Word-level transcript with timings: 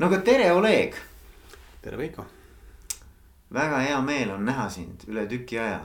no 0.00 0.06
aga 0.06 0.20
tere, 0.24 0.52
Oleg. 0.52 0.94
tere, 1.82 1.96
Veiko. 2.00 2.24
väga 3.52 3.80
hea 3.84 3.98
meel 4.00 4.30
on 4.32 4.46
näha 4.48 4.64
sind 4.72 5.04
üle 5.12 5.26
tüki 5.28 5.58
aja. 5.60 5.82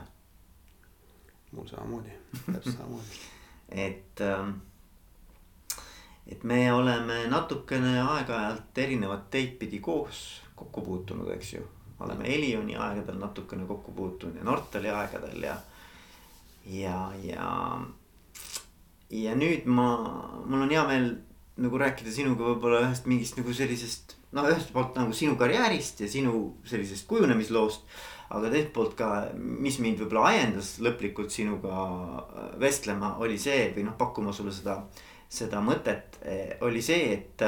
mul 1.52 1.68
samamoodi, 1.68 2.16
täpselt 2.46 2.78
samamoodi 2.78 3.20
et 3.88 4.24
ähm, 4.24 4.54
et 6.32 6.44
me 6.44 6.72
oleme 6.72 7.26
natukene 7.28 7.98
aeg-ajalt 8.06 8.80
erinevat 8.86 9.28
teid 9.32 9.60
pidi 9.60 9.80
koos 9.84 10.24
kokku 10.56 10.82
puutunud, 10.82 11.28
eks 11.36 11.54
ju. 11.54 11.68
oleme 12.00 12.32
Elioni 12.36 12.80
aegadel 12.80 13.20
natukene 13.20 13.68
kokku 13.68 13.92
puutunud 13.92 14.40
ja 14.40 14.48
Nortali 14.48 14.90
aegadel 14.90 15.44
ja, 15.44 15.60
ja, 16.66 17.12
ja. 17.24 17.52
ja 19.10 19.36
nüüd 19.36 19.68
ma, 19.68 19.92
mul 20.46 20.70
on 20.70 20.72
hea 20.72 20.88
meel 20.88 21.16
nagu 21.62 21.80
rääkida 21.80 22.12
sinuga 22.12 22.50
võib-olla 22.50 22.82
ühest 22.84 23.08
mingist 23.08 23.38
nagu 23.40 23.54
sellisest. 23.56 24.18
no 24.36 24.44
ühest 24.50 24.74
poolt 24.76 24.98
nagu 25.00 25.16
sinu 25.16 25.38
karjäärist 25.40 26.02
ja 26.04 26.10
sinu 26.12 26.58
sellisest 26.68 27.08
kujunemisloost. 27.08 27.86
aga 28.30 28.50
teiselt 28.50 28.74
poolt 28.74 28.96
ka, 29.00 29.10
mis 29.38 29.78
mind 29.80 30.02
võib-olla 30.02 30.32
ajendas 30.34 30.76
lõplikult 30.84 31.32
sinuga 31.32 31.76
äh, 31.78 32.50
vestlema, 32.60 33.16
oli 33.24 33.38
see 33.40 33.70
või 33.76 33.86
noh, 33.88 33.96
pakkuma 33.98 34.34
sulle 34.34 34.52
seda, 34.52 34.82
seda 35.30 35.62
mõtet, 35.64 36.20
eh, 36.24 36.58
oli 36.62 36.82
see, 36.82 37.14
et. 37.14 37.48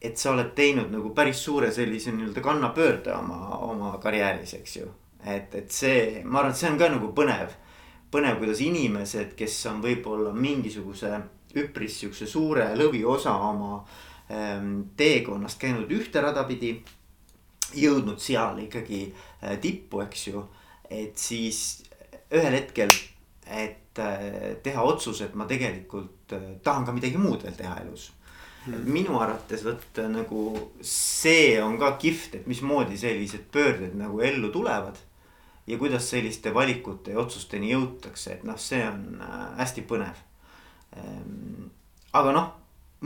et 0.00 0.16
sa 0.16 0.30
oled 0.32 0.54
teinud 0.56 0.92
nagu 0.92 1.10
päris 1.12 1.42
suure 1.44 1.68
sellise 1.72 2.12
nii-öelda 2.12 2.40
kannapöörde 2.40 3.12
oma, 3.12 3.58
oma 3.66 3.90
karjääris, 4.00 4.54
eks 4.60 4.76
ju. 4.76 4.86
et, 5.24 5.54
et 5.54 5.70
see, 5.70 6.22
ma 6.24 6.40
arvan, 6.40 6.54
et 6.54 6.60
see 6.60 6.70
on 6.70 6.78
ka 6.78 6.88
nagu 6.88 7.10
põnev, 7.16 7.52
põnev, 8.12 8.38
kuidas 8.38 8.62
inimesed, 8.64 9.34
kes 9.36 9.58
on 9.72 9.82
võib-olla 9.84 10.32
mingisuguse 10.32 11.18
üpris 11.58 11.98
sihukese 12.00 12.26
suure 12.28 12.70
lõviosa 12.78 13.34
oma 13.50 13.80
ähm, 14.30 14.90
teekonnast 14.96 15.60
käinud 15.60 15.90
ühte 15.92 16.22
rada 16.22 16.44
pidi. 16.48 16.80
jõudnud 17.70 18.18
seal 18.18 18.56
ikkagi 18.64 19.04
äh, 19.06 19.58
tippu, 19.62 20.00
eks 20.02 20.24
ju, 20.26 20.40
et 20.90 21.18
siis 21.18 21.84
ühel 22.34 22.56
hetkel, 22.56 22.90
et 23.46 23.98
äh, 24.02 24.56
teha 24.62 24.82
otsus, 24.82 25.20
et 25.22 25.36
ma 25.38 25.46
tegelikult 25.46 26.34
äh, 26.34 26.56
tahan 26.64 26.86
ka 26.86 26.94
midagi 26.96 27.18
muud 27.18 27.44
veel 27.46 27.54
teha 27.54 27.76
elus. 27.84 28.10
Mm.. 28.66 28.90
minu 28.92 29.14
arvates 29.16 29.62
vot 29.64 30.00
nagu 30.10 30.40
see 30.84 31.54
on 31.62 31.78
ka 31.80 31.94
kihvt, 32.02 32.34
et 32.40 32.48
mismoodi 32.50 32.98
sellised 33.00 33.46
pöörded 33.54 33.94
nagu 33.96 34.20
ellu 34.20 34.50
tulevad 34.52 34.98
ja 35.66 35.78
kuidas 35.78 36.10
selliste 36.10 36.52
valikute 36.54 37.14
ja 37.14 37.22
otsusteni 37.22 37.70
jõutakse, 37.70 38.34
et 38.34 38.42
noh, 38.44 38.58
see 38.60 38.82
on 38.84 39.22
hästi 39.56 39.86
põnev 39.88 40.18
aga 42.12 42.34
noh, 42.34 42.50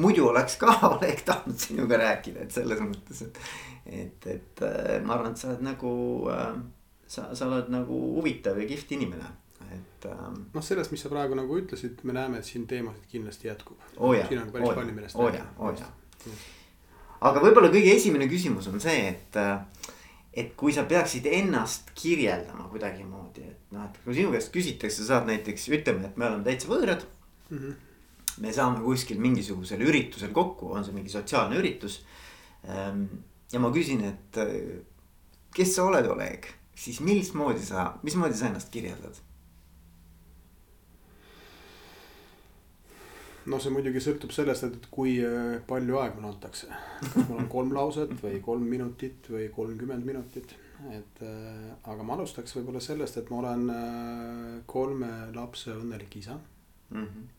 muidu 0.00 0.28
oleks 0.30 0.56
ka 0.60 0.72
Oleg 0.94 1.22
tahtnud 1.26 1.60
sinuga 1.60 2.00
rääkida, 2.00 2.46
et 2.46 2.54
selles 2.54 2.80
mõttes, 2.82 3.22
et, 3.26 3.40
et, 3.86 4.28
et 4.34 4.64
äh, 4.66 4.98
ma 5.04 5.18
arvan, 5.18 5.34
et 5.34 5.42
sa 5.42 5.52
oled 5.52 5.64
nagu, 5.66 5.94
äh, 6.32 6.52
sa, 7.06 7.30
sa 7.36 7.48
oled 7.48 7.70
nagu 7.72 8.00
huvitav 8.18 8.58
ja 8.60 8.68
kihvt 8.70 8.96
inimene 8.98 9.30
et 9.74 10.06
ähm,. 10.10 10.44
noh, 10.52 10.64
sellest, 10.64 10.92
mis 10.92 11.02
sa 11.04 11.10
praegu 11.12 11.36
nagu 11.38 11.56
ütlesid, 11.58 12.02
me 12.04 12.16
näeme, 12.16 12.40
et 12.40 12.48
siin 12.48 12.66
teemasid 12.70 13.06
kindlasti 13.10 13.48
jätkub 13.48 13.80
oh. 13.96 14.14
siin 14.14 14.42
on 14.42 14.52
päris 14.52 14.68
oh 14.68 14.76
palju, 14.76 14.96
millest 14.96 15.18
oh 15.18 15.30
rääkida. 15.30 15.46
oh 15.58 15.72
oh 15.72 17.30
aga 17.30 17.42
võib-olla 17.44 17.70
kõige 17.72 17.94
esimene 17.96 18.28
küsimus 18.30 18.68
on 18.70 18.82
see, 18.82 19.08
et, 19.14 19.38
äh, 19.40 19.92
et 20.34 20.52
kui 20.58 20.74
sa 20.76 20.84
peaksid 20.88 21.26
ennast 21.30 21.92
kirjeldama 21.96 22.68
kuidagimoodi, 22.72 23.46
et 23.48 23.74
noh, 23.76 23.86
et 23.88 24.00
kui 24.04 24.16
sinu 24.18 24.34
käest 24.34 24.52
küsitakse, 24.54 25.00
sa 25.00 25.14
saad 25.14 25.30
näiteks 25.30 25.68
ütleme, 25.72 26.10
et 26.10 26.20
me 26.20 26.28
oleme 26.28 26.46
täitsa 26.46 26.70
võõrad 26.70 27.06
mm. 27.50 27.58
-hmm. 27.58 27.74
me 28.40 28.52
saame 28.52 28.80
kuskil 28.84 29.20
mingisugusel 29.20 29.80
üritusel 29.80 30.32
kokku, 30.32 30.72
on 30.72 30.84
see 30.84 30.94
mingi 30.94 31.12
sotsiaalne 31.12 31.58
üritus. 31.60 32.00
Ehm, 32.64 33.04
ja 33.52 33.60
ma 33.60 33.70
küsin, 33.70 34.04
et 34.04 34.38
äh, 34.38 34.80
kes 35.54 35.76
sa 35.76 35.84
oled, 35.84 36.06
Oleg, 36.06 36.48
siis 36.74 37.00
mismoodi 37.00 37.62
sa, 37.62 37.94
mismoodi 38.02 38.34
sa 38.34 38.50
ennast 38.50 38.72
kirjeldad? 38.74 39.22
no 43.50 43.60
see 43.60 43.72
muidugi 43.74 44.00
sõltub 44.00 44.32
sellest, 44.34 44.66
et 44.68 44.88
kui 44.92 45.18
äh, 45.24 45.58
palju 45.68 45.98
aega 46.00 46.16
mulle 46.16 46.32
antakse. 46.32 46.68
kas 47.02 47.28
mul 47.28 47.42
on 47.42 47.48
kolm 47.52 47.74
lauset 47.76 48.14
või 48.22 48.40
kolm 48.44 48.66
minutit 48.70 49.28
või 49.30 49.50
kolmkümmend 49.54 50.08
minutit, 50.08 50.56
et 50.92 51.22
äh, 51.24 51.70
aga 51.82 52.06
ma 52.06 52.16
alustaks 52.16 52.56
võib-olla 52.56 52.80
sellest, 52.84 53.20
et 53.20 53.30
ma 53.32 53.42
olen 53.42 53.70
äh, 53.74 54.58
kolme 54.66 55.12
lapse 55.36 55.74
õnnelik 55.76 56.20
isa 56.22 56.38
mm. 56.90 57.06
-hmm 57.06 57.32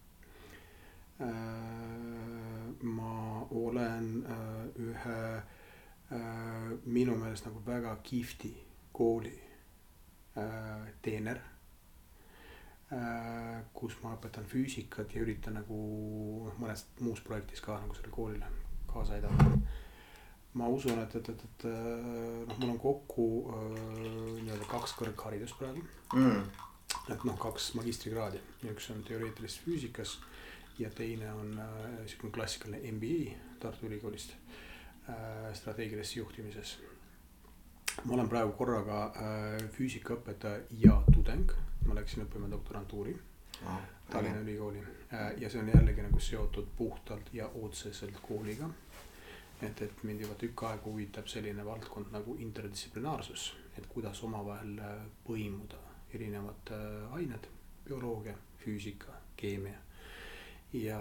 ma 2.84 3.48
olen 3.52 4.26
äh, 4.28 4.82
ühe 4.84 5.20
äh, 5.38 6.72
minu 6.86 7.16
meelest 7.16 7.46
nagu 7.48 7.62
väga 7.66 7.96
kihvti 8.04 8.54
kooli 8.92 9.42
teener. 11.02 11.40
kus 13.74 13.96
ma 14.04 14.12
õpetan 14.14 14.44
füüsikat 14.46 15.14
ja 15.16 15.22
üritan 15.24 15.56
nagu 15.58 15.78
noh, 16.44 16.58
mõnes 16.60 16.84
muus 17.00 17.22
projektis 17.24 17.64
ka 17.64 17.78
nagu 17.80 17.96
sellele 17.96 18.14
koolile 18.14 18.50
kaasa 18.92 19.16
aidata. 19.16 19.48
ma 20.60 20.68
usun, 20.68 21.00
et, 21.00 21.16
et, 21.16 21.30
et, 21.30 21.44
et 21.46 21.66
noh, 21.66 22.60
mul 22.60 22.76
on 22.76 22.80
kokku 22.84 23.28
nii-öelda 24.44 24.68
kaks 24.70 24.96
kõrgharidust 25.00 25.58
praegu 25.60 25.88
mm 26.14 26.66
et 27.10 27.26
noh, 27.28 27.38
kaks 27.38 27.74
magistrikraadi, 27.78 28.40
üks 28.72 28.90
on 28.94 29.04
teoreetilises 29.06 29.62
füüsikas 29.66 30.16
ja 30.80 30.90
teine 30.90 31.34
on 31.34 31.60
äh, 31.60 32.06
siukene 32.06 32.32
klassikaline 32.32 32.92
MBA 32.92 33.38
Tartu 33.60 33.86
Ülikoolist 33.86 34.32
äh, 35.10 35.54
strateegilises 35.54 36.16
juhtimises. 36.16 36.80
ma 38.04 38.14
olen 38.14 38.30
praegu 38.30 38.52
korraga 38.52 39.04
äh, 39.06 39.70
füüsikaõpetaja 39.72 40.60
ja 40.80 41.02
tudeng, 41.14 41.52
ma 41.88 41.96
läksin 41.96 42.26
õppima 42.26 42.50
doktorantuuri 42.52 43.16
ah, 43.66 43.80
Tallinna. 44.12 44.42
Ülikooli 44.42 44.84
ja 45.38 45.50
see 45.50 45.62
on 45.62 45.72
jällegi 45.72 46.04
nagu 46.04 46.20
seotud 46.20 46.68
puhtalt 46.78 47.32
ja 47.34 47.48
otseselt 47.62 48.20
kooliga. 48.22 48.70
et, 49.62 49.82
et 49.82 50.04
mind 50.04 50.22
juba 50.22 50.36
tükk 50.36 50.64
aega 50.68 50.84
huvitab 50.86 51.28
selline 51.32 51.66
valdkond 51.66 52.12
nagu 52.12 52.36
interdistsiplinaarsus, 52.40 53.54
et 53.78 53.88
kuidas 53.88 54.24
omavahel 54.24 54.82
põimuda 55.28 55.80
erinevad 56.14 56.72
ained, 57.16 57.48
bioloogia, 57.88 58.36
füüsika, 58.60 59.16
keemia. 59.38 59.85
Ja 60.84 61.00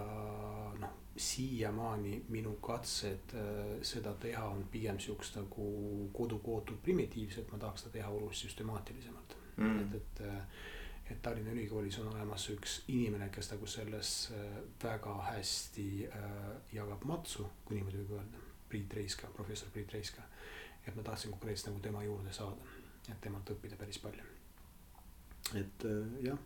noh, 0.79 0.93
siiamaani 1.17 2.25
minu 2.29 2.55
katsed 2.63 3.33
äh, 3.33 3.81
seda 3.81 4.13
teha 4.19 4.45
on 4.51 4.65
pigem 4.71 4.99
siukest 4.99 5.37
nagu 5.39 5.67
kodukootud 6.13 6.81
primitiivset, 6.83 7.51
ma 7.51 7.59
tahaks 7.61 7.85
seda 7.85 7.97
teha 7.99 8.09
oluliselt 8.09 8.49
süstemaatilisemalt 8.49 9.37
mm.. 9.57 9.79
et, 9.79 9.95
et, 9.95 10.23
äh, 10.27 10.41
et 11.11 11.21
Tallinna 11.21 11.53
Ülikoolis 11.53 11.99
on 12.01 12.11
olemas 12.13 12.49
üks 12.51 12.79
inimene, 12.91 13.29
kes 13.29 13.51
nagu 13.53 13.67
selles 13.69 14.13
väga 14.83 15.15
hästi 15.31 15.89
äh, 16.09 16.39
jagab 16.73 17.05
matsu, 17.05 17.47
kui 17.65 17.79
niimoodi 17.79 18.03
võib 18.03 18.17
öelda. 18.19 18.43
Priit 18.69 18.93
Reiska, 18.97 19.27
professor 19.35 19.69
Priit 19.71 19.93
Reiska. 19.93 20.23
et 20.87 20.95
ma 20.95 21.03
tahtsin 21.03 21.31
konkreetselt 21.31 21.71
nagu 21.71 21.83
tema 21.83 22.03
juurde 22.03 22.33
saada, 22.33 22.73
et 23.09 23.21
temalt 23.21 23.49
õppida 23.53 23.77
päris 23.77 24.01
palju 24.01 24.25
et 25.53 25.85
äh, 25.85 26.25
jah. 26.25 26.37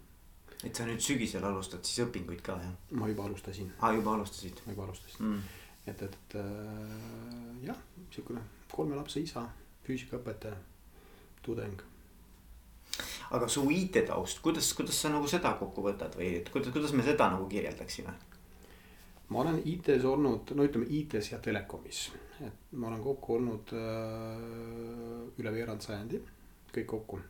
Et 0.63 0.75
sa 0.75 0.85
nüüd 0.87 0.99
sügisel 1.03 1.45
alustad 1.47 1.85
siis 1.87 2.03
õpinguid 2.07 2.41
ka 2.43 2.57
jah? 2.59 2.73
ma 2.99 3.07
juba 3.07 3.27
alustasin. 3.29 3.71
aa, 3.79 3.93
juba 3.95 4.15
alustasid? 4.17 4.63
ma 4.65 4.75
juba 4.75 4.87
alustasin 4.89 5.25
mm., 5.25 5.59
et, 5.87 6.01
et 6.03 6.35
äh, 6.35 7.67
jah, 7.69 7.77
sihukene 8.11 8.43
kolme 8.71 8.97
lapse 8.99 9.21
isa, 9.23 9.45
füüsikaõpetaja, 9.87 10.57
tudeng. 11.45 11.81
aga 13.35 13.47
su 13.47 13.63
IT-taust, 13.71 14.41
kuidas, 14.43 14.71
kuidas 14.77 14.99
sa 14.99 15.11
nagu 15.13 15.27
seda 15.29 15.55
kokku 15.59 15.83
võtad 15.85 16.17
või 16.19 16.33
et 16.41 16.51
kuidas, 16.53 16.73
kuidas 16.75 16.93
me 16.97 17.05
seda 17.07 17.31
nagu 17.31 17.47
kirjeldaksime? 17.51 18.13
ma 19.29 19.43
olen 19.45 19.61
IT-s 19.63 20.05
olnud, 20.09 20.51
no 20.57 20.67
ütleme 20.67 20.89
IT-s 20.99 21.33
ja 21.33 21.39
telekomis, 21.43 22.09
et 22.43 22.71
ma 22.75 22.91
olen 22.91 23.03
kokku 23.05 23.39
olnud 23.39 23.75
äh, 23.77 25.35
üle 25.39 25.53
veerand 25.55 25.85
sajandi, 25.85 26.23
kõik 26.75 26.89
kokku 26.97 27.21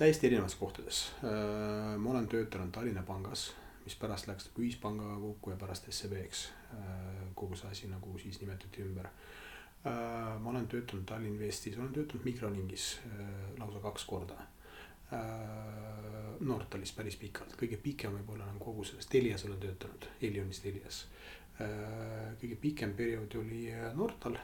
täiesti 0.00 0.26
erinevates 0.26 0.54
kohtades. 0.54 1.12
Äh, 1.24 1.98
ma 1.98 2.10
olen 2.10 2.28
töötanud 2.28 2.72
Tallinna 2.72 3.02
Pangas, 3.04 3.50
mis 3.84 3.96
pärast 4.00 4.30
läks 4.30 4.46
nagu 4.48 4.62
Ühispangaga 4.64 5.18
kokku 5.20 5.50
ja 5.52 5.58
pärast 5.60 5.90
SEB-ks. 5.92 6.44
Äh, 6.72 7.18
kogu 7.36 7.58
see 7.58 7.68
asi 7.68 7.90
nagu 7.90 8.14
siis 8.18 8.38
nimetati 8.40 8.80
ümber. 8.86 9.10
Äh, 9.10 10.38
ma 10.40 10.54
olen 10.54 10.68
töötanud 10.72 11.04
Tallinn 11.08 11.36
Vestis, 11.40 11.76
olen 11.76 11.92
töötanud 11.92 12.24
Microlingis 12.24 12.86
lausa 13.58 13.82
kaks 13.84 14.06
korda. 14.08 14.38
Nortalis 16.46 16.92
päris 16.94 17.16
pikalt, 17.18 17.56
kõige 17.58 17.76
pikem 17.82 18.12
võib-olla 18.14 18.44
olen 18.46 18.60
kogu 18.62 18.84
selles, 18.86 19.08
Telias 19.10 19.42
olen 19.44 19.58
töötanud, 19.58 20.06
Elionis 20.22 20.60
Telias. 20.62 21.00
kõige 22.38 22.56
pikem 22.62 22.92
periood 22.94 23.34
oli 23.40 23.64
Nortal. 23.98 24.38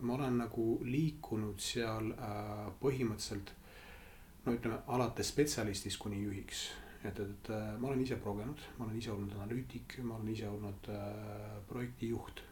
ma 0.00 0.14
olen 0.14 0.38
nagu 0.42 0.80
liikunud 0.82 1.62
seal 1.62 2.10
põhimõtteliselt 2.82 3.54
no 4.44 4.54
ütleme 4.56 4.78
alates 4.86 5.32
spetsialistist 5.32 6.00
kuni 6.02 6.22
juhiks. 6.22 6.70
et, 7.04 7.18
et 7.18 7.50
äh, 7.50 7.72
ma 7.78 7.88
olen 7.88 8.00
ise 8.04 8.16
progenud, 8.16 8.60
ma 8.78 8.86
olen 8.86 8.98
ise 8.98 9.10
olnud 9.10 9.34
analüütik, 9.34 9.98
ma 10.02 10.16
olen 10.16 10.28
ise 10.34 10.48
olnud 10.48 10.88
äh, 10.88 11.58
projektijuht. 11.68 12.44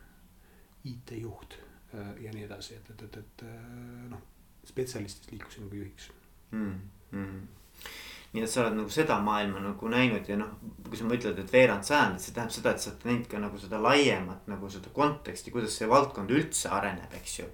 IT-juht 0.85 1.55
äh, 1.95 2.15
ja 2.25 2.33
nii 2.33 2.47
edasi, 2.47 2.75
et, 2.75 2.91
et, 2.91 3.03
et, 3.03 3.17
et 3.21 3.43
noh, 4.09 4.23
spetsialistist 4.65 5.31
liikusin 5.33 5.67
nagu 5.67 5.77
juhiks 5.77 6.11
mm. 6.51 6.81
-hmm 7.13 7.41
nii 8.33 8.45
et 8.47 8.51
sa 8.51 8.63
oled 8.63 8.77
nagu 8.79 8.93
seda 8.95 9.17
maailma 9.27 9.61
nagu 9.65 9.89
näinud 9.91 10.29
ja 10.31 10.37
noh, 10.39 10.53
kui 10.87 10.99
sa 10.99 11.07
mõtled, 11.09 11.39
et 11.43 11.53
veerand 11.53 11.87
sajandit, 11.87 12.23
see 12.23 12.35
tähendab 12.37 12.55
seda, 12.55 12.75
et 12.75 12.85
sa 12.85 12.93
oled 12.93 13.07
näinud 13.09 13.27
ka 13.31 13.41
nagu 13.43 13.59
seda 13.59 13.81
laiemat 13.83 14.47
nagu 14.51 14.71
seda 14.71 14.93
konteksti, 14.95 15.51
kuidas 15.55 15.75
see 15.79 15.89
valdkond 15.91 16.31
üldse 16.31 16.71
areneb, 16.71 17.11
eks 17.19 17.41
ju. 17.41 17.49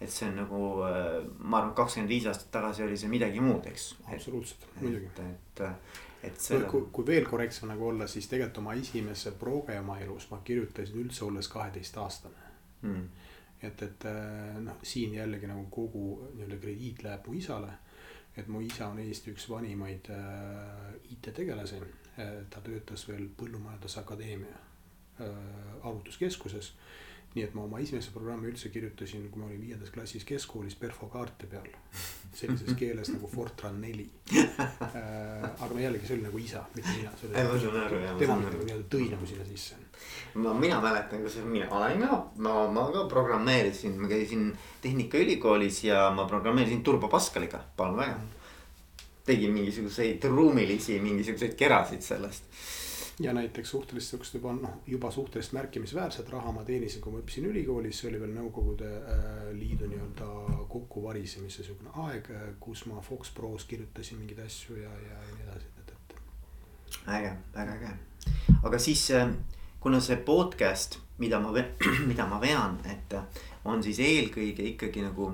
Et 0.00 0.10
see 0.10 0.28
on 0.28 0.36
nagu, 0.38 0.60
äh, 0.86 1.16
ma 1.38 1.62
arvan, 1.62 1.72
kakskümmend 1.78 2.12
viis 2.12 2.28
aastat 2.30 2.52
tagasi 2.54 2.84
oli 2.84 2.98
see 3.00 3.10
midagi 3.10 3.40
muud, 3.42 3.66
eks. 3.70 3.88
absoluutselt, 4.14 4.68
muidugi. 4.80 5.10
et, 5.10 5.64
et, 5.64 5.96
et 6.30 6.40
seda. 6.42 6.68
kui, 6.70 6.86
kui 6.92 7.06
veel 7.06 7.26
korrektsem 7.26 7.70
nagu 7.72 7.88
olla, 7.90 8.06
siis 8.06 8.30
tegelikult 8.30 8.62
oma 8.62 8.76
esimese 8.78 9.34
proge 9.40 9.78
oma 9.80 9.98
elus 10.04 10.30
ma 10.30 10.42
kirjutasin 10.44 11.02
üldse 11.02 11.24
olles 11.26 11.50
kaheteistaastane 11.50 12.46
mm.. 12.82 13.26
et, 13.62 13.82
et 13.82 14.08
äh, 14.12 14.56
noh, 14.62 14.78
siin 14.82 15.18
jällegi 15.18 15.50
nagu 15.50 15.66
kogu 15.70 16.06
nii-öelda 16.36 16.62
krediit 16.62 17.02
läheb 17.06 17.26
mu 17.26 17.38
isale 17.38 17.76
et 18.38 18.48
mu 18.48 18.62
isa 18.62 18.88
on 18.92 19.00
Eesti 19.02 19.32
üks 19.34 19.48
vanimaid 19.50 20.10
äh, 20.14 20.94
IT-tegelasi 21.12 21.80
äh,. 21.82 22.38
ta 22.50 22.62
töötas 22.64 23.06
veel 23.08 23.28
Põllumajandusakadeemia 23.38 24.58
äh, 25.20 25.28
arvutuskeskuses. 25.82 26.72
Nii 27.34 27.44
et 27.44 27.54
ma 27.54 27.64
oma 27.66 27.80
esimese 27.82 28.12
programmi 28.14 28.48
üldse 28.50 28.70
kirjutasin, 28.72 29.26
kui 29.32 29.42
ma 29.42 29.48
olin 29.48 29.60
viiendas 29.60 29.90
klassis 29.94 30.24
keskkoolis 30.28 30.78
perfokaarte 30.80 31.46
peal. 31.50 31.68
sellises 32.34 32.76
keeles 32.80 33.10
nagu 33.12 33.28
Fortran 33.28 33.80
neli 33.80 34.08
äh,. 34.32 35.44
aga 35.44 35.68
no 35.72 35.80
jällegi, 35.80 36.06
see 36.06 36.16
oli 36.16 36.26
nagu 36.28 36.38
isa, 36.38 36.64
mitte 36.74 36.94
mina. 36.96 37.12
tema 38.18 38.38
nagu 38.40 38.64
nii-öelda 38.64 38.88
tõi 38.94 39.10
nagu 39.12 39.26
sinna 39.26 39.44
sisse. 39.48 39.76
no 40.34 40.54
mina 40.54 40.80
mäletan, 40.84 41.22
kus 41.26 41.38
mina 41.44 41.68
olen 41.74 42.02
ka, 42.06 42.22
ma, 42.46 42.56
ma 42.72 42.88
ka 42.94 43.04
programmeerisin, 43.12 44.00
ma 44.00 44.08
käisin 44.08 44.50
Tehnikaülikoolis 44.82 45.84
ja 45.84 46.08
ma 46.14 46.26
programmeerisin 46.28 46.82
Turbo 46.82 47.08
Pascaliga, 47.12 47.64
palun 47.76 47.96
väga 48.00 48.18
tegin 49.28 49.52
mingisuguseid 49.52 50.24
ruumilisi 50.24 51.00
mingisuguseid 51.04 51.54
kerasid 51.58 52.00
sellest. 52.04 52.44
Ja 53.20 53.32
näiteks 53.32 53.70
suhteliselt 53.70 54.10
siuksed 54.10 54.34
juba 54.34 54.52
noh, 54.52 54.70
juba 54.86 55.10
suhteliselt 55.10 55.52
märkimisväärset 55.52 56.28
raha 56.30 56.52
ma 56.52 56.64
teenisin, 56.64 57.02
kui 57.02 57.12
ma 57.12 57.22
õppisin 57.22 57.48
ülikoolis, 57.50 58.00
see 58.00 58.10
oli 58.10 58.20
veel 58.22 58.34
Nõukogude 58.36 58.90
äh, 58.98 59.32
Liidu 59.58 59.88
nii-öelda 59.90 60.28
kokkuvarisemise 60.70 61.66
sihukene 61.66 61.94
aeg, 62.06 62.30
äh, 62.30 62.46
kus 62.60 62.84
ma 62.86 63.02
Fox 63.02 63.32
Pros 63.34 63.66
kirjutasin 63.70 64.20
mingeid 64.20 64.44
asju 64.46 64.78
ja, 64.78 64.92
ja, 65.08 65.18
ja 65.18 65.34
nii 65.34 65.48
edasi, 65.48 65.72
et, 65.82 65.92
et. 65.96 66.16
äge, 67.18 67.34
väga 67.56 67.76
äge, 67.80 67.92
aga 68.62 68.78
siis 68.78 69.08
äh, 69.10 69.34
kuna 69.80 70.00
see 70.00 70.16
podcast, 70.22 71.00
mida 71.18 71.40
ma, 71.42 71.52
mida 72.10 72.26
ma 72.30 72.40
vean, 72.40 72.78
et 72.86 73.18
on 73.64 73.82
siis 73.82 73.98
eelkõige 74.04 74.62
ikkagi 74.74 75.02
nagu 75.02 75.32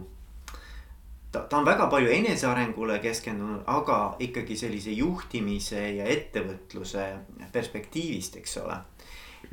ta, 1.35 1.43
ta 1.51 1.59
on 1.59 1.67
väga 1.67 1.89
palju 1.91 2.13
enesearengule 2.15 3.01
keskendunud, 3.03 3.65
aga 3.71 3.99
ikkagi 4.23 4.57
sellise 4.59 4.95
juhtimise 4.95 5.83
ja 5.99 6.07
ettevõtluse 6.11 7.07
perspektiivist, 7.53 8.39
eks 8.41 8.59
ole. 8.63 8.79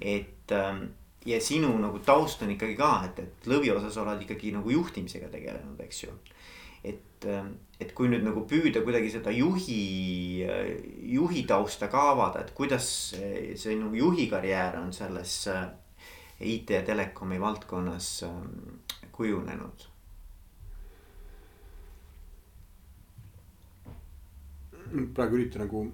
et 0.01 0.54
ähm, 0.56 0.83
ja 1.25 1.42
sinu 1.42 1.72
nagu 1.81 2.00
taust 2.06 2.42
on 2.45 2.54
ikkagi 2.54 2.78
ka, 2.78 2.92
et, 3.10 3.19
et 3.25 3.50
lõviosas 3.50 3.98
oled 4.01 4.22
ikkagi 4.25 4.54
nagu 4.56 4.72
juhtimisega 4.74 5.30
tegelenud, 5.33 5.81
eks 5.86 6.04
ju. 6.06 6.16
et, 6.83 7.28
ähm, 7.30 7.54
et 7.81 7.94
kui 7.98 8.10
nüüd 8.10 8.25
nagu 8.25 8.45
püüda 8.50 8.86
kuidagi 8.86 9.12
seda 9.13 9.33
juhi, 9.33 10.45
juhi 11.18 11.45
tausta 11.50 11.89
ka 11.89 12.12
avada, 12.13 12.45
et 12.45 12.54
kuidas 12.57 12.88
see 13.13 13.78
nagu 13.78 13.98
juhi 13.98 14.30
karjäär 14.30 14.78
on 14.81 14.94
selles 14.94 15.38
äh, 15.50 15.69
IT 16.42 16.74
ja 16.74 16.81
telekomi 16.86 17.38
valdkonnas 17.42 18.12
ähm, 18.30 18.81
kujunenud 19.13 19.90
praegu 25.15 25.38
üritan 25.39 25.65
nagu 25.65 25.85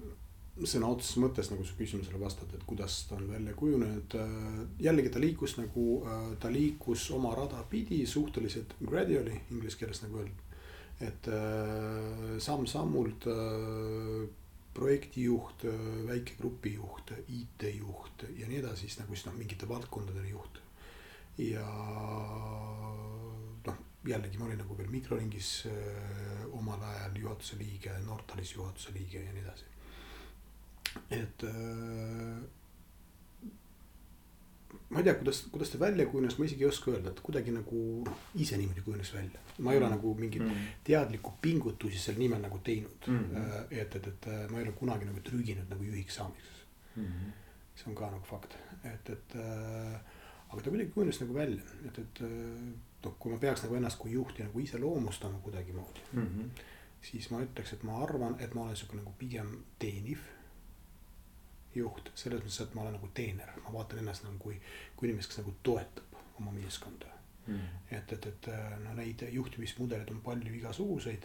sõna 0.66 0.88
otseses 0.90 1.20
mõttes 1.22 1.50
nagu 1.52 1.64
su 1.66 1.76
küsimusele 1.78 2.18
vastata, 2.18 2.56
et 2.56 2.64
kuidas 2.66 3.04
ta 3.08 3.16
on 3.16 3.28
välja 3.30 3.54
kujunenud. 3.54 4.16
jällegi 4.82 5.12
ta 5.14 5.20
liikus 5.22 5.56
nagu, 5.58 5.86
ta 6.40 6.50
liikus 6.50 7.10
oma 7.14 7.34
rada 7.34 7.62
pidi 7.70 8.04
suhteliselt 8.06 8.74
gradually 8.82 9.40
inglise 9.50 9.78
keeles 9.78 10.02
nagu 10.02 10.18
öelda. 10.18 10.42
et 11.00 11.28
samm-sammult 12.42 13.28
projektijuht, 14.74 15.64
väike 16.06 16.34
grupijuht, 16.38 17.12
IT-juht 17.28 18.24
ja 18.38 18.48
nii 18.48 18.58
edasi, 18.58 18.86
siis 18.86 18.98
nagu 18.98 19.14
siis 19.14 19.26
noh, 19.26 19.36
mingite 19.38 19.68
valdkondade 19.68 20.26
juht. 20.28 20.58
ja 21.38 21.66
jällegi 24.08 24.38
ma 24.38 24.46
olin 24.48 24.60
nagu 24.62 24.76
veel 24.78 24.90
mikroringis 24.92 25.50
äh, 25.70 26.44
omal 26.58 26.82
ajal 26.90 27.18
juhatuse 27.22 27.58
liige, 27.60 27.94
Nortalis 28.06 28.54
juhatuse 28.54 28.94
liige 28.96 29.24
ja 29.24 29.32
nii 29.32 29.42
edasi. 29.42 29.64
et 31.10 31.44
äh, 31.44 32.38
ma 34.88 35.00
ei 35.00 35.04
tea, 35.04 35.14
kuidas, 35.20 35.42
kuidas 35.52 35.70
ta 35.72 35.80
välja 35.80 36.06
kujunes, 36.08 36.38
ma 36.38 36.46
isegi 36.48 36.64
ei 36.64 36.70
oska 36.70 36.92
öelda, 36.92 37.12
et 37.12 37.20
kuidagi 37.24 37.52
nagu 37.52 37.80
ise 38.40 38.56
niimoodi 38.60 38.84
kujunes 38.86 39.12
välja. 39.14 39.40
ma 39.58 39.72
ei 39.72 39.80
ole 39.80 39.88
mm. 39.88 39.96
nagu 39.96 40.14
mingeid 40.14 40.44
mm. 40.46 40.68
teadlikku 40.84 41.34
pingutusi 41.42 41.98
selle 41.98 42.22
nimel 42.22 42.40
nagu 42.44 42.58
teinud 42.64 43.06
mm. 43.06 43.18
-hmm. 43.18 43.66
et, 43.70 43.96
et, 43.96 44.06
et 44.06 44.30
ma 44.50 44.60
ei 44.60 44.68
ole 44.68 44.72
kunagi 44.72 45.04
nagu 45.08 45.20
trüginud 45.30 45.68
nagu 45.70 45.82
juhiks 45.84 46.14
saamiseks 46.14 46.64
mm. 46.96 47.04
-hmm. 47.04 47.32
see 47.74 47.90
on 47.90 47.94
ka 47.94 48.10
nagu 48.10 48.24
fakt, 48.24 48.56
et, 48.84 49.10
et 49.10 49.36
äh, 49.36 50.00
aga 50.48 50.62
ta 50.62 50.70
kuidagi 50.70 50.90
kujunes 50.94 51.20
nagu 51.20 51.34
välja, 51.34 51.62
et, 51.86 51.98
et 51.98 52.22
äh, 52.22 52.87
noh, 53.04 53.14
kui 53.18 53.32
ma 53.32 53.38
peaks 53.38 53.62
nagu 53.64 53.78
ennast 53.78 53.98
kui 53.98 54.12
juhti 54.12 54.42
nagu 54.42 54.60
iseloomustama 54.60 55.38
kuidagimoodi 55.44 56.00
mm. 56.12 56.26
-hmm. 56.26 56.62
siis 57.02 57.30
ma 57.30 57.40
ütleks, 57.42 57.72
et 57.72 57.82
ma 57.82 58.02
arvan, 58.02 58.36
et 58.40 58.54
ma 58.54 58.62
olen 58.62 58.76
sihuke 58.76 58.96
nagu 58.96 59.12
pigem 59.18 59.56
teeniv 59.78 60.18
juht, 61.74 62.10
selles 62.14 62.42
mõttes, 62.42 62.62
et 62.62 62.74
ma 62.74 62.82
olen 62.82 62.96
nagu 62.98 63.08
teener, 63.14 63.52
ma 63.64 63.72
vaatan 63.72 63.98
ennast 63.98 64.24
nagu 64.24 64.38
kui, 64.38 64.60
kui 64.96 65.08
inimest, 65.08 65.30
kes 65.30 65.38
nagu 65.42 65.54
toetab 65.62 66.18
oma 66.40 66.52
meeskonda 66.52 67.06
mm. 67.46 67.54
-hmm. 67.54 67.96
et, 67.96 68.12
et, 68.12 68.26
et 68.26 68.46
no 68.84 68.94
neid 68.94 69.28
juhtimismudeleid 69.30 70.10
on 70.10 70.20
palju 70.20 70.54
igasuguseid. 70.54 71.22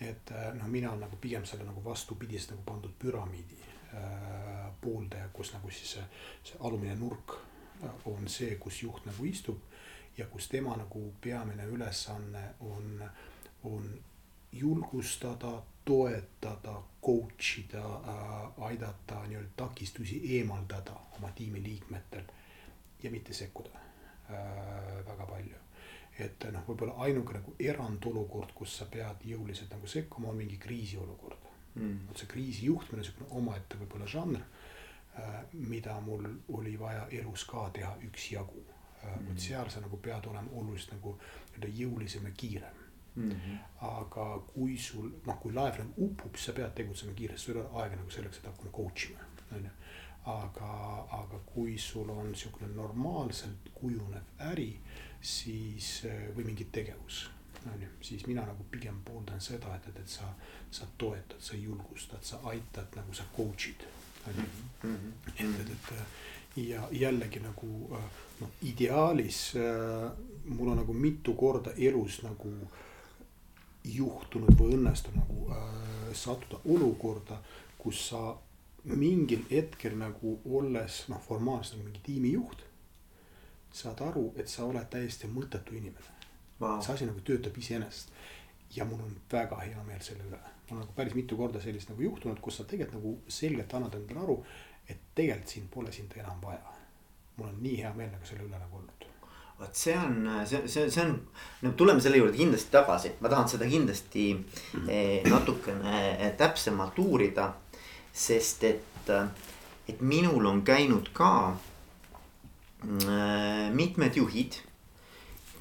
et 0.00 0.30
noh, 0.54 0.66
mina 0.66 0.90
olen 0.90 1.00
nagu 1.00 1.16
pigem 1.16 1.44
selle 1.44 1.64
nagu 1.64 1.84
vastupidist 1.84 2.50
nagu 2.50 2.62
pandud 2.62 2.92
püramiidi 2.98 3.56
äh, 3.94 4.72
pooldaja, 4.80 5.28
kus 5.28 5.52
nagu 5.52 5.70
siis 5.70 5.92
see, 5.92 6.04
see 6.44 6.56
alumine 6.60 6.96
nurk 6.96 7.38
on 8.04 8.28
see, 8.28 8.54
kus 8.56 8.82
juht 8.82 9.06
nagu 9.06 9.24
istub 9.24 9.58
ja 10.18 10.26
kus 10.26 10.48
tema 10.48 10.76
nagu 10.76 11.14
peamine 11.20 11.64
ülesanne 11.64 12.54
on, 12.60 13.04
on 13.64 14.04
julgustada, 14.52 15.62
toetada, 15.84 16.82
coach 17.06 17.58
ida 17.58 17.84
äh,, 17.84 18.64
aidata 18.64 19.26
nii-öelda 19.26 19.50
takistusi 19.56 20.20
eemaldada 20.36 20.96
oma 21.18 21.30
tiimiliikmetel 21.30 22.24
ja 23.02 23.10
mitte 23.10 23.34
sekkuda 23.34 23.70
äh, 23.74 25.06
väga 25.06 25.26
palju. 25.26 25.56
et 26.18 26.44
noh, 26.52 26.62
võib-olla 26.64 26.94
ainuke 27.04 27.34
nagu 27.36 27.52
erandolukord, 27.60 28.54
kus 28.56 28.78
sa 28.78 28.86
pead 28.88 29.26
jõuliselt 29.28 29.74
nagu 29.74 29.86
sekkuma, 29.86 30.30
on 30.30 30.38
mingi 30.40 30.56
kriisiolukord. 30.56 31.42
Mm.. 31.74 32.06
vot 32.08 32.16
see 32.16 32.28
kriisi 32.30 32.66
juhtimine 32.66 33.02
on 33.02 33.04
niisugune 33.04 33.28
omaette 33.40 33.76
võib-olla 33.76 34.06
žanr 34.08 34.40
äh,, 34.40 35.42
mida 35.52 36.00
mul 36.00 36.24
oli 36.48 36.78
vaja 36.80 37.04
elus 37.20 37.44
ka 37.44 37.68
teha 37.76 37.92
üksjagu 38.08 38.64
mm., 39.06 39.28
vot 39.28 39.46
seal 39.48 39.70
sa 39.70 39.80
nagu 39.84 40.00
pead 40.02 40.26
olema 40.30 40.58
oluliselt 40.60 40.96
nagu 40.96 41.16
nii-öelda 41.18 41.72
jõulisem 41.80 42.26
ja 42.28 42.34
kiirem 42.42 42.82
mm. 43.16 43.30
-hmm. 43.30 43.58
aga 43.80 44.26
kui 44.52 44.78
sul 44.78 45.10
noh, 45.26 45.38
kui 45.40 45.52
laev 45.52 45.78
nagu 45.78 46.08
upub, 46.08 46.36
sa 46.36 46.52
pead 46.52 46.74
tegutsema 46.74 47.12
kiiresti, 47.12 47.44
sul 47.44 47.56
ei 47.56 47.62
ole 47.62 47.82
aega 47.82 47.96
nagu 47.96 48.10
selleks, 48.10 48.38
et 48.38 48.50
hakkama 48.50 48.70
coach 48.70 49.10
ima, 49.10 49.30
on 49.52 49.64
ju. 49.64 49.70
aga, 50.26 50.72
aga 51.22 51.38
kui 51.46 51.78
sul 51.78 52.10
on 52.10 52.34
sihukene 52.34 52.74
normaalselt 52.74 53.70
kujunev 53.74 54.22
äri, 54.52 54.80
siis 55.20 56.02
või 56.36 56.44
mingi 56.44 56.64
tegevus 56.72 57.30
on 57.74 57.82
ju, 57.82 57.88
siis 58.00 58.26
mina 58.26 58.46
nagu 58.46 58.64
pigem 58.70 59.00
pooldan 59.04 59.40
seda, 59.40 59.74
et, 59.76 59.88
et, 59.88 59.98
et 59.98 60.08
sa, 60.08 60.28
sa 60.70 60.86
toetad, 60.98 61.40
sa 61.40 61.56
julgustad, 61.56 62.22
sa 62.22 62.40
aitad 62.44 62.94
nagu 62.96 63.14
sa 63.14 63.24
coach'id. 63.36 63.86
On 64.26 64.40
ju, 64.42 64.48
mhm. 64.88 65.12
et, 65.36 65.70
et 65.70 66.66
ja 66.68 66.88
jällegi 66.90 67.40
nagu 67.40 67.68
äh, 67.94 68.04
noh, 68.40 68.48
ideaalis 68.62 69.54
äh, 69.56 70.10
mul 70.44 70.68
on 70.68 70.82
nagu 70.82 70.92
mitu 70.92 71.34
korda 71.34 71.74
elus 71.76 72.22
nagu 72.22 72.52
juhtunud 73.84 74.56
või 74.58 74.74
õnnestunud 74.78 75.20
nagu 75.20 75.50
äh, 75.52 76.12
sattuda 76.16 76.62
olukorda, 76.64 77.38
kus 77.78 78.08
sa 78.08 78.36
mingil 78.86 79.44
hetkel 79.50 79.96
nagu 79.98 80.38
olles 80.44 81.04
noh, 81.10 81.20
formaalselt 81.28 81.82
mingi 81.84 82.00
tiimijuht. 82.06 82.64
saad 83.76 84.00
aru, 84.00 84.32
et 84.36 84.48
sa 84.48 84.64
oled 84.64 84.86
täiesti 84.90 85.28
mõttetu 85.28 85.74
inimene 85.76 86.14
wow.. 86.60 86.80
see 86.80 86.94
asi 86.94 87.06
nagu 87.06 87.20
töötab 87.20 87.58
iseenesest 87.58 88.12
ja 88.76 88.84
mul 88.84 89.02
on 89.04 89.16
väga 89.32 89.58
hea 89.60 89.82
meel 89.84 90.00
selle 90.00 90.24
üle. 90.24 90.38
On 90.70 90.80
nagu 90.80 90.92
päris 90.96 91.14
mitu 91.14 91.36
korda 91.36 91.60
sellist 91.62 91.90
nagu 91.92 92.02
juhtunud, 92.02 92.40
kus 92.42 92.60
sa 92.60 92.64
tegelikult 92.64 92.98
nagu 92.98 93.12
selgelt 93.28 93.74
annad 93.78 93.94
endale 93.98 94.20
aru, 94.24 94.36
et 94.88 94.98
tegelikult 95.14 95.52
siin 95.52 95.68
pole 95.72 95.92
sind 95.92 96.12
enam 96.18 96.40
vaja. 96.42 96.72
mul 97.36 97.48
on 97.48 97.56
nii 97.60 97.76
hea 97.82 97.92
meel 97.92 98.10
nagu 98.10 98.26
selle 98.26 98.42
üle 98.46 98.58
nagu 98.58 98.76
olnud. 98.78 99.06
vot 99.58 99.76
see 99.76 99.96
on, 99.96 100.46
see, 100.48 100.68
see, 100.68 100.90
see 100.90 101.04
on, 101.04 101.28
no 101.62 101.72
tuleme 101.72 102.00
selle 102.00 102.16
juurde 102.20 102.36
kindlasti 102.36 102.70
tagasi, 102.72 103.12
ma 103.20 103.28
tahan 103.32 103.48
seda 103.48 103.68
kindlasti 103.68 104.44
eh, 104.88 105.30
natukene 105.30 106.34
täpsemalt 106.38 106.98
uurida. 106.98 107.54
sest 108.12 108.64
et, 108.64 109.10
et 109.88 110.00
minul 110.00 110.46
on 110.46 110.62
käinud 110.64 111.08
ka 111.12 111.52
äh, 111.52 113.72
mitmed 113.72 114.16
juhid, 114.16 114.54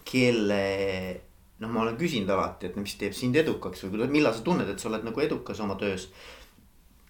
kelle 0.05 1.21
noh, 1.59 1.69
ma 1.71 1.83
olen 1.83 1.97
küsinud 1.99 2.29
alati, 2.29 2.69
et 2.69 2.79
mis 2.79 2.95
teeb 2.99 3.13
sind 3.15 3.35
edukaks 3.39 3.85
või 3.85 4.09
millal 4.11 4.35
sa 4.35 4.43
tunned, 4.43 4.69
et 4.69 4.81
sa 4.81 4.89
oled 4.89 5.05
nagu 5.07 5.21
edukas 5.23 5.61
oma 5.63 5.77
töös. 5.79 6.09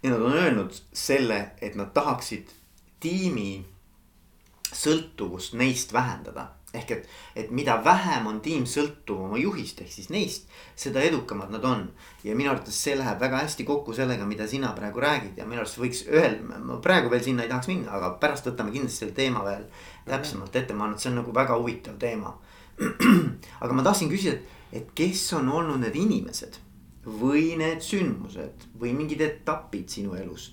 ja 0.04 0.12
nad 0.12 0.22
on 0.22 0.34
öelnud 0.34 0.75
selle, 0.94 1.52
et 1.62 1.75
nad 1.75 1.94
tahaksid 1.94 2.52
tiimi 3.00 3.66
sõltuvust 4.74 5.56
neist 5.58 5.94
vähendada 5.94 6.52
ehk 6.75 6.92
et, 6.92 7.10
et 7.36 7.52
mida 7.52 7.78
vähem 7.86 8.28
on 8.30 8.40
tiim 8.44 8.66
sõltuv 8.70 9.25
oma 9.28 9.40
juhist 9.40 9.82
ehk 9.84 9.92
siis 9.92 10.10
neist, 10.14 10.48
seda 10.80 11.04
edukamad 11.08 11.52
nad 11.54 11.66
on. 11.66 11.86
ja 12.24 12.36
minu 12.36 12.52
arvates 12.52 12.78
see 12.84 12.96
läheb 12.98 13.20
väga 13.22 13.44
hästi 13.44 13.66
kokku 13.68 13.94
sellega, 13.94 14.25
mida 14.25 14.48
sina 14.48 14.74
praegu 14.78 15.04
räägid 15.04 15.40
ja 15.40 15.46
minu 15.48 15.64
arust 15.64 15.80
võiks 15.82 16.06
ühel, 16.10 16.40
ma 16.44 16.80
praegu 16.84 17.12
veel 17.14 17.24
sinna 17.24 17.46
ei 17.46 17.52
tahaks 17.52 17.72
minna, 17.72 17.92
aga 17.98 18.16
pärast 18.22 18.50
võtame 18.50 18.74
kindlasti 18.75 19.06
selle 19.06 19.16
teema 19.18 19.44
veel 19.46 19.68
täpsemalt 20.06 20.56
ette, 20.56 20.74
ma 20.74 20.86
arvan, 20.86 20.98
et 20.98 21.06
see 21.06 21.12
on 21.14 21.22
nagu 21.22 21.34
väga 21.36 21.58
huvitav 21.60 21.98
teema. 22.02 22.36
aga 23.63 23.74
ma 23.74 23.84
tahtsin 23.86 24.12
küsida, 24.12 24.38
et, 24.72 24.89
kes 24.98 25.25
on 25.38 25.50
olnud 25.50 25.79
need 25.84 25.96
inimesed 25.96 26.60
või 27.05 27.53
need 27.60 27.84
sündmused 27.86 28.65
või 28.82 28.96
mingid 28.98 29.22
etapid 29.22 29.91
sinu 29.94 30.15
elus, 30.17 30.50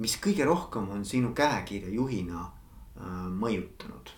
mis 0.00 0.16
kõige 0.22 0.46
rohkem 0.48 0.88
on 0.90 1.04
sinu 1.04 1.34
käekirja 1.36 1.92
juhina 1.92 2.46
äh, 2.46 3.28
mõjutanud 3.30 4.16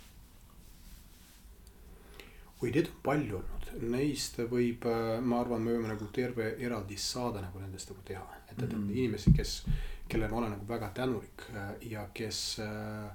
oi, 2.63 2.71
neid 2.71 2.87
on 2.87 3.01
palju 3.03 3.39
olnud, 3.41 3.71
neist 3.91 4.39
võib, 4.51 4.87
äh, 4.87 5.17
ma 5.21 5.41
arvan, 5.43 5.65
me 5.65 5.75
võime 5.75 5.91
nagu 5.91 6.07
terve 6.15 6.53
eraldi 6.63 6.99
saade 7.01 7.43
nagu 7.43 7.63
nendest 7.63 7.91
nagu 7.91 8.05
teha. 8.07 8.27
et, 8.51 8.63
et 8.63 8.73
mm 8.73 8.79
-hmm. 8.79 8.97
inimesi, 8.97 9.33
kes, 9.37 9.65
kellele 10.09 10.31
ma 10.31 10.37
olen 10.37 10.51
nagu 10.51 10.69
väga 10.69 10.91
tänulik 10.95 11.43
äh, 11.55 11.75
ja 11.91 12.09
kes 12.15 12.59
äh, 12.61 13.11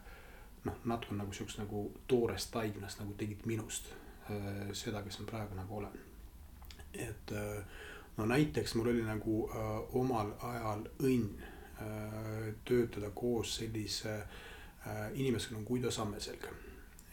noh, 0.63 0.75
natuke 0.86 1.15
nagu 1.15 1.34
siukest 1.34 1.60
nagu 1.60 1.91
toorest 2.08 2.51
taignast 2.51 3.00
nagu 3.00 3.13
tegid 3.13 3.46
minust 3.46 3.94
seda, 4.74 5.01
kes 5.03 5.19
ma 5.19 5.25
praegu 5.29 5.55
nagu 5.55 5.77
olen. 5.77 6.00
et 6.93 7.31
no 8.17 8.25
näiteks 8.25 8.75
mul 8.75 8.89
oli 8.93 9.03
nagu 9.05 9.50
omal 10.00 10.31
ajal 10.41 10.88
õnn 11.00 11.27
töötada 12.65 13.10
koos 13.13 13.55
sellise 13.60 14.15
inimesega 15.13 15.55
nagu 15.55 15.67
Guido 15.67 15.91
Sammeselg 15.91 16.48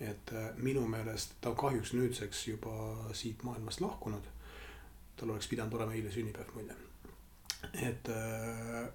et 0.00 0.32
äh, 0.32 0.50
minu 0.56 0.86
meelest 0.88 1.36
ta 1.40 1.50
on 1.50 1.56
kahjuks 1.56 1.92
nüüdseks 1.92 2.48
juba 2.48 2.72
siit 3.12 3.42
maailmast 3.42 3.80
lahkunud. 3.80 4.22
tal 5.16 5.30
oleks 5.30 5.48
pidanud 5.48 5.72
olema 5.72 5.92
eile 5.92 6.10
sünnipäev 6.10 6.54
muide. 6.54 6.74
et 7.72 8.08
äh, 8.08 8.88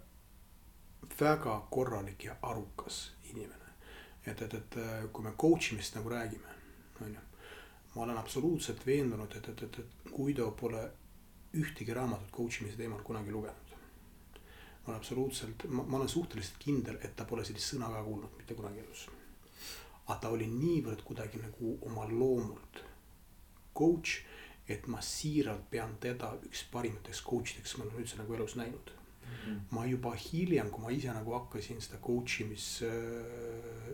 väga 1.22 1.68
korralik 1.72 2.24
ja 2.24 2.36
arukas 2.42 3.12
inimene. 3.24 3.66
et, 4.26 4.42
et, 4.42 4.54
et 4.54 4.78
äh, 4.78 5.10
kui 5.14 5.24
me 5.24 5.32
coach 5.32 5.74
imist 5.74 5.96
nagu 5.96 6.10
räägime, 6.10 6.56
on 7.02 7.14
ju. 7.14 7.29
Ma 8.00 8.06
olen 8.06 8.18
absoluutselt 8.18 8.86
veendunud, 8.88 9.34
et, 9.36 9.48
et, 9.52 9.64
et, 9.66 9.80
et 9.80 10.12
Guido 10.16 10.52
pole 10.56 10.86
ühtegi 11.60 11.92
raamatut 11.94 12.32
coach 12.32 12.62
imise 12.62 12.78
teemal 12.80 13.02
kunagi 13.04 13.32
lugenud. 13.32 13.74
ma 14.86 14.94
olen 14.94 15.00
absoluutselt, 15.02 15.66
ma 15.68 15.98
olen 15.98 16.10
suhteliselt 16.10 16.56
kindel, 16.64 16.96
et 17.04 17.16
ta 17.16 17.26
pole 17.28 17.44
sellist 17.44 17.74
sõna 17.74 17.92
ka 17.92 18.04
kuulnud 18.06 18.38
mitte 18.38 18.56
kunagi 18.56 18.80
elus 18.86 19.10
aga 20.10 20.18
ta 20.24 20.30
oli 20.34 20.48
niivõrd 20.50 21.04
kuidagi 21.06 21.42
nagu 21.42 21.76
oma 21.86 22.08
loomult 22.10 22.80
coach, 23.78 24.24
et 24.70 24.88
ma 24.90 25.02
siiralt 25.06 25.68
pean 25.70 25.98
teda 26.02 26.32
üks 26.48 26.64
parimateks 26.72 27.22
coach 27.26 27.58
ideks, 27.58 27.76
ma 27.78 27.86
olen 27.86 28.02
üldse 28.02 28.18
nagu 28.18 28.34
elus 28.38 28.56
näinud. 28.56 28.96
-hmm. 29.30 29.60
ma 29.72 29.86
juba 29.86 30.16
hiljem, 30.16 30.72
kui 30.72 30.82
ma 30.82 30.90
ise 30.90 31.14
nagu 31.14 31.34
hakkasin 31.34 31.82
seda 31.82 32.00
coach 32.02 32.42
imis 32.42 32.82
äh, 32.82 32.90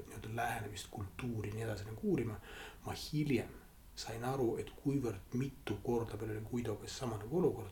nii-öelda 0.07 0.35
lähenemist, 0.35 0.87
kultuuri 0.91 1.49
ja 1.49 1.55
nii 1.55 1.63
edasi 1.63 1.85
nagu 1.89 2.11
uurima, 2.11 2.39
ma 2.85 2.93
hiljem 2.93 3.64
sain 3.95 4.23
aru, 4.27 4.55
et 4.59 4.71
kuivõrd 4.83 5.35
mitu 5.39 5.77
korda 5.83 6.17
meil 6.19 6.35
oli 6.35 6.47
Guidoga 6.49 6.87
sama 6.91 7.17
nagu 7.19 7.39
olukord, 7.39 7.71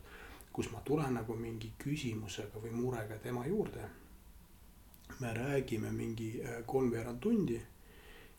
kus 0.53 0.70
ma 0.72 0.80
tulen 0.86 1.18
nagu 1.18 1.36
mingi 1.36 1.74
küsimusega 1.82 2.62
või 2.63 2.72
murega 2.77 3.20
tema 3.24 3.46
juurde. 3.48 3.89
me 5.20 5.34
räägime 5.34 5.92
mingi 5.92 6.42
äh, 6.42 6.63
kolmveerand 6.65 7.20
tundi 7.22 7.60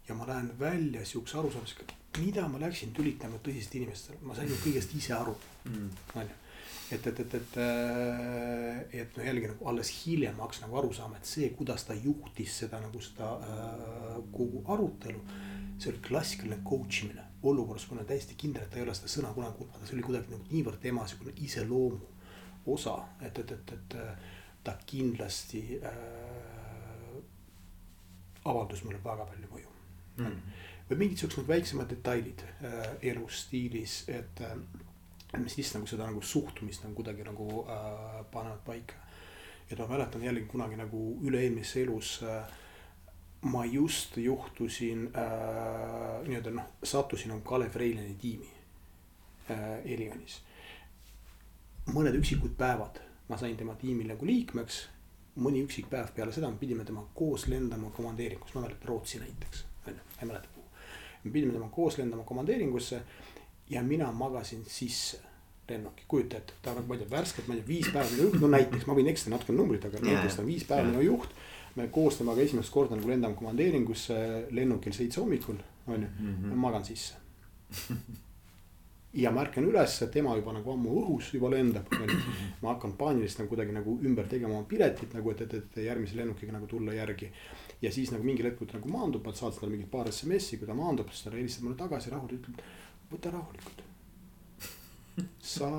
ja 0.09 0.15
ma 0.15 0.27
lähen 0.27 0.59
välja 0.59 1.05
siukse 1.07 1.39
arusaamisega, 1.39 1.85
mida 2.19 2.49
ma 2.49 2.59
läksin 2.59 2.93
tülitama 2.93 3.39
tõsist 3.39 3.77
inimestele, 3.77 4.19
ma 4.23 4.35
sain 4.35 4.49
ju 4.49 4.57
kõigest 4.65 4.97
ise 4.97 5.13
aru 5.15 5.37
mm., 5.65 5.91
onju. 6.15 6.35
et, 6.91 7.07
et, 7.07 7.21
et, 7.21 7.35
et, 7.35 7.57
äh, 7.57 8.81
et 9.01 9.17
no 9.17 9.29
jällegi 9.29 9.53
nagu 9.53 9.69
alles 9.69 9.93
hiljem 10.01 10.37
ma 10.37 10.49
hakkasin 10.49 10.67
nagu 10.67 10.81
aru 10.81 10.93
saama, 10.93 11.21
et 11.21 11.31
see, 11.31 11.51
kuidas 11.51 11.85
ta 11.85 11.95
juhtis 11.95 12.59
seda 12.65 12.81
nagu 12.81 13.01
seda 13.01 13.31
äh, 13.39 14.19
kogu 14.33 14.65
arutelu. 14.67 15.21
see 15.79 15.93
oli 15.93 16.03
klassikaline 16.09 16.63
coach 16.65 17.05
imine 17.05 17.34
olukorras, 17.45 17.87
kui 17.87 17.99
on 17.99 18.07
täiesti 18.07 18.37
ta 18.55 18.77
ei 18.77 18.83
ole 18.83 18.95
seda 18.95 19.11
sõna 19.13 19.33
kunagi 19.35 19.59
kuulnud, 19.59 19.87
see 19.87 19.97
oli 19.97 20.07
kuidagi 20.07 20.33
nagu 20.33 20.45
niivõrd 20.51 20.81
tema 20.81 21.07
siukene 21.07 21.35
iseloomu 21.45 22.01
osa, 22.75 22.97
et, 23.21 23.39
et, 23.39 23.51
et, 23.53 23.73
et 23.73 23.97
ta 24.65 24.77
kindlasti 24.87 25.81
äh, 25.85 27.19
avaldas 28.45 28.85
mulle 28.85 29.01
väga 29.05 29.27
palju 29.29 29.51
mõju 29.53 29.75
mm.. 30.17 30.41
või 30.89 31.01
mingid 31.03 31.21
siuksed 31.21 31.49
väiksemad 31.49 31.93
detailid 31.93 32.45
äh, 32.45 32.83
elustiilis, 33.13 34.03
et 34.09 34.41
äh, 34.45 34.57
mis 35.39 35.57
lihtsalt 35.59 35.81
nagu 35.83 35.91
seda 35.91 36.09
nagu 36.09 36.23
suhtumist 36.23 36.85
nagu 36.85 36.97
kuidagi 37.01 37.27
nagu 37.27 37.65
äh, 37.65 38.21
panevad 38.33 38.63
paika. 38.67 39.01
et 39.71 39.79
ma 39.79 39.87
mäletan 39.89 40.23
jällegi 40.23 40.47
kunagi 40.47 40.77
nagu 40.77 41.01
üle-eelmises 41.25 41.77
elus 41.85 42.19
äh, 42.23 42.45
ma 43.45 43.65
just 43.69 44.17
juhtusin 44.17 45.09
äh, 45.13 46.27
nii-öelda 46.27 46.51
noh, 46.51 46.69
sattusin 46.83 47.35
nagu 47.35 47.45
Kalev 47.45 47.75
Reilani 47.77 48.15
tiimi 48.21 48.49
äh, 49.51 49.81
Elionis. 49.85 50.41
mõned 51.93 52.17
üksikud 52.17 52.55
päevad 52.57 53.03
ma 53.29 53.37
sain 53.37 53.57
tema 53.57 53.75
tiimi 53.81 54.07
nagu 54.09 54.27
liikmeks, 54.27 54.81
mõni 55.41 55.63
üksik 55.65 55.89
päev 55.91 56.13
peale 56.17 56.33
seda 56.33 56.51
me 56.51 56.61
pidime 56.61 56.85
temaga 56.85 57.09
koos 57.17 57.47
lendama 57.51 57.91
komandeeringus, 57.97 58.55
ma 58.55 58.65
mäletan 58.67 58.89
Rootsi 58.89 59.21
näiteks 59.23 59.65
on 59.87 59.95
ju, 59.95 60.01
ma 60.01 60.23
ei 60.23 60.29
mäleta 60.29 60.51
kuhu. 60.55 60.67
me 61.25 61.31
pidime 61.31 61.53
temaga 61.53 61.73
koos 61.75 61.99
lendama 61.99 62.25
komandeeringusse 62.25 63.01
ja 63.71 63.83
mina 63.83 64.13
magasin 64.13 64.65
sisse 64.67 65.21
lennuki, 65.69 66.05
kujuta 66.09 66.37
ette, 66.37 66.53
ta 66.63 66.75
on, 66.77 66.85
ma 66.89 66.95
ei 66.95 67.01
tea, 67.01 67.11
värskelt, 67.11 67.49
ma 67.49 67.55
ei 67.55 67.61
tea, 67.63 67.69
viis 67.69 67.89
päeva 67.89 68.11
minu 68.11 68.29
juht, 68.29 68.41
no 68.43 68.51
näiteks 68.53 68.87
ma 68.87 68.97
võin 68.99 69.09
eksida 69.09 69.33
natuke 69.33 69.57
numbrit, 69.57 69.87
aga 69.89 70.03
näiteks 70.05 70.37
ta 70.37 70.43
on 70.43 70.51
viis 70.51 70.67
päeva 70.69 70.91
minu 70.91 71.07
juht. 71.07 71.33
Me 71.77 71.89
koos 71.93 72.19
temaga 72.21 72.43
esimest 72.43 72.73
korda 72.73 72.97
nagu 72.99 73.09
lendame 73.11 73.39
komandeeringusse 73.39 74.19
lennukil 74.55 74.95
seitse 74.95 75.21
hommikul, 75.21 75.59
on 75.87 76.03
ju, 76.03 76.09
mhm. 76.09 76.53
ma 76.53 76.69
magan 76.69 76.85
sisse 76.87 77.19
ja 79.15 79.31
ma 79.31 79.45
ärkan 79.45 79.67
üles, 79.69 79.97
tema 80.13 80.35
juba 80.39 80.53
nagu 80.57 80.73
ammu 80.75 80.95
õhus 81.03 81.31
juba 81.37 81.51
lendab, 81.53 81.91
ma 82.63 82.73
hakkan 82.73 82.97
paaniliselt 82.99 83.45
nagu 83.45 83.53
kuidagi 83.53 83.77
nagu 83.77 83.99
ümber 84.03 84.27
tegema 84.31 84.57
oma 84.59 84.67
piletit 84.71 85.15
nagu, 85.15 85.31
et, 85.31 85.45
et, 85.47 85.55
et 85.61 85.85
järgmise 85.87 86.19
lennukiga 86.19 86.55
nagu 86.55 86.67
tulla 86.71 86.97
järgi 86.97 87.31
ja 87.83 87.93
siis 87.95 88.11
nagu 88.15 88.27
mingil 88.27 88.49
hetkel 88.49 88.69
ta 88.71 88.79
nagu 88.79 88.91
maandub, 88.91 89.25
ma 89.27 89.35
saatsin 89.35 89.63
talle 89.63 89.75
mingi 89.77 89.87
paar 89.91 90.11
SMS-i, 90.11 90.59
kui 90.59 90.69
ta 90.69 90.77
maandub, 90.79 91.11
siis 91.13 91.27
ta 91.27 91.35
helistab 91.35 91.69
mulle 91.69 91.79
tagasi 91.79 92.13
rahulikult, 92.15 92.51
ütleb, 92.51 92.75
võta 93.13 93.35
rahulikult. 93.35 93.85
sa 95.55 95.71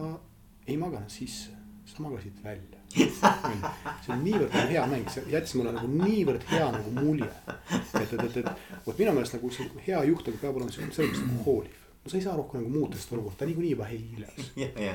ei 0.67 0.77
maganud 0.79 1.11
sisse, 1.11 1.55
sa 1.89 2.05
magasid 2.05 2.39
välja. 2.43 2.84
See 2.95 4.13
on 4.13 4.21
niivõrd 4.25 4.59
hea 4.71 4.83
mäng, 4.91 5.07
see 5.11 5.25
jättis 5.33 5.55
mulle 5.59 5.73
nagu 5.75 5.89
niivõrd 5.91 6.45
hea 6.51 6.67
nagu 6.77 6.93
mulje. 6.99 7.31
et, 7.49 8.13
et, 8.13 8.19
et, 8.19 8.37
et 8.43 8.85
vot 8.85 8.97
minu 8.97 9.17
meelest 9.17 9.37
nagu 9.37 9.51
see 9.55 9.87
hea 9.87 10.05
juht 10.11 10.29
nagu 10.29 10.43
peab 10.43 10.61
olema 10.61 10.71
selles 10.71 10.93
mõttes 10.93 11.25
nagu 11.25 11.43
hooliv 11.47 11.81
no 12.05 12.11
sa 12.11 12.17
ei 12.17 12.23
saa 12.23 12.35
rohkem 12.37 12.61
nagu 12.61 12.69
muuta 12.69 12.97
seda 13.01 13.15
olukorda, 13.15 13.37
ta 13.39 13.45
niikuinii 13.49 13.71
juba 13.71 13.85
hiiles. 13.89 14.49
ja, 14.61 14.67
ja, 14.77 14.91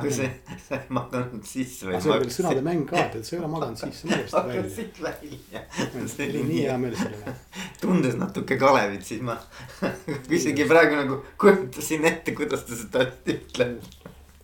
aga 0.00 0.12
see, 0.16 0.28
sa 0.66 0.78
ei 0.78 0.94
maganud 0.96 1.44
sisse. 1.44 1.90
aga 1.90 2.00
see 2.00 2.12
on 2.14 2.22
veel 2.22 2.32
sõnade 2.32 2.62
mäng 2.64 2.86
ka, 2.88 3.02
et 3.04 3.28
sa 3.28 3.34
ei 3.34 3.42
ole 3.42 3.50
maganud 3.52 3.80
sisse, 3.82 4.08
magasid 4.08 4.38
välja. 4.38 4.62
magasid 4.62 5.02
välja. 5.04 6.06
see 6.14 6.30
oli 6.30 6.46
nii 6.48 6.62
hea 6.62 6.78
meel 6.80 6.96
selle 6.96 7.20
üle. 7.20 7.34
tundes 7.82 8.16
natuke 8.16 8.56
Kalevit, 8.60 9.04
siis 9.04 9.20
ma 9.28 9.36
isegi 10.38 10.64
praegu 10.70 10.96
nagu 11.02 11.20
kujutasin 11.44 12.08
ette, 12.08 12.32
kuidas 12.38 12.64
ta 12.64 12.80
seda 12.80 13.04
ütleb. 13.12 13.84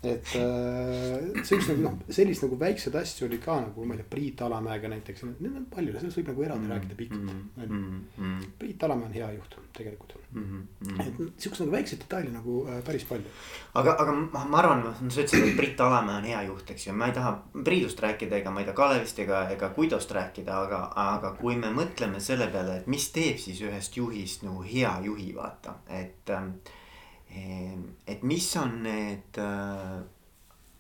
Et 0.03 0.35
äh, 0.41 1.43
siukest 1.45 1.73
nagu 1.75 1.83
noh, 1.85 1.97
sellist 2.09 2.45
nagu 2.47 2.59
väikseid 2.61 2.97
asju 3.01 3.27
oli 3.29 3.39
ka 3.43 3.59
nagu 3.67 3.85
ma 3.85 3.97
ei 3.97 4.01
tea, 4.01 4.09
Priit 4.15 4.43
Alamäega 4.47 4.89
näiteks, 4.89 5.27
need 5.29 5.59
on 5.61 5.67
palju, 5.73 5.95
sellest 5.99 6.21
võib 6.21 6.31
nagu 6.33 6.47
eraldi 6.47 6.67
mm, 6.67 6.73
rääkida 6.75 6.99
pikalt 6.99 7.27
mm, 7.27 7.43
mm, 7.67 8.01
mm. 8.17 8.55
Priit 8.63 8.87
Alamäe 8.89 9.11
on 9.11 9.19
hea 9.19 9.29
juht 9.37 9.59
tegelikult 9.77 10.17
mm. 10.33 10.47
-hmm. 10.81 11.03
et 11.05 11.43
siukest 11.43 11.65
nagu 11.65 11.75
väikseid 11.77 12.01
detaile 12.05 12.33
nagu 12.33 12.65
äh, 12.67 12.81
päris 12.87 13.05
palju. 13.05 13.35
aga, 13.75 13.97
aga 13.99 14.17
ma, 14.23 14.45
ma 14.45 14.63
arvan, 14.63 14.87
sa 15.09 15.21
ütlesid, 15.21 15.51
et 15.53 15.57
Priit 15.61 15.85
Alamäe 15.85 16.17
on 16.17 16.31
hea 16.33 16.43
juht, 16.49 16.71
eks 16.71 16.87
ju, 16.87 16.97
ma 16.97 17.13
ei 17.13 17.17
taha 17.19 17.37
Priidust 17.65 18.01
rääkida 18.01 18.41
ega 18.41 18.51
ma 18.51 18.65
ei 18.65 18.71
taha 18.71 18.77
Kalevist 18.81 19.19
ega, 19.19 19.45
ega 19.53 19.73
Guidost 19.77 20.11
rääkida, 20.17 20.63
aga, 20.65 20.81
aga 20.97 21.35
kui 21.37 21.57
me 21.61 21.75
mõtleme 21.77 22.21
selle 22.25 22.49
peale, 22.49 22.81
et 22.81 22.87
mis 22.87 23.11
teeb 23.13 23.37
siis 23.39 23.61
ühest 23.61 23.97
juhist 23.97 24.49
nagu 24.49 24.65
hea 24.65 24.97
juhi, 25.05 25.35
vaata, 25.37 25.77
et 25.89 26.31
Ehm, 26.31 26.53
et 27.31 28.23
mis 28.27 28.47
on 28.59 28.81
need 28.83 29.39
äh, 29.39 30.01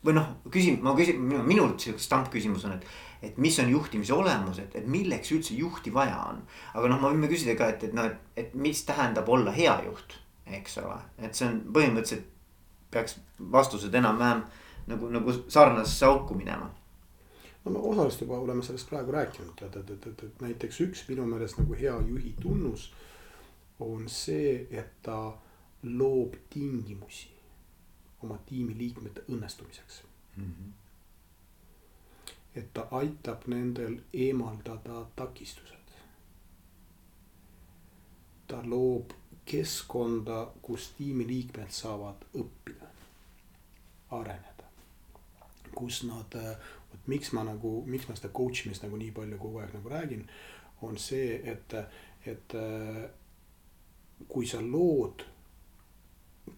või 0.04 0.16
noh, 0.16 0.32
küsin, 0.50 0.80
ma 0.82 0.94
küsin, 0.98 1.20
minult 1.20 1.82
sihuke 1.82 2.02
stampküsimus 2.02 2.64
on, 2.66 2.78
et, 2.78 2.86
et 3.28 3.38
mis 3.38 3.58
on 3.62 3.68
juhtimise 3.70 4.14
olemus, 4.16 4.58
et, 4.62 4.74
et 4.80 4.88
milleks 4.88 5.30
üldse 5.36 5.54
juhti 5.58 5.92
vaja 5.94 6.18
on. 6.32 6.40
aga 6.74 6.90
noh, 6.90 7.02
me 7.02 7.12
võime 7.12 7.30
küsida 7.30 7.56
ka, 7.58 7.70
et, 7.74 7.84
et 7.90 7.94
noh, 7.96 8.08
et, 8.08 8.34
et 8.40 8.56
mis 8.56 8.82
tähendab 8.88 9.28
olla 9.28 9.54
hea 9.54 9.76
juht, 9.86 10.16
eks 10.50 10.80
ole, 10.82 10.98
et 11.20 11.36
see 11.36 11.46
on 11.46 11.60
põhimõtteliselt 11.74 12.26
peaks 12.90 13.20
vastused 13.52 13.94
enam-vähem 13.94 14.42
nagu, 14.90 15.10
nagu 15.14 15.34
sarnasesse 15.46 16.08
auku 16.08 16.34
minema 16.34 16.72
no 17.64 17.70
me 17.70 17.78
osaliselt 17.78 18.24
juba 18.24 18.38
oleme 18.40 18.64
sellest 18.64 18.88
praegu 18.88 19.12
rääkinud, 19.14 19.62
et, 19.62 19.76
et, 19.76 19.90
et, 19.90 20.06
et, 20.06 20.24
et 20.24 20.42
näiteks 20.42 20.80
üks 20.86 21.04
minu 21.10 21.26
meelest 21.28 21.60
nagu 21.60 21.76
hea 21.76 21.94
juhi 22.08 22.32
tunnus 22.40 22.88
on 23.84 24.08
see, 24.08 24.66
et 24.70 24.96
ta 25.04 25.20
loob 25.82 26.34
tingimusi 26.50 27.28
oma 28.22 28.38
tiimiliikmete 28.46 29.22
õnnestumiseks 29.28 30.02
mm. 30.36 30.44
-hmm. 30.44 30.72
et 32.54 32.72
ta 32.74 32.88
aitab 32.90 33.46
nendel 33.46 34.00
eemaldada 34.12 35.06
takistused. 35.16 35.76
ta 38.46 38.62
loob 38.64 39.10
keskkonda, 39.44 40.52
kus 40.62 40.90
tiimiliikmed 40.98 41.70
saavad 41.70 42.24
õppida, 42.34 42.86
areneda, 44.10 44.66
kus 45.74 46.02
nad, 46.02 46.34
vot 46.90 47.06
miks 47.06 47.32
ma 47.32 47.44
nagu, 47.44 47.72
miks 47.86 48.08
ma 48.08 48.16
seda 48.18 48.28
coach 48.34 48.66
imist 48.66 48.82
nagu 48.82 48.96
nii 48.96 49.10
palju 49.10 49.38
kogu 49.38 49.58
aeg 49.58 49.74
nagu 49.74 49.88
räägin, 49.88 50.26
on 50.82 50.98
see, 50.98 51.40
et, 51.52 51.74
et 52.26 52.56
kui 54.28 54.46
sa 54.46 54.60
lood 54.62 55.24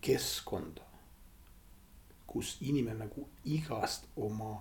keskkonda, 0.00 0.82
kus 2.26 2.56
inimene 2.60 3.04
nagu 3.04 3.26
igast 3.44 4.06
oma 4.16 4.54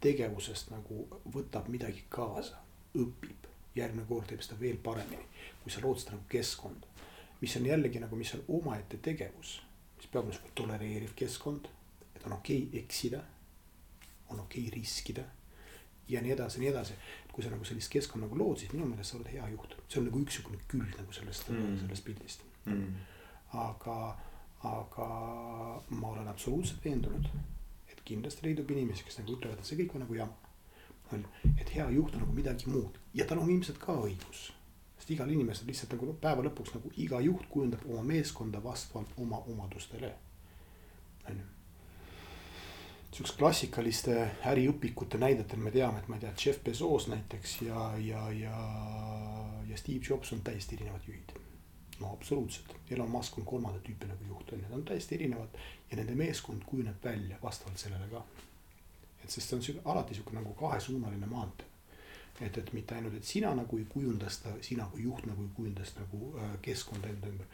tegevusest 0.00 0.70
nagu 0.70 1.06
võtab 1.34 1.68
midagi 1.72 2.04
kaasa, 2.12 2.60
õpib, 2.96 3.48
järgmine 3.76 4.06
kord 4.08 4.28
teeb 4.30 4.44
seda 4.44 4.58
veel 4.60 4.78
paremini, 4.82 5.24
kui 5.62 5.72
sa 5.72 5.82
lood 5.84 6.00
seda 6.00 6.16
nagu 6.16 6.28
keskkonda. 6.30 6.92
mis 7.40 7.56
on 7.56 7.66
jällegi 7.66 8.00
nagu, 8.00 8.16
mis 8.16 8.34
on 8.34 8.44
omaette 8.48 8.96
tegevus, 8.96 9.60
mis 9.96 10.06
peab 10.12 10.24
olema 10.24 10.52
tolereeriv 10.54 11.12
keskkond, 11.16 11.68
et 12.14 12.24
on 12.24 12.32
okei 12.32 12.62
okay 12.62 12.80
eksida, 12.80 13.20
on 14.28 14.40
okei 14.40 14.68
okay 14.68 14.78
riskida 14.78 15.24
ja 16.08 16.22
nii 16.22 16.32
edasi, 16.32 16.60
nii 16.60 16.68
edasi. 16.68 16.94
kui 17.32 17.44
sa 17.44 17.50
nagu 17.52 17.64
sellist 17.68 17.92
keskkonda 17.92 18.26
nagu 18.26 18.38
lood, 18.38 18.56
siis 18.62 18.72
minu 18.72 18.86
meelest 18.88 19.12
sa 19.12 19.18
oled 19.18 19.28
hea 19.28 19.48
juht, 19.52 19.74
see 19.88 20.00
on 20.00 20.06
nagu 20.08 20.20
üks 20.22 20.38
niisugune 20.38 20.62
külg 20.70 20.94
nagu 20.96 21.12
sellest 21.12 21.50
mm., 21.52 21.74
sellest 21.82 22.04
pildist 22.06 22.46
mm.. 22.64 22.94
aga 23.60 23.96
aga 24.66 25.06
ma 25.88 26.08
olen 26.08 26.28
absoluutselt 26.28 26.84
veendunud, 26.84 27.28
et 27.90 28.02
kindlasti 28.04 28.46
leidub 28.46 28.70
inimesi, 28.74 29.04
kes 29.06 29.20
nagu 29.20 29.36
ütlevad, 29.36 29.60
et 29.60 29.68
see 29.68 29.78
kõik 29.80 29.96
on 29.96 30.06
nagu 30.06 30.18
jama. 30.18 30.42
on 31.12 31.22
ju, 31.22 31.50
et 31.60 31.68
hea 31.70 31.84
juht 31.94 32.14
on 32.14 32.24
nagu 32.24 32.32
midagi 32.34 32.66
muud 32.66 32.96
ja 33.14 33.24
tal 33.26 33.38
on 33.38 33.50
ilmselt 33.50 33.78
ka 33.78 33.94
õigus. 33.94 34.50
sest 34.98 35.10
igal 35.14 35.30
inimesel 35.30 35.68
lihtsalt 35.70 35.92
nagu 35.94 36.14
päeva 36.20 36.42
lõpuks 36.42 36.74
nagu 36.74 36.90
iga 36.96 37.20
juht 37.20 37.46
kujundab 37.50 37.84
oma 37.86 38.02
meeskonda 38.02 38.62
vastavalt 38.64 39.12
oma 39.16 39.38
omadustele. 39.38 40.14
on 41.30 41.36
ju 41.36 41.44
sihukest 43.16 43.38
klassikaliste 43.38 44.14
äriõpikute 44.44 45.18
näidetel 45.18 45.58
me 45.58 45.70
teame, 45.70 46.02
et 46.02 46.08
ma 46.08 46.16
ei 46.16 46.26
tea, 46.26 46.34
Jeff 46.44 46.64
Bezos 46.64 47.08
näiteks 47.08 47.62
ja, 47.62 47.88
ja, 47.98 48.30
ja, 48.32 48.60
ja 49.68 49.76
Steve 49.76 50.04
Jobs 50.08 50.32
on 50.32 50.42
täiesti 50.44 50.76
erinevad 50.76 51.06
juhid 51.08 51.45
no 52.00 52.12
absoluutselt, 52.12 52.74
Elon 52.90 53.10
Musk 53.10 53.38
on 53.38 53.44
kolmanda 53.44 53.78
tüüpi 53.78 54.08
nagu 54.08 54.24
juht 54.28 54.52
on 54.52 54.60
ju, 54.60 54.68
nad 54.68 54.78
on 54.78 54.84
täiesti 54.84 55.14
erinevad 55.14 55.56
ja 55.90 55.96
nende 55.96 56.14
meeskond 56.14 56.64
kujuneb 56.66 57.04
välja 57.04 57.38
vastavalt 57.42 57.78
sellele 57.78 58.08
ka. 58.10 58.22
et 59.24 59.30
sest 59.30 59.48
see 59.48 59.56
on 59.56 59.62
sihuke 59.62 59.90
alati 59.90 60.14
sihuke 60.14 60.34
nagu 60.36 60.54
kahesuunaline 60.54 61.26
maantee. 61.26 61.66
et, 62.40 62.58
et 62.58 62.72
mitte 62.72 62.94
ainult, 62.94 63.14
et 63.14 63.24
sina 63.24 63.54
nagu 63.54 63.78
ei 63.78 63.86
kujunda 63.88 64.30
seda, 64.30 64.52
sina 64.60 64.88
kui 64.92 65.02
juht 65.02 65.26
nagu 65.26 65.42
ei 65.42 65.52
kujunda 65.56 65.84
seda 65.84 66.04
nagu 66.04 66.32
äh, 66.38 66.58
keskkonda 66.62 67.08
enda 67.08 67.32
ümber. 67.32 67.46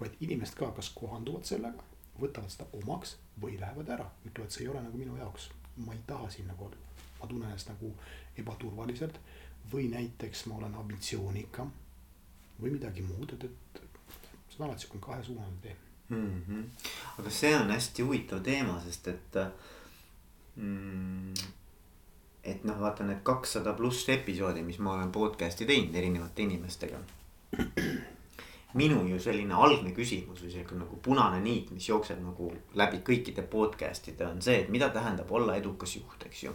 vaid 0.00 0.16
inimesed 0.20 0.54
ka 0.54 0.70
kas 0.76 0.90
kohanduvad 0.94 1.44
sellega, 1.44 1.84
võtavad 2.20 2.52
seda 2.52 2.66
omaks 2.72 3.16
või 3.40 3.60
lähevad 3.60 3.88
ära, 3.88 4.10
ütlevad, 4.26 4.50
see 4.52 4.64
ei 4.64 4.68
ole 4.68 4.82
nagu 4.82 4.98
minu 4.98 5.16
jaoks, 5.16 5.48
ma 5.76 5.92
ei 5.92 6.04
taha 6.06 6.30
siin 6.30 6.46
nagu 6.52 6.68
olla. 6.68 6.76
ma 7.20 7.26
tunnen 7.26 7.48
ennast 7.48 7.68
nagu 7.72 7.94
ebaturvaliselt 8.36 9.18
või 9.72 9.88
näiteks 9.88 10.46
ma 10.46 10.56
olen 10.60 10.74
ambitsioonikam 10.74 11.72
või 12.60 12.70
midagi 12.76 13.02
muud, 13.02 13.32
et, 13.32 13.44
et 13.44 13.85
see 14.56 14.64
on 14.64 14.70
alati 14.70 14.86
sihuke 14.86 14.98
kahesuunaline 15.06 15.60
tee 15.62 15.76
mm. 16.08 16.42
-hmm. 16.48 16.64
aga 17.18 17.30
see 17.30 17.56
on 17.56 17.70
hästi 17.70 18.02
huvitav 18.02 18.40
teema, 18.40 18.80
sest 18.80 19.08
et 19.08 19.38
mm, 20.56 21.34
et 22.44 22.64
noh, 22.64 22.80
vaata 22.80 23.04
need 23.04 23.22
kakssada 23.22 23.72
pluss 23.72 24.08
episoodi, 24.08 24.62
mis 24.62 24.78
ma 24.78 24.92
olen 24.94 25.12
podcast'i 25.12 25.66
teinud 25.66 25.94
erinevate 25.94 26.42
inimestega. 26.42 26.98
minu 28.74 29.06
ju 29.08 29.18
selline 29.20 29.54
algne 29.54 29.92
küsimus 29.96 30.42
või 30.42 30.50
sihuke 30.52 30.76
nagu 30.76 30.96
punane 31.02 31.40
niit, 31.40 31.70
mis 31.70 31.88
jookseb 31.88 32.18
nagu 32.20 32.52
läbi 32.74 32.98
kõikide 32.98 33.42
podcast'ide 33.42 34.26
on 34.26 34.42
see, 34.42 34.58
et 34.60 34.68
mida 34.68 34.88
tähendab 34.92 35.32
olla 35.32 35.56
edukas 35.56 35.96
juht, 35.96 36.26
eks 36.26 36.42
ju. 36.42 36.52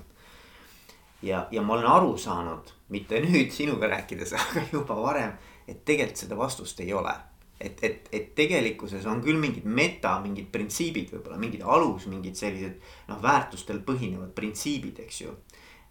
ja, 1.21 1.47
ja 1.51 1.61
ma 1.61 1.73
olen 1.73 1.85
aru 1.85 2.17
saanud, 2.17 2.71
mitte 2.89 3.19
nüüd 3.19 3.51
sinuga 3.51 3.87
rääkides, 3.87 4.33
aga 4.41 4.63
juba 4.71 4.95
varem, 5.01 5.33
et 5.67 5.85
tegelikult 5.85 6.17
seda 6.17 6.37
vastust 6.37 6.79
ei 6.79 6.93
ole 6.93 7.15
et, 7.61 7.83
et, 7.85 8.09
et 8.11 8.31
tegelikkuses 8.37 9.05
on 9.09 9.21
küll 9.23 9.39
mingid 9.41 9.65
meta, 9.65 10.17
mingid 10.23 10.49
printsiibid 10.53 11.13
võib-olla, 11.13 11.39
mingid 11.41 11.63
alus, 11.63 12.07
mingid 12.11 12.39
sellised 12.39 12.79
noh, 13.09 13.21
väärtustel 13.23 13.83
põhinevad 13.85 14.33
printsiibid, 14.37 15.03
eks 15.05 15.21
ju. 15.23 15.35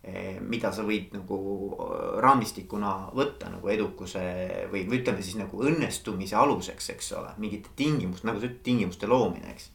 Eh, 0.01 0.39
mida 0.41 0.71
sa 0.73 0.81
võid 0.81 1.11
nagu 1.13 1.39
äh, 1.77 1.97
raamistikuna 2.25 3.11
võtta 3.13 3.51
nagu 3.53 3.69
edukuse 3.69 4.23
või, 4.73 4.87
või 4.89 5.03
ütleme 5.03 5.21
siis 5.21 5.37
nagu 5.37 5.61
õnnestumise 5.61 6.39
aluseks, 6.41 6.89
eks 6.95 7.11
ole, 7.21 7.35
mingite 7.43 7.75
tingimuste, 7.77 8.25
nagu 8.25 8.41
sa 8.41 8.49
ütled, 8.49 8.63
tingimuste 8.65 9.11
loomine, 9.11 9.53
eks 9.53 9.69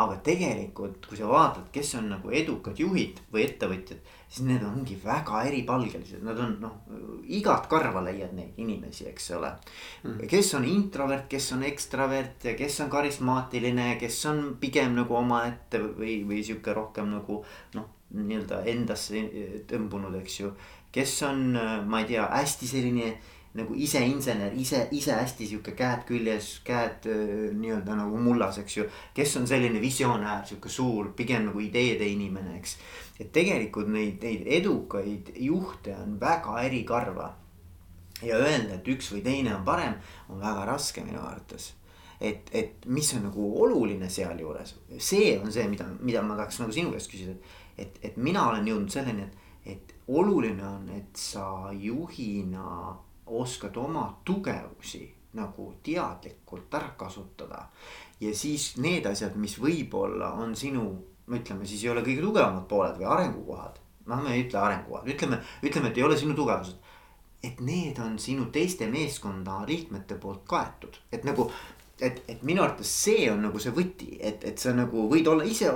aga 0.00 0.16
tegelikult, 0.24 1.04
kui 1.08 1.18
sa 1.18 1.28
vaatad, 1.28 1.68
kes 1.74 1.94
on 1.98 2.10
nagu 2.14 2.30
edukad 2.32 2.78
juhid 2.80 3.20
või 3.32 3.44
ettevõtjad, 3.48 4.00
siis 4.30 4.46
need 4.46 4.62
ongi 4.62 4.94
väga 5.02 5.42
eripalgelised, 5.48 6.22
nad 6.22 6.38
on 6.38 6.52
noh, 6.62 6.74
igat 7.34 7.66
karva 7.70 8.02
leiad 8.06 8.34
neid 8.36 8.58
inimesi, 8.62 9.08
eks 9.10 9.30
ole. 9.34 9.50
Mm.. 10.04 10.28
kes 10.30 10.52
on 10.54 10.66
introvert, 10.70 11.26
kes 11.30 11.50
on 11.56 11.64
ekstravert 11.66 12.46
ja 12.46 12.54
kes 12.58 12.78
on 12.84 12.92
karismaatiline, 12.92 13.96
kes 14.00 14.20
on 14.30 14.44
pigem 14.62 14.94
nagu 15.00 15.18
omaette 15.18 15.82
või, 15.82 16.20
või 16.28 16.44
sihuke 16.46 16.74
rohkem 16.76 17.10
nagu 17.10 17.40
noh, 17.74 17.90
nii-öelda 18.14 18.62
endasse 18.70 19.26
tõmbunud, 19.70 20.14
eks 20.22 20.40
ju. 20.40 20.54
kes 20.94 21.18
on, 21.26 21.44
ma 21.86 22.00
ei 22.02 22.08
tea, 22.14 22.30
hästi 22.30 22.70
selline 22.70 23.12
nagu 23.58 23.74
ise 23.74 23.98
insener, 24.06 24.52
ise, 24.54 24.84
ise 24.94 25.16
hästi 25.18 25.48
sihuke 25.50 25.72
käed 25.78 26.04
küljes, 26.06 26.60
käed 26.66 27.06
nii-öelda 27.58 27.96
nagu 27.98 28.20
mullas, 28.22 28.60
eks 28.62 28.76
ju. 28.76 28.84
kes 29.14 29.34
on 29.40 29.48
selline 29.50 29.80
visionäär, 29.82 30.44
sihuke 30.46 30.70
suur, 30.70 31.10
pigem 31.18 31.48
nagu 31.48 31.62
ideede 31.62 32.06
inimene, 32.06 32.54
eks. 32.60 32.76
et 33.18 33.32
tegelikult 33.34 33.90
neid, 33.90 34.22
neid 34.22 34.46
edukaid 34.60 35.32
juhte 35.42 35.96
on 35.98 36.14
väga 36.20 36.62
erikarva. 36.68 37.34
ja 38.22 38.38
öelda, 38.38 38.78
et 38.78 38.88
üks 38.94 39.10
või 39.16 39.24
teine 39.26 39.56
on 39.56 39.66
parem, 39.66 39.98
on 40.28 40.40
väga 40.40 40.64
raske 40.70 41.02
minu 41.02 41.18
arvates. 41.18 41.72
et, 42.20 42.54
et 42.54 42.86
mis 42.86 43.14
on 43.18 43.26
nagu 43.26 43.50
oluline 43.64 44.08
sealjuures, 44.08 44.76
see 44.98 45.34
on 45.42 45.50
see, 45.50 45.66
mida, 45.68 45.90
mida 46.00 46.22
ma 46.22 46.38
tahaks 46.38 46.62
nagu 46.62 46.72
sinu 46.72 46.94
käest 46.94 47.10
küsida. 47.10 47.34
et, 47.76 47.98
et 48.02 48.16
mina 48.16 48.46
olen 48.46 48.66
jõudnud 48.68 48.94
selleni, 48.94 49.26
et, 49.26 49.38
et 49.74 49.94
oluline 50.06 50.62
on, 50.62 50.90
et 50.94 51.16
sa 51.18 51.72
juhina 51.74 52.94
oskad 53.38 53.76
oma 53.76 54.08
tugevusi 54.24 55.04
nagu 55.32 55.74
teadlikult 55.82 56.74
ära 56.74 56.94
kasutada. 56.98 57.68
ja 58.20 58.34
siis 58.34 58.76
need 58.76 59.06
asjad, 59.06 59.36
mis 59.36 59.56
võib-olla 59.58 60.32
on 60.42 60.56
sinu, 60.56 60.84
ütleme 61.30 61.66
siis 61.66 61.84
ei 61.84 61.90
ole 61.90 62.02
kõige 62.04 62.24
tugevamad 62.24 62.66
pooled 62.68 62.98
või 62.98 63.06
arengukohad. 63.06 63.78
noh, 64.06 64.22
me 64.22 64.34
ei 64.34 64.46
ütle 64.46 64.58
arengukohad, 64.58 65.08
ütleme, 65.08 65.40
ütleme, 65.62 65.90
et 65.90 65.98
ei 65.98 66.04
ole 66.04 66.16
sinu 66.18 66.34
tugevused. 66.34 66.76
et 67.42 67.60
need 67.60 67.98
on 67.98 68.18
sinu 68.18 68.50
teiste 68.52 68.86
meeskonna 68.86 69.64
liikmete 69.66 70.18
poolt 70.20 70.42
kaetud, 70.46 70.98
et 71.12 71.24
nagu, 71.24 71.50
et, 72.00 72.22
et 72.28 72.42
minu 72.42 72.62
arvates 72.62 72.90
see 73.04 73.30
on 73.32 73.42
nagu 73.46 73.58
see 73.58 73.72
võti, 73.72 74.16
et, 74.20 74.44
et 74.44 74.58
sa 74.58 74.74
nagu 74.76 75.08
võid 75.08 75.28
olla 75.28 75.44
ise 75.44 75.70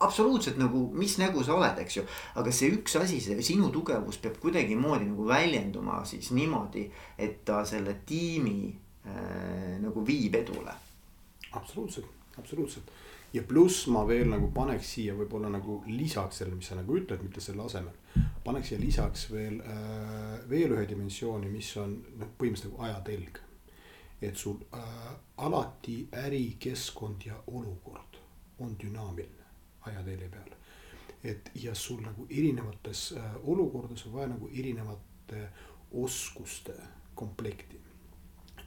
absoluutselt 0.00 0.58
nagu, 0.58 0.88
mis 0.94 1.18
nägu 1.18 1.44
sa 1.44 1.54
oled, 1.54 1.78
eks 1.84 1.96
ju. 1.96 2.04
aga 2.40 2.52
see 2.52 2.72
üks 2.74 2.96
asi, 3.00 3.20
see 3.22 3.42
sinu 3.46 3.70
tugevus 3.74 4.18
peab 4.22 4.38
kuidagimoodi 4.42 5.08
nagu 5.10 5.28
väljenduma 5.28 6.02
siis 6.08 6.32
niimoodi, 6.34 6.88
et 7.18 7.44
ta 7.44 7.62
selle 7.68 8.00
tiimi 8.06 8.58
äh, 9.06 9.78
nagu 9.82 10.06
viib 10.06 10.34
edule. 10.40 10.74
absoluutselt, 11.52 12.10
absoluutselt 12.38 12.90
ja 13.34 13.42
pluss 13.42 13.86
ma 13.90 14.04
veel 14.06 14.28
nagu 14.30 14.50
paneks 14.54 14.92
siia 14.96 15.14
võib-olla 15.18 15.50
nagu 15.50 15.80
lisaks 15.90 16.38
sellele, 16.40 16.60
mis 16.60 16.70
sa 16.70 16.78
nagu 16.78 16.98
ütled, 16.98 17.22
mitte 17.22 17.42
selle 17.42 17.64
asemel. 17.66 17.94
paneks 18.44 18.70
siia 18.70 18.80
lisaks 18.80 19.26
veel 19.30 19.60
äh,, 19.60 20.36
veel 20.50 20.76
ühe 20.76 20.86
dimensiooni, 20.88 21.50
mis 21.50 21.72
on 21.82 21.96
noh, 22.18 22.30
põhimõtteliselt 22.38 22.74
nagu 22.74 22.86
ajatelg. 22.90 23.40
et 24.22 24.36
sul 24.36 24.60
äh, 24.72 25.08
alati 25.36 25.96
ärikeskkond 26.14 27.26
ja 27.26 27.40
olukord 27.46 28.20
on 28.58 28.76
dünaamiline 28.80 29.43
ajatelje 29.86 30.28
peal. 30.28 30.50
et 31.24 31.50
ja 31.54 31.74
sul 31.74 32.00
nagu 32.00 32.26
erinevates 32.30 33.12
äh, 33.16 33.36
olukordades 33.44 34.06
on 34.06 34.12
vaja 34.12 34.28
nagu 34.28 34.50
erinevate 34.52 35.48
oskuste 35.92 36.74
komplekti. 37.14 37.80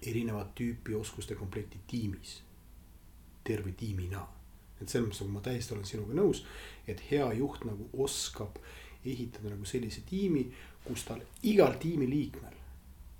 erinevat 0.01 0.55
tüüpi 0.55 0.95
oskuste 0.95 1.35
komplekti 1.35 1.79
tiimis 1.87 2.41
terve 3.43 3.71
tiimina 3.71 4.27
et 4.81 4.89
selles 4.89 5.07
mõttes 5.07 5.23
nagu 5.23 5.33
ma 5.33 5.41
täiesti 5.45 5.73
olen 5.73 5.87
sinuga 5.89 6.17
nõus, 6.17 6.43
et 6.87 7.01
hea 7.09 7.27
juht 7.39 7.65
nagu 7.65 7.89
oskab 8.05 8.59
ehitada 9.07 9.51
nagu 9.53 9.65
sellise 9.65 10.03
tiimi, 10.07 10.45
kus 10.85 11.05
tal 11.07 11.23
igal 11.47 11.77
tiimiliikmel 11.81 12.55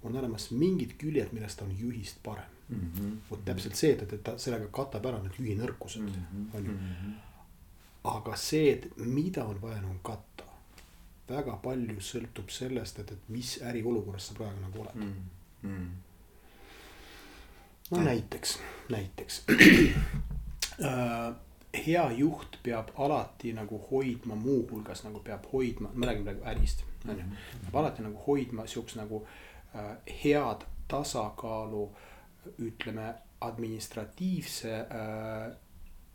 on 0.07 0.15
olemas 0.19 0.51
mingid 0.55 0.95
küljed, 1.01 1.33
millest 1.35 1.59
ta 1.59 1.65
on 1.65 1.73
juhist 1.77 2.21
parem 2.23 2.51
mm. 2.69 2.91
-hmm. 2.95 3.15
vot 3.29 3.45
täpselt 3.45 3.75
see, 3.75 3.93
et, 3.93 4.13
et 4.13 4.23
ta 4.23 4.37
sellega 4.37 4.67
katab 4.71 5.05
ära 5.05 5.21
need 5.23 5.39
juhi 5.39 5.55
nõrkused 5.57 6.05
mm, 6.05 6.25
-hmm. 6.31 6.57
on 6.57 6.65
ju. 6.65 6.77
Aga 8.07 8.35
see, 8.39 8.71
et 8.73 8.85
mida 8.97 9.45
on 9.45 9.61
vaja 9.61 9.81
nagu 9.81 9.97
katta, 10.03 10.45
väga 11.29 11.57
palju 11.63 12.01
sõltub 12.03 12.51
sellest, 12.53 13.01
et, 13.03 13.11
et 13.11 13.31
mis 13.33 13.57
äriolukorras 13.67 14.29
sa 14.29 14.37
praegu 14.37 14.61
nagu 14.61 14.81
oled 14.81 14.95
mm. 14.95 15.15
-hmm. 15.63 15.89
no 17.91 18.03
näiteks, 18.03 18.59
näiteks 18.89 19.41
äh, 20.87 21.35
hea 21.85 22.11
juht 22.11 22.57
peab 22.63 22.89
alati 22.95 23.53
nagu 23.53 23.81
hoidma, 23.91 24.35
muuhulgas 24.35 25.03
nagu 25.03 25.19
peab 25.19 25.45
hoidma, 25.53 25.89
ma 25.93 26.05
räägin 26.05 26.23
praegu 26.23 26.43
ärist, 26.45 26.83
on 27.09 27.17
ju. 27.17 27.23
Mhm. 27.23 27.35
peab 27.61 27.75
alati 27.75 28.01
nagu 28.01 28.23
hoidma 28.27 28.67
siukest 28.67 28.95
nagu 28.95 29.27
äh, 29.75 29.97
head 30.23 30.65
tasakaalu, 30.87 31.95
ütleme 32.59 33.13
administratiivse 33.41 34.79
äh, 34.79 35.55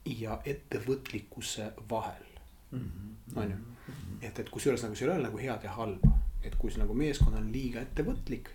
ja 0.07 0.41
ettevõtlikkuse 0.45 1.73
vahel. 1.91 2.29
Mhm. 2.73 3.09
on 3.37 3.51
ju, 3.51 3.57
mhm. 3.57 4.17
et, 4.23 4.39
et 4.39 4.49
kusjuures 4.49 4.83
nagu 4.83 4.95
seal 4.97 5.11
ei 5.11 5.17
ole 5.17 5.27
nagu 5.29 5.39
head 5.39 5.65
ja 5.65 5.73
halba, 5.77 6.13
et 6.43 6.55
kui 6.57 6.71
see 6.73 6.81
nagu 6.81 6.95
meeskond 6.97 7.37
on 7.37 7.51
liiga 7.53 7.83
ettevõtlik 7.85 8.49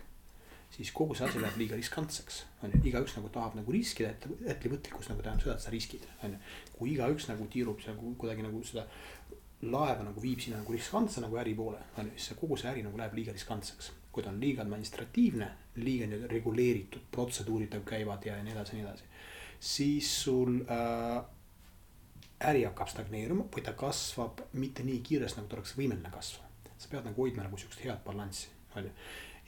siis 0.70 0.90
kogu 0.92 1.14
see 1.16 1.26
asi 1.28 1.40
läheb 1.40 1.56
liiga 1.60 1.76
riskantseks, 1.78 2.42
on 2.62 2.72
ju, 2.74 2.80
igaüks 2.90 3.16
nagu 3.16 3.30
tahab 3.32 3.56
nagu 3.58 3.72
riskida, 3.72 4.10
et 4.12 4.26
ettevõtlikkus 4.54 5.08
nagu 5.10 5.24
tähendab 5.24 5.44
seda, 5.44 5.56
et 5.56 5.64
sa 5.64 5.72
riskid, 5.72 6.04
on 6.26 6.34
ju. 6.34 6.40
kui 6.76 6.92
igaüks 6.94 7.28
nagu 7.30 7.46
tiirub 7.52 7.80
nagu 7.88 8.12
kuidagi 8.20 8.44
nagu 8.44 8.60
seda 8.66 8.84
laeva 9.62 10.04
nagu 10.06 10.22
viib 10.22 10.42
sinna 10.42 10.60
nagu 10.60 10.74
riskantse 10.74 11.22
nagu 11.24 11.38
äri 11.40 11.54
poole, 11.58 11.80
on 11.96 12.10
ju, 12.10 12.18
siis 12.18 12.30
see 12.30 12.40
kogu 12.42 12.58
see 12.60 12.70
äri 12.70 12.84
nagu 12.86 13.00
läheb 13.00 13.16
liiga 13.18 13.34
riskantseks. 13.36 13.94
kui 14.12 14.24
ta 14.24 14.30
on 14.32 14.40
liiga 14.40 14.64
administratiivne, 14.64 15.46
liiga 15.78 16.06
nii-öelda 16.08 16.28
reguleeritud, 16.32 17.04
protseduurid 17.12 17.74
nagu 17.76 17.84
käivad 17.86 18.24
ja 18.26 18.38
nii 18.42 18.54
edasi 18.54 18.72
ja 18.72 18.78
nii 18.78 18.86
edasi. 18.88 19.04
siis 19.60 20.08
sul 20.24 20.60
äh, 20.62 21.22
äri 22.40 22.64
hakkab 22.64 22.90
stagneeruma 22.92 23.48
või 23.54 23.64
ta 23.66 23.72
kasvab 23.78 24.44
mitte 24.52 24.84
nii 24.86 25.00
kiiresti, 25.02 25.40
nagu 25.40 25.50
ta 25.50 25.58
oleks 25.58 25.74
võimeline 25.78 26.10
kasvama. 26.12 26.46
sa 26.78 26.88
pead 26.90 27.08
nagu 27.08 27.22
hoidma 27.22 27.42
nagu 27.42 27.58
sihukest 27.58 27.82
head 27.82 28.04
balanssi, 28.04 28.48
on 28.76 28.84
ju 28.84 28.90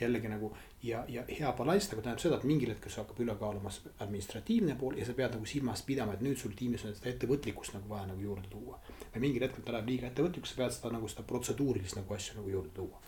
jällegi 0.00 0.28
nagu 0.28 0.50
ja, 0.82 1.04
ja 1.08 1.24
hea 1.28 1.52
balanss 1.56 1.90
nagu 1.90 2.02
tähendab 2.02 2.22
seda, 2.22 2.38
et 2.40 2.46
mingil 2.48 2.72
hetkel 2.72 2.92
sul 2.92 3.04
hakkab 3.04 3.20
üle 3.24 3.34
kaaluma 3.40 3.72
administratiivne 4.04 4.76
pool 4.80 4.98
ja 4.98 5.06
sa 5.06 5.14
pead 5.16 5.36
nagu 5.36 5.48
silmas 5.48 5.82
pidama, 5.86 6.16
et 6.16 6.24
nüüd 6.24 6.38
sul 6.40 6.54
tiimis 6.56 6.86
on 6.88 6.94
seda 6.96 7.12
ettevõtlikkust 7.12 7.76
nagu 7.76 7.90
vaja 7.90 8.08
nagu 8.10 8.24
juurde 8.24 8.48
tuua. 8.52 8.80
või 9.14 9.24
mingil 9.26 9.46
hetkel 9.46 9.66
ta 9.66 9.76
läheb 9.76 9.90
liiga 9.92 10.08
ettevõtlikuks, 10.08 10.54
sa 10.54 10.62
pead 10.62 10.76
seda 10.76 10.94
nagu 10.96 11.08
seda 11.08 11.26
protseduurilist 11.28 12.00
nagu 12.00 12.16
asju 12.16 12.38
nagu 12.38 12.54
juurde 12.54 12.72
tuua. 12.74 13.02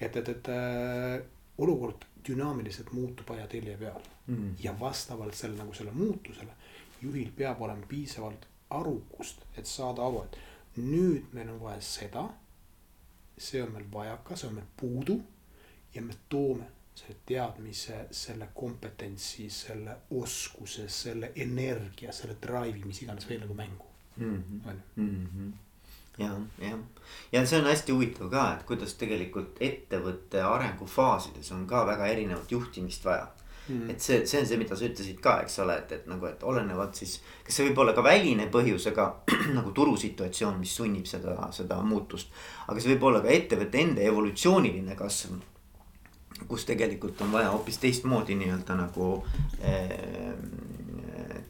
et, 0.00 0.16
et, 0.16 0.28
et 0.28 0.52
äh, 0.54 1.18
olukord 1.58 2.06
dünaamiliselt 2.28 2.92
muutub 2.92 3.30
ajatelje 3.34 3.76
peal 3.80 4.00
mm. 4.26 4.54
ja 4.62 4.74
vastavalt 4.80 5.34
selle 5.34 5.58
nagu 5.58 5.74
selle 5.74 5.90
muutusele 5.94 6.54
juhil 7.02 7.32
peab 7.36 7.62
olema 7.62 7.86
piisavalt 7.88 8.46
arukust, 8.70 9.44
et 9.56 9.66
saada 9.66 10.06
aru, 10.06 10.24
et 10.24 10.38
nüüd 10.82 11.32
meil 11.32 11.50
on 11.54 11.60
vaja 11.60 11.80
seda. 11.80 12.28
see 13.38 13.62
on 13.62 13.70
meil 13.70 13.84
vajaka, 13.92 14.36
see 14.36 14.48
on 14.48 14.54
meil 14.54 14.66
puudu 14.76 15.20
ja 15.94 16.02
me 16.02 16.14
toome 16.28 16.64
selle 16.94 17.16
teadmise, 17.26 18.06
selle 18.10 18.48
kompetentsi, 18.54 19.46
selle 19.50 19.94
oskuse, 20.10 20.88
selle 20.88 21.30
energia, 21.36 22.12
selle 22.12 22.34
drive'i, 22.42 22.82
mis 22.84 23.02
iganes 23.02 23.28
veel 23.28 23.40
nagu 23.44 23.54
mängu 23.54 23.86
mm. 24.16 24.42
-hmm. 24.42 24.68
on 24.68 24.82
ju 24.96 25.02
mm 25.02 25.26
-hmm 25.26 25.52
ja, 26.18 26.40
jah, 26.58 26.78
ja 27.32 27.46
see 27.46 27.58
on 27.58 27.64
hästi 27.64 27.92
huvitav 27.92 28.30
ka, 28.30 28.44
et 28.54 28.62
kuidas 28.66 28.94
tegelikult 28.94 29.60
ettevõtte 29.60 30.42
arengufaasides 30.42 31.52
on 31.52 31.66
ka 31.66 31.86
väga 31.86 32.06
erinevat 32.06 32.52
juhtimist 32.52 33.04
vaja 33.04 33.26
mm.. 33.26 33.47
Et 33.90 34.00
see, 34.00 34.22
see 34.26 34.40
on 34.40 34.46
see, 34.48 34.58
mida 34.60 34.76
sa 34.76 34.86
ütlesid 34.86 35.20
ka, 35.24 35.38
eks 35.44 35.58
ole, 35.64 35.76
et, 35.82 35.92
et 35.92 36.06
nagu, 36.08 36.26
et 36.26 36.42
olenevalt 36.42 36.96
siis, 36.96 37.18
kas 37.44 37.58
see 37.58 37.68
võib 37.68 37.82
olla 37.84 37.92
ka 37.96 38.04
väline 38.06 38.48
põhjus, 38.52 38.88
aga 38.92 39.10
nagu 39.58 39.74
turusituatsioon, 39.76 40.58
mis 40.60 40.74
sunnib 40.80 41.06
seda, 41.10 41.36
seda 41.52 41.80
muutust. 41.84 42.32
aga 42.66 42.80
see 42.80 42.94
võib 42.94 43.10
olla 43.10 43.22
ka 43.24 43.32
ettevõtte 43.34 43.80
enda 43.82 44.04
evolutsiooniline 44.08 44.96
kasv 44.98 45.38
kus 46.46 46.64
tegelikult 46.64 47.20
on 47.20 47.32
vaja 47.32 47.50
hoopis 47.50 47.78
teistmoodi 47.78 48.34
nii-öelda 48.38 48.74
nagu 48.78 49.26
eh, 49.60 50.34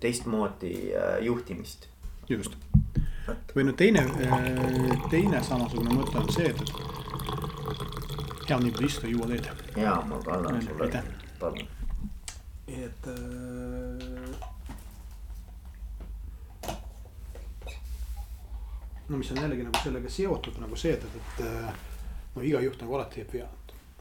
teistmoodi 0.01 0.73
eh, 0.93 1.19
juhtimist. 1.21 1.89
just, 2.29 2.57
või 3.55 3.65
no 3.69 3.73
teine, 3.73 4.05
eh, 4.25 5.09
teine 5.11 5.43
samasugune 5.45 5.95
mõte 5.95 6.19
on 6.21 6.33
see, 6.33 6.49
et 6.49 6.63
hea 8.49 8.57
on 8.57 8.65
nii 8.65 8.77
palju 8.77 8.93
istuda, 8.93 9.13
juua 9.13 9.27
teed. 9.33 9.51
ja 9.77 9.99
ma 10.09 10.21
kannan 10.25 10.63
sulle, 10.63 11.03
palun. 11.41 11.78
Et 12.69 13.07
äh, 13.09 14.49
no 19.09 19.17
mis 19.17 19.31
on 19.33 19.43
jällegi 19.43 19.63
nagu 19.65 19.83
sellega 19.83 20.11
seotud 20.13 20.61
nagu 20.61 20.77
see, 20.77 20.93
et, 20.93 21.05
et, 21.05 21.17
et 21.17 22.35
no 22.37 22.45
iga 22.45 22.61
juht 22.61 22.81
nagu 22.83 22.99
alati 22.99 23.23
teeb 23.23 23.33
vea 23.39 23.49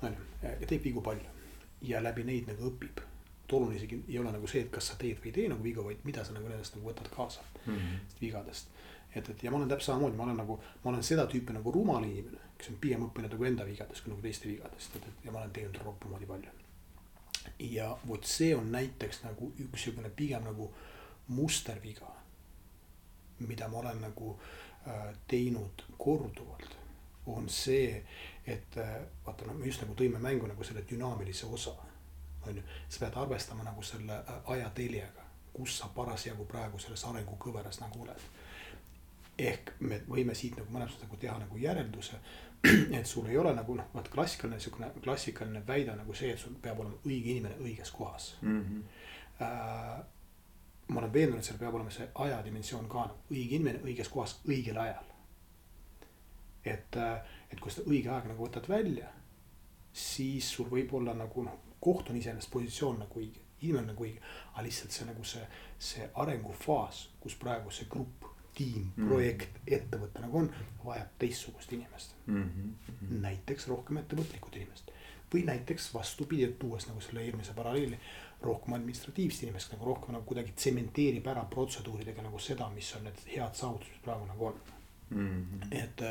on 0.04 0.18
ju, 0.18 0.68
teeb 0.68 0.84
vigu 0.84 1.02
palju 1.02 1.36
ja 1.82 2.02
läbi 2.04 2.26
neid 2.28 2.50
nagu 2.52 2.72
õpib. 2.72 3.00
et 3.48 3.54
oluline 3.54 3.78
isegi 3.80 4.02
ei 4.08 4.20
ole 4.20 4.32
nagu 4.32 4.48
see, 4.48 4.66
et 4.66 4.72
kas 4.72 4.90
sa 4.92 4.98
teed 5.00 5.22
või 5.22 5.32
ei 5.32 5.38
tee 5.40 5.48
nagu 5.50 5.64
vigu, 5.64 5.84
vaid 5.84 6.04
mida 6.04 6.26
sa 6.26 6.36
nagu 6.36 6.50
nendest 6.50 6.76
nagu 6.76 6.90
võtad 6.90 7.08
kaasa 7.16 7.42
mm 7.66 7.74
-hmm. 7.74 8.00
vigadest. 8.22 8.68
et, 9.16 9.30
et 9.30 9.44
ja 9.44 9.52
ma 9.52 9.58
olen 9.58 9.70
täpselt 9.70 9.94
samamoodi, 9.94 10.18
ma 10.18 10.24
olen 10.24 10.38
nagu, 10.38 10.60
ma 10.84 10.92
olen 10.92 11.04
seda 11.04 11.26
tüüpi 11.26 11.54
nagu 11.54 11.72
rumal 11.72 12.04
inimene, 12.04 12.38
kes 12.58 12.70
on 12.70 12.76
pigem 12.82 13.06
õppinud 13.08 13.32
nagu 13.32 13.44
enda 13.44 13.66
vigadest 13.66 14.04
kui 14.04 14.12
nagu 14.12 14.22
teiste 14.22 14.48
vigadest, 14.48 14.96
et, 14.96 15.08
et 15.08 15.26
ja 15.26 15.32
ma 15.32 15.40
olen 15.40 15.52
teinud 15.52 15.78
roppu 15.86 16.10
moodi 16.10 16.26
palju. 16.26 16.50
Ja 17.60 17.98
vot 18.08 18.24
see 18.26 18.56
on 18.56 18.72
näiteks 18.72 19.24
nagu 19.24 19.52
üks 19.60 19.84
sihukene 19.84 20.10
pigem 20.10 20.44
nagu 20.44 20.72
musterviga, 21.28 22.10
mida 23.40 23.68
ma 23.68 23.80
olen 23.80 24.02
nagu 24.02 24.40
äh, 24.88 25.14
teinud 25.28 25.84
korduvalt, 25.98 26.78
on 27.26 27.50
see 27.50 28.04
et 28.48 28.78
äh, 28.78 28.96
vaata, 29.26 29.46
no 29.46 29.54
me 29.54 29.68
just 29.68 29.82
nagu 29.84 29.96
tõime 30.00 30.20
mängu 30.24 30.48
nagu 30.48 30.64
selle 30.64 30.86
dünaamilise 30.90 31.46
osa. 31.46 31.76
on 32.48 32.56
ju, 32.58 32.62
sa 32.90 33.00
pead 33.00 33.16
arvestama 33.20 33.64
nagu 33.64 33.84
selle 33.84 34.14
äh, 34.14 34.36
ajateljega, 34.46 35.24
kus 35.54 35.78
sa 35.80 35.90
parasjagu 35.96 36.46
praegu 36.46 36.80
selles 36.80 37.04
arengukõveras 37.06 37.82
nagu 37.82 38.02
oled. 38.02 38.22
Ehk 39.38 39.72
me 39.80 40.02
võime 40.10 40.36
siit 40.36 40.58
nagu 40.58 40.72
mõnes 40.74 40.92
mõttes 40.92 41.06
nagu 41.06 41.20
teha 41.22 41.38
nagu 41.40 41.58
järelduse, 41.62 42.20
et 42.98 43.06
sul 43.06 43.28
ei 43.30 43.38
ole 43.38 43.54
nagu 43.54 43.76
noh, 43.78 43.90
vaata 43.94 44.12
klassikaline 44.14 44.60
sihukene 44.60 44.92
klassikaline 45.04 45.64
väide 45.68 45.96
nagu 45.96 46.14
see, 46.18 46.32
et 46.34 46.42
sul 46.42 46.56
peab 46.62 46.80
olema 46.82 46.98
õige 47.06 47.36
inimene 47.36 47.60
õiges 47.62 47.94
kohas 47.94 48.36
mm. 48.42 48.62
-hmm. 48.62 49.04
Äh, 49.38 50.00
ma 50.88 51.00
olen 51.00 51.14
veendunud, 51.14 51.40
et 51.40 51.46
seal 51.46 51.60
peab 51.60 51.76
olema 51.78 51.92
see 51.94 52.08
ajadimensioon 52.16 52.88
ka, 52.90 53.04
õige 53.30 53.60
inimene 53.60 53.84
õiges 53.86 54.10
kohas 54.10 54.40
õigel 54.48 54.78
ajal. 54.82 55.04
et 56.66 56.98
äh, 56.98 57.22
et 57.52 57.60
kui 57.60 57.72
seda 57.72 57.90
õige 57.92 58.10
aeg 58.12 58.26
nagu 58.32 58.48
võtad 58.48 58.68
välja, 58.70 59.08
siis 59.94 60.50
sul 60.52 60.70
võib 60.72 60.94
olla 60.94 61.14
nagu 61.14 61.44
noh, 61.44 61.60
koht 61.80 62.10
on 62.10 62.18
iseenesest 62.20 62.52
positsioon 62.52 63.00
nagu 63.00 63.22
õige, 63.22 63.44
inimene 63.62 63.84
on 63.84 63.92
nagu 63.94 64.04
õige, 64.04 64.22
aga 64.54 64.66
lihtsalt 64.66 64.92
see 64.92 65.08
nagu 65.08 65.24
see, 65.24 65.46
see 65.78 66.10
arengufaas, 66.24 67.08
kus 67.24 67.38
praegu 67.40 67.72
see 67.72 67.88
grupp, 67.90 68.28
tiim 68.58 68.92
-hmm. 68.92 69.08
projekt, 69.08 69.60
ettevõte 69.68 70.22
nagu 70.24 70.44
on, 70.44 70.52
vajab 70.86 71.16
teistsugust 71.20 71.74
inimest 71.74 72.16
mm. 72.26 72.44
-hmm. 72.44 73.20
näiteks 73.26 73.68
rohkem 73.68 73.98
ettevõtlikut 74.04 74.56
inimest 74.56 74.92
või 75.34 75.44
näiteks 75.46 75.94
vastupidi, 75.94 76.44
et 76.44 76.60
tuues 76.60 76.88
nagu 76.88 77.02
selle 77.02 77.22
eelmise 77.22 77.54
paralleeli, 77.54 78.00
rohkem 78.42 78.74
administratiivset 78.74 79.44
inimest 79.44 79.72
nagu 79.74 79.86
rohkem 79.86 80.16
nagu 80.16 80.26
kuidagi 80.26 80.54
tsementeerib 80.56 81.28
ära 81.28 81.44
protseduuridega 81.52 82.22
nagu 82.22 82.40
seda, 82.40 82.70
mis 82.70 82.96
on 82.96 83.04
need 83.04 83.24
head 83.36 83.56
saavutused, 83.56 84.02
praegu 84.04 84.26
nagu 84.26 84.46
on 84.46 84.62
mm. 85.10 85.46
-hmm. 85.46 85.84
et 85.84 86.02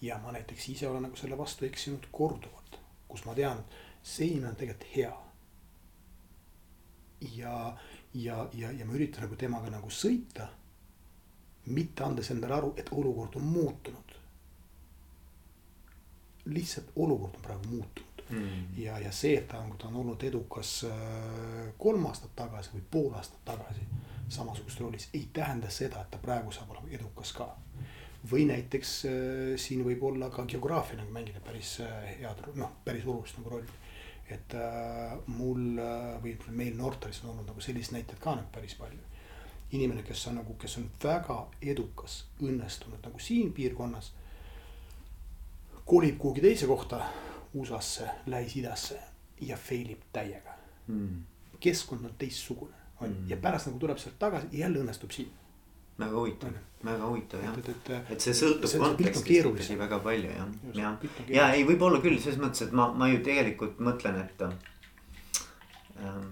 ja 0.00 0.18
ma 0.18 0.32
näiteks 0.32 0.68
ise 0.68 0.88
olen 0.88 1.02
nagu 1.02 1.16
selle 1.16 1.38
vastu 1.38 1.64
eksinud 1.64 2.06
korduvalt, 2.12 2.78
kus 3.08 3.24
ma 3.24 3.34
tean, 3.34 3.64
see 4.02 4.26
inimene 4.26 4.50
on 4.50 4.56
tegelikult 4.56 4.96
hea. 4.96 5.12
ja, 7.34 7.76
ja, 8.14 8.48
ja, 8.52 8.72
ja 8.72 8.84
ma 8.84 8.92
üritan 8.92 9.24
nagu 9.24 9.36
temaga 9.36 9.70
nagu 9.72 9.88
sõita. 9.90 10.48
Mitte 11.66 12.04
andes 12.04 12.30
endale 12.30 12.54
aru, 12.54 12.74
et 12.76 12.90
olukord 12.92 13.36
on 13.36 13.42
muutunud. 13.42 14.16
lihtsalt 16.44 16.90
olukord 16.96 17.34
on 17.34 17.42
praegu 17.42 17.68
muutunud 17.68 18.24
mm.. 18.28 18.64
ja, 18.76 18.98
ja 18.98 19.12
see, 19.12 19.38
et 19.38 19.48
ta 19.48 19.58
on, 19.58 19.76
ta 19.78 19.88
on 19.88 19.96
olnud 19.96 20.22
edukas 20.22 20.84
äh, 20.84 21.70
kolm 21.78 22.04
aastat 22.06 22.34
tagasi 22.36 22.74
või 22.74 22.82
pool 22.90 23.14
aastat 23.16 23.44
tagasi 23.44 23.86
samasuguses 24.28 24.80
rollis, 24.80 25.08
ei 25.14 25.28
tähenda 25.32 25.70
seda, 25.70 26.00
et 26.00 26.10
ta 26.10 26.18
praegu 26.18 26.52
saab 26.52 26.70
olema 26.74 26.90
edukas 26.90 27.32
ka. 27.36 27.48
või 28.30 28.46
näiteks 28.48 28.90
äh, 29.04 29.14
siin 29.60 29.84
võib 29.84 30.02
olla 30.08 30.30
ka 30.32 30.46
geograafia 30.48 30.96
nagu 30.96 31.12
mängida 31.12 31.40
päris 31.44 31.76
äh, 31.84 32.14
head, 32.20 32.40
noh, 32.56 32.70
päris 32.84 33.04
olulist 33.06 33.38
nagu 33.38 33.56
rolli. 33.56 33.80
et 34.28 34.54
äh, 34.56 35.18
mul 35.26 35.80
või 36.22 36.32
ütleme, 36.32 36.56
meil 36.56 36.76
Nortalis 36.76 37.20
on 37.24 37.34
olnud 37.34 37.50
nagu 37.52 37.60
selliseid 37.60 37.98
näiteid 37.98 38.20
ka 38.20 38.36
nagu 38.38 38.48
päris 38.52 38.74
palju. 38.80 39.00
Inimene, 39.74 40.02
kes 40.06 40.26
on 40.30 40.38
nagu, 40.40 40.54
kes 40.60 40.78
on 40.80 40.86
väga 41.02 41.38
edukas, 41.62 42.24
õnnestunud 42.42 43.02
nagu 43.04 43.18
siin 43.22 43.52
piirkonnas 43.52 44.12
kolib 45.84 46.18
kuhugi 46.18 46.40
teise 46.40 46.66
kohta 46.66 47.02
USA-sse, 47.54 48.08
Lähis-Idasse 48.26 48.98
ja 49.40 49.56
fail 49.56 49.90
ib 49.94 50.08
täiega. 50.12 50.56
Mm.. 50.86 51.22
keskkond 51.60 52.04
on 52.04 52.12
teistsugune 52.18 52.74
on 53.00 53.08
mm. 53.08 53.28
ja 53.28 53.36
pärast 53.40 53.66
nagu 53.66 53.78
tuleb 53.80 53.98
sealt 53.98 54.18
tagasi 54.20 54.46
jälle 54.52 54.82
õnnestub 54.82 55.10
siin. 55.14 55.30
väga 55.98 56.18
huvitav, 56.18 56.56
väga 56.84 57.06
huvitav 57.06 57.44
jah, 57.44 57.58
et, 57.58 57.68
et, 57.72 57.90
et 58.12 58.20
see 58.20 58.34
sõltub 58.36 58.68
see, 58.68 58.80
kontekstist 58.82 59.30
ikkagi 59.30 59.78
väga 59.78 59.98
palju 60.04 60.30
jah, 60.34 60.48
jah. 60.76 61.08
ja 61.32 61.48
ei, 61.54 61.64
võib-olla 61.64 62.02
küll 62.04 62.18
selles 62.20 62.40
mõttes, 62.42 62.66
et 62.66 62.74
ma, 62.76 62.90
ma 62.92 63.08
ju 63.08 63.22
tegelikult 63.24 63.80
mõtlen, 63.88 64.20
et 64.26 64.44
ähm, 64.44 66.28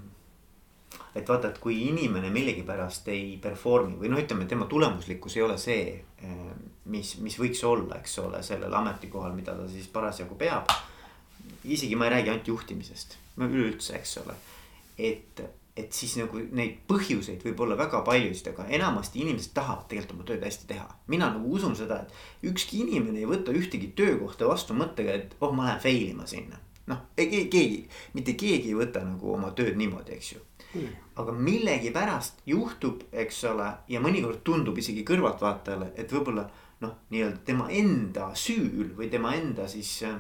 et 1.15 1.29
vaata, 1.29 1.51
et 1.51 1.59
kui 1.61 1.77
inimene 1.89 2.31
millegipärast 2.33 3.09
ei 3.13 3.37
perform'i 3.43 3.99
või 4.01 4.13
noh, 4.13 4.23
ütleme 4.23 4.47
tema 4.49 4.67
tulemuslikkus 4.71 5.37
ei 5.37 5.43
ole 5.45 5.59
see, 5.61 5.99
äh, 6.25 6.39
mis, 6.93 7.17
mis 7.21 7.37
võiks 7.41 7.61
olla, 7.69 7.99
eks 8.01 8.19
ole, 8.25 8.43
sellel 8.47 8.81
ametikohal, 8.81 9.37
mida 9.37 9.57
ta 9.59 9.69
siis 9.69 9.91
parasjagu 9.93 10.39
peab 10.41 10.73
isegi 11.65 11.95
ma 11.97 12.07
ei 12.07 12.11
räägi 12.11 12.31
ainult 12.31 12.49
juhtimisest, 12.49 13.17
üleüldse, 13.39 13.97
eks 13.97 14.17
ole. 14.23 14.35
et, 14.99 15.43
et 15.77 15.95
siis 15.95 16.15
nagu 16.21 16.43
neid 16.53 16.83
põhjuseid 16.89 17.45
võib 17.47 17.63
olla 17.65 17.79
väga 17.79 18.03
paljusid, 18.07 18.53
aga 18.53 18.67
enamasti 18.77 19.23
inimesed 19.23 19.55
tahavad 19.57 19.87
tegelikult 19.91 20.19
oma 20.19 20.29
tööd 20.29 20.45
hästi 20.47 20.69
teha. 20.75 20.89
mina 21.07 21.31
nagu 21.33 21.55
usun 21.55 21.77
seda, 21.79 22.03
et 22.03 22.51
ükski 22.53 22.83
inimene 22.87 23.23
ei 23.23 23.31
võta 23.31 23.55
ühtegi 23.57 23.93
töökohta 23.97 24.51
vastu 24.51 24.77
mõttega, 24.79 25.17
et 25.17 25.37
oh, 25.41 25.55
ma 25.55 25.71
lähen 25.71 25.83
fail 25.83 26.09
ima 26.11 26.27
sinna. 26.27 26.61
noh, 26.91 27.05
keegi, 27.17 27.87
mitte 28.15 28.35
keegi 28.35 28.73
ei 28.73 28.79
võta 28.79 29.05
nagu 29.07 29.35
oma 29.37 29.53
tööd 29.57 29.79
niimoodi, 29.79 30.19
eks 30.19 30.33
ju. 30.35 30.43
Aga 31.17 31.33
millegipärast 31.33 32.43
juhtub, 32.47 33.03
eks 33.13 33.43
ole, 33.51 33.69
ja 33.89 34.01
mõnikord 34.01 34.41
tundub 34.45 34.79
isegi 34.79 35.05
kõrvaltvaatajale, 35.09 35.93
et 35.97 36.13
võib-olla 36.13 36.47
noh, 36.83 36.95
nii-öelda 37.13 37.45
tema 37.47 37.69
enda 37.71 38.31
süül 38.39 38.95
või 38.97 39.11
tema 39.13 39.35
enda 39.37 39.69
siis 39.71 39.91
äh, 40.09 40.17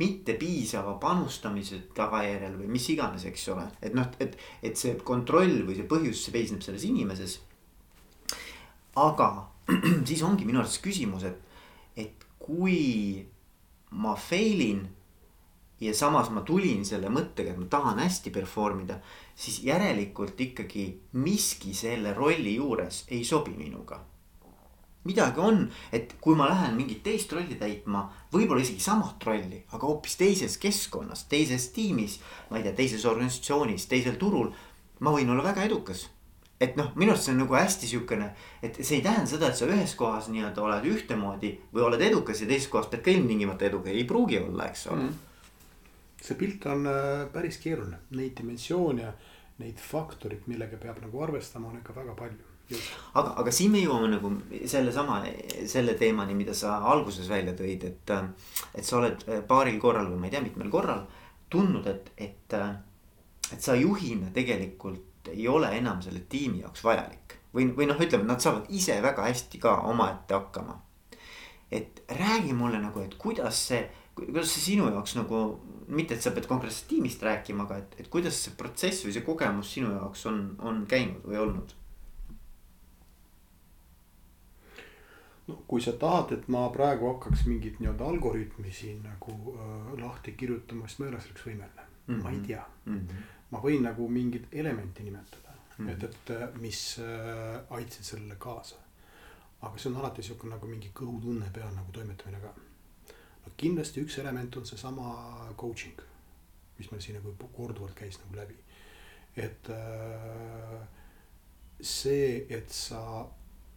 mitte 0.00 0.34
piisava 0.40 0.94
panustamise 1.00 1.82
tagajärjel 1.96 2.56
või 2.62 2.70
mis 2.72 2.88
iganes, 2.92 3.26
eks 3.28 3.48
ole, 3.52 3.66
et 3.84 3.94
noh, 3.96 4.08
et, 4.22 4.36
et 4.64 4.78
see 4.80 4.96
kontroll 5.04 5.60
või 5.66 5.76
see 5.76 5.88
põhjus 5.90 6.24
seisneb 6.24 6.64
selles 6.64 6.86
inimeses. 6.88 7.40
aga 8.96 9.28
siis 10.08 10.22
ongi 10.26 10.48
minu 10.48 10.62
arvates 10.62 10.80
küsimus, 10.82 11.26
et, 11.28 11.36
et 11.96 12.24
kui 12.40 13.26
ma 13.90 14.16
fail 14.16 14.64
in 14.64 14.80
ja 15.80 15.94
samas 15.96 16.30
ma 16.30 16.44
tulin 16.46 16.84
selle 16.84 17.08
mõttega, 17.08 17.54
et 17.54 17.58
ma 17.58 17.66
tahan 17.70 17.98
hästi 18.02 18.30
perform 18.34 18.84
ida, 18.84 19.00
siis 19.34 19.62
järelikult 19.64 20.40
ikkagi 20.40 20.86
miski 21.12 21.74
selle 21.74 22.14
rolli 22.14 22.54
juures 22.58 23.04
ei 23.10 23.24
sobi 23.24 23.56
minuga 23.56 24.04
midagi 25.04 25.40
on, 25.40 25.62
et 25.92 26.14
kui 26.20 26.36
ma 26.36 26.48
lähen 26.50 26.76
mingit 26.76 27.02
teist 27.04 27.32
rolli 27.32 27.56
täitma, 27.60 28.04
võib-olla 28.32 28.60
isegi 28.64 28.82
samat 28.84 29.24
rolli, 29.24 29.62
aga 29.72 29.88
hoopis 29.88 30.16
teises 30.20 30.58
keskkonnas, 30.60 31.24
teises 31.30 31.70
tiimis. 31.72 32.18
ma 32.50 32.58
ei 32.58 32.66
tea, 32.66 32.76
teises 32.76 33.06
organisatsioonis, 33.08 33.88
teisel 33.88 34.18
turul, 34.20 34.50
ma 35.00 35.14
võin 35.14 35.30
olla 35.32 35.44
väga 35.44 35.64
edukas. 35.64 36.08
et 36.60 36.76
noh, 36.76 36.90
minu 36.94 37.14
arust 37.14 37.24
see 37.24 37.32
on 37.32 37.38
nagu 37.40 37.54
hästi 37.56 37.86
sihukene, 37.88 38.26
et 38.62 38.76
see 38.84 38.98
ei 38.98 39.02
tähenda 39.02 39.30
seda, 39.30 39.48
et 39.48 39.56
sa 39.56 39.64
ühes 39.64 39.94
kohas 39.96 40.28
nii-öelda 40.28 40.60
oled 40.60 40.84
ühtemoodi 40.90 41.54
või 41.72 41.86
oled 41.86 42.02
edukas 42.04 42.42
ja 42.42 42.48
teises 42.50 42.68
kohas 42.68 42.90
pead 42.92 43.00
ka 43.06 43.14
ilmtingimata 43.14 43.64
edukas, 43.70 43.94
ei 43.96 44.04
pruugi 44.04 44.42
olla, 44.42 44.68
eks 44.68 44.86
ole 44.92 45.06
mm.. 45.06 45.29
See 46.20 46.36
pilt 46.36 46.66
on 46.68 46.86
äh, 46.86 47.26
päris 47.32 47.58
keeruline, 47.62 48.02
neid 48.16 48.36
dimensioone, 48.38 49.12
neid 49.60 49.80
faktoreid, 49.80 50.46
millega 50.48 50.78
peab 50.80 51.00
nagu 51.04 51.22
arvestama, 51.24 51.68
on 51.68 51.80
ikka 51.80 51.96
väga 51.96 52.16
palju 52.18 52.50
aga, 53.14 53.34
aga 53.42 53.52
siin 53.54 53.72
me 53.74 53.80
jõuame 53.82 54.10
nagu 54.12 54.30
sellesama, 54.68 55.20
selle 55.68 55.96
teemani, 55.98 56.36
mida 56.38 56.54
sa 56.56 56.78
alguses 56.92 57.28
välja 57.30 57.54
tõid, 57.58 57.86
et. 57.88 58.12
et 58.74 58.86
sa 58.86 59.00
oled 59.00 59.24
paaril 59.48 59.80
korral 59.82 60.10
või 60.12 60.20
ma 60.20 60.28
ei 60.28 60.34
tea, 60.34 60.44
mitmel 60.44 60.70
korral 60.72 61.04
tundnud, 61.50 61.86
et, 61.90 62.12
et, 62.16 62.54
et 63.50 63.62
sa 63.62 63.74
juhina 63.78 64.30
tegelikult 64.34 65.30
ei 65.32 65.48
ole 65.50 65.70
enam 65.76 66.00
selle 66.02 66.22
tiimi 66.30 66.62
jaoks 66.62 66.84
vajalik. 66.84 67.36
või, 67.54 67.66
või 67.76 67.88
noh, 67.90 67.98
ütleme, 67.98 68.28
nad 68.28 68.42
saavad 68.42 68.70
ise 68.70 69.00
väga 69.02 69.26
hästi 69.26 69.58
ka 69.58 69.80
omaette 69.90 70.34
hakkama. 70.34 70.80
et 71.70 72.02
räägi 72.08 72.52
mulle 72.54 72.78
nagu, 72.82 73.00
et 73.00 73.14
kuidas 73.14 73.66
see, 73.68 73.82
kuidas 74.14 74.54
see 74.54 74.72
sinu 74.72 74.88
jaoks 74.90 75.16
nagu, 75.18 75.60
mitte 75.90 76.14
et 76.14 76.22
sa 76.22 76.30
pead 76.30 76.46
konkreetsest 76.46 76.88
tiimist 76.88 77.22
rääkima, 77.22 77.66
aga 77.66 77.80
et, 77.82 77.98
et 77.98 78.08
kuidas 78.08 78.38
see 78.44 78.54
protsess 78.56 79.04
või 79.04 79.14
see 79.16 79.26
kogemus 79.26 79.74
sinu 79.74 79.92
jaoks 79.92 80.26
on, 80.30 80.42
on 80.62 80.84
käinud 80.90 81.26
või 81.26 81.40
olnud 81.42 81.76
no 85.50 85.62
kui 85.66 85.82
sa 85.82 85.92
tahad, 85.98 86.34
et 86.36 86.48
ma 86.52 86.62
praegu 86.74 87.08
hakkaks 87.10 87.44
mingit 87.48 87.80
nii-öelda 87.80 88.06
algoritmi 88.12 88.72
siin 88.74 89.02
nagu 89.06 89.54
äh, 89.56 89.92
lahti 90.02 90.34
kirjutama, 90.38 90.88
siis 90.88 91.00
ma 91.00 91.06
ei 91.06 91.12
ole 91.12 91.22
selleks 91.24 91.46
võimeline 91.46 91.86
mm, 91.86 92.14
-hmm. 92.14 92.22
ma 92.22 92.30
ei 92.30 92.40
tea 92.46 92.64
mm. 92.84 92.98
-hmm. 92.98 93.28
ma 93.50 93.62
võin 93.66 93.86
nagu 93.88 94.08
mingit 94.08 94.46
elementi 94.52 95.02
nimetada 95.02 95.54
mm, 95.54 95.86
-hmm. 95.86 95.90
et, 95.92 96.04
et 96.04 96.34
äh, 96.36 96.48
mis 96.60 96.82
äh, 97.02 97.60
aitasid 97.78 98.04
sellele 98.12 98.36
kaasa. 98.38 98.76
aga 99.62 99.78
see 99.78 99.92
on 99.92 99.96
alati 100.00 100.22
sihuke 100.22 100.48
nagu 100.48 100.66
mingi 100.66 100.90
kõhutunne 100.94 101.50
peal 101.52 101.74
nagu 101.74 101.92
toimetamine 101.92 102.40
ka. 102.40 102.54
Kindlasti 103.56 104.04
üks 104.04 104.18
element 104.18 104.56
on 104.56 104.66
seesama 104.66 105.10
coaching, 105.56 106.00
mis 106.78 106.90
meil 106.90 107.02
siin 107.02 107.18
nagu 107.20 107.50
korduvalt 107.56 107.94
käis 107.98 108.18
nagu 108.22 108.36
läbi. 108.36 108.56
et 109.36 109.70
äh, 109.70 110.80
see, 111.80 112.46
et 112.48 112.70
sa 112.70 113.26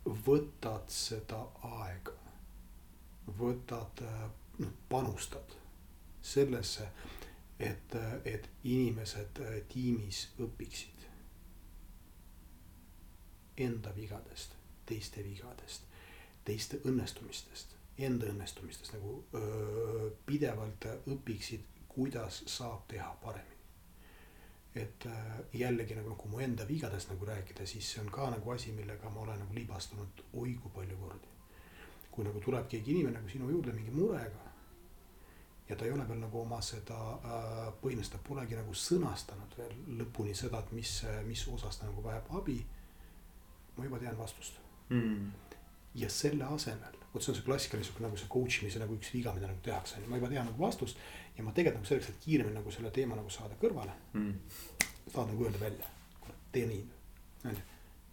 võtad 0.05 0.89
seda 0.91 1.39
aega, 1.63 2.15
võtad, 3.39 4.03
noh 4.59 4.73
panustad 4.89 5.55
sellesse, 6.23 6.87
et, 7.59 7.95
et 8.25 8.49
inimesed 8.63 9.39
tiimis 9.71 10.25
õpiksid 10.43 11.07
enda 13.63 13.93
vigadest, 13.95 14.55
teiste 14.85 15.23
vigadest, 15.23 15.87
teiste 16.45 16.79
õnnestumistest, 16.89 17.72
enda 17.97 18.25
õnnestumistest 18.31 18.95
nagu 18.97 19.19
öö, 19.37 20.09
pidevalt 20.25 20.87
õpiksid, 21.07 21.67
kuidas 21.93 22.43
saab 22.49 22.87
teha 22.89 23.11
paremini 23.21 23.53
et 24.75 25.05
äh, 25.05 25.39
jällegi 25.53 25.95
nagu, 25.95 26.15
kui 26.17 26.31
mu 26.31 26.39
enda 26.41 26.65
vigadest 26.67 27.11
nagu 27.11 27.25
rääkida, 27.25 27.65
siis 27.69 27.91
see 27.93 28.01
on 28.01 28.09
ka 28.11 28.29
nagu 28.33 28.51
asi, 28.51 28.71
millega 28.73 29.09
ma 29.09 29.21
olen 29.21 29.43
nagu 29.43 29.53
libastunud 29.53 30.23
oi 30.33 30.55
kui 30.61 30.71
palju 30.73 30.97
kordi. 30.97 31.29
kui 32.13 32.25
nagu 32.25 32.39
tuleb 32.39 32.67
keegi 32.69 32.91
inimene 32.93 33.17
nagu 33.17 33.29
sinu 33.29 33.49
juurde 33.49 33.73
mingi 33.73 33.91
murega. 33.91 34.41
ja 35.69 35.75
ta 35.75 35.85
ei 35.85 35.91
ole 35.91 36.07
veel 36.09 36.19
nagu 36.19 36.41
oma 36.41 36.61
seda 36.61 36.97
äh, 36.97 37.69
põhimõtteliselt 37.81 38.17
ta 38.17 38.27
polegi 38.27 38.55
nagu 38.55 38.73
sõnastanud 38.73 39.57
veel 39.57 39.77
lõpuni 40.01 40.33
seda, 40.35 40.59
et 40.59 40.71
mis, 40.71 41.03
mis 41.25 41.47
osas 41.47 41.77
ta 41.77 41.85
nagu 41.85 42.03
vajab 42.03 42.33
abi. 42.41 42.65
ma 43.77 43.85
juba 43.85 43.99
tean 43.99 44.17
vastust 44.17 44.59
mm. 44.89 45.31
ja 45.95 46.09
selle 46.09 46.49
asemel, 46.49 46.97
vot 47.13 47.23
see 47.23 47.33
on 47.33 47.37
see 47.37 47.45
klassikaline 47.45 47.85
sihuke 47.87 48.03
nagu 48.05 48.17
see 48.17 48.29
coach 48.35 48.61
imise 48.61 48.81
nagu 48.81 48.95
üks 48.97 49.11
viga, 49.13 49.33
mida 49.35 49.49
nagu 49.49 49.61
tehakse, 49.65 50.01
ma 50.09 50.19
juba 50.19 50.31
tean 50.31 50.47
nagu 50.49 50.63
vastust 50.63 51.01
ja 51.37 51.45
ma 51.45 51.53
tegelikult 51.53 51.81
nagu 51.81 51.89
selleks, 51.91 52.09
et 52.09 52.23
kiiremini 52.25 52.57
nagu 52.57 52.71
selle 52.73 52.91
teema 52.95 53.17
nagu 53.19 53.29
saada 53.33 53.57
kõrvale 53.61 53.93
mm.. 54.13 54.33
saad 55.13 55.29
nagu 55.29 55.45
öelda 55.45 55.61
välja, 55.61 55.91
tee 56.55 56.65
nii, 56.69 56.85
on 57.45 57.57
ju, 57.57 57.65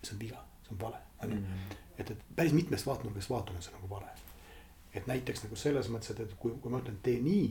see 0.02 0.16
on 0.16 0.20
viga, 0.24 0.42
see 0.66 0.74
on 0.76 0.82
vale, 0.82 1.00
on 1.24 1.36
ju. 1.36 1.40
Mm. 1.40 1.78
et, 1.96 2.12
et 2.16 2.26
päris 2.36 2.56
mitmest 2.56 2.88
vaatenurgast 2.88 3.32
vaatame, 3.32 3.64
see 3.64 3.76
nagu 3.76 3.88
vale. 3.90 4.12
et 4.94 5.08
näiteks 5.08 5.46
nagu 5.46 5.56
selles 5.56 5.88
mõttes, 5.92 6.12
et, 6.14 6.20
et 6.26 6.36
kui, 6.40 6.56
kui 6.60 6.72
ma 6.72 6.82
ütlen, 6.82 7.00
tee 7.04 7.20
nii, 7.24 7.48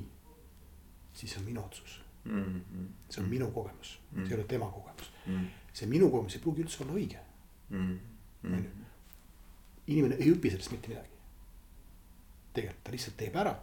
siis 1.14 1.34
see 1.34 1.42
on 1.42 1.50
minu 1.50 1.66
otsus 1.66 2.00
mm. 2.24 2.44
-hmm. 2.44 2.88
see 3.10 3.24
on 3.24 3.30
minu 3.30 3.52
kogemus 3.52 4.00
mm, 4.12 4.18
-hmm. 4.18 4.28
see 4.28 4.36
ei 4.36 4.40
ole 4.40 4.48
tema 4.48 4.66
kogemus 4.66 5.12
mm. 5.28 5.36
-hmm. 5.36 5.48
see 5.74 5.90
minu 5.90 6.10
kogemus 6.10 6.36
ei 6.36 6.42
pruugi 6.42 6.62
üldse 6.64 6.84
olla 6.84 6.94
õige 6.94 7.20
mm. 7.70 8.00
-hmm. 8.44 8.64
inimene 9.88 10.16
ei 10.16 10.32
õpi 10.34 10.50
sellest 10.50 10.72
mitte 10.72 10.88
midagi. 10.88 11.10
Tegelikult 12.54 12.84
ta 12.84 12.92
lihtsalt 12.92 13.18
teeb 13.18 13.36
ära, 13.36 13.56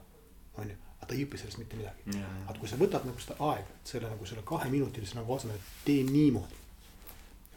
on 0.56 0.70
ju, 0.70 0.76
aga 0.96 1.06
ta 1.06 1.14
ei 1.14 1.24
õpi 1.26 1.40
sellest 1.40 1.58
mitte 1.58 1.76
midagi. 1.76 2.18
aga 2.46 2.58
kui 2.58 2.68
sa 2.68 2.78
võtad 2.80 3.06
nagu 3.08 3.22
seda 3.22 3.36
aega, 3.52 3.80
selle 3.84 4.10
nagu 4.10 4.26
selle 4.26 4.44
kaheminutilise 4.46 5.18
nagu 5.18 5.34
asemel, 5.34 5.56
et 5.56 5.84
tee 5.84 6.04
niimoodi. 6.10 6.62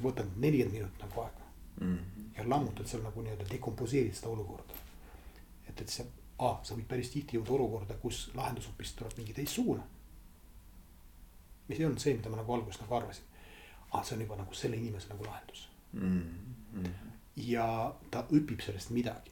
võtad 0.03 0.27
nelikümmend 0.37 0.77
minutit 0.77 1.01
nagu 1.03 1.21
aega 1.21 1.39
mm. 1.79 1.97
-hmm. 1.97 2.37
ja 2.37 2.49
lammutad 2.49 2.87
seal 2.87 3.03
nagu 3.03 3.21
nii-öelda 3.21 3.45
dekomposeerid 3.49 4.13
seda 4.13 4.29
olukorda. 4.29 4.73
et, 5.69 5.81
et 5.81 5.89
see, 5.89 6.05
sa 6.39 6.75
võid 6.75 6.87
päris 6.87 7.09
tihti 7.09 7.37
jõuda 7.37 7.51
olukorda, 7.51 7.93
kus 7.93 8.31
lahendus 8.35 8.67
hoopis 8.67 8.93
tuleb 8.93 9.17
mingi 9.17 9.33
teistsugune. 9.33 9.83
mis 11.67 11.79
ei 11.79 11.85
olnud 11.85 11.99
see, 11.99 12.15
mida 12.17 12.29
ma 12.29 12.37
nagu 12.41 12.53
alguses 12.53 12.81
nagu 12.81 12.95
arvasin. 12.95 13.23
aa, 13.91 14.03
see 14.03 14.15
on 14.15 14.21
juba 14.21 14.35
nagu 14.35 14.53
selle 14.53 14.77
inimese 14.77 15.09
nagu 15.09 15.25
lahendus 15.25 15.69
mm. 15.93 16.23
-hmm. 16.73 16.93
ja 17.35 17.95
ta 18.11 18.25
õpib 18.31 18.65
sellest 18.65 18.89
midagi. 18.89 19.31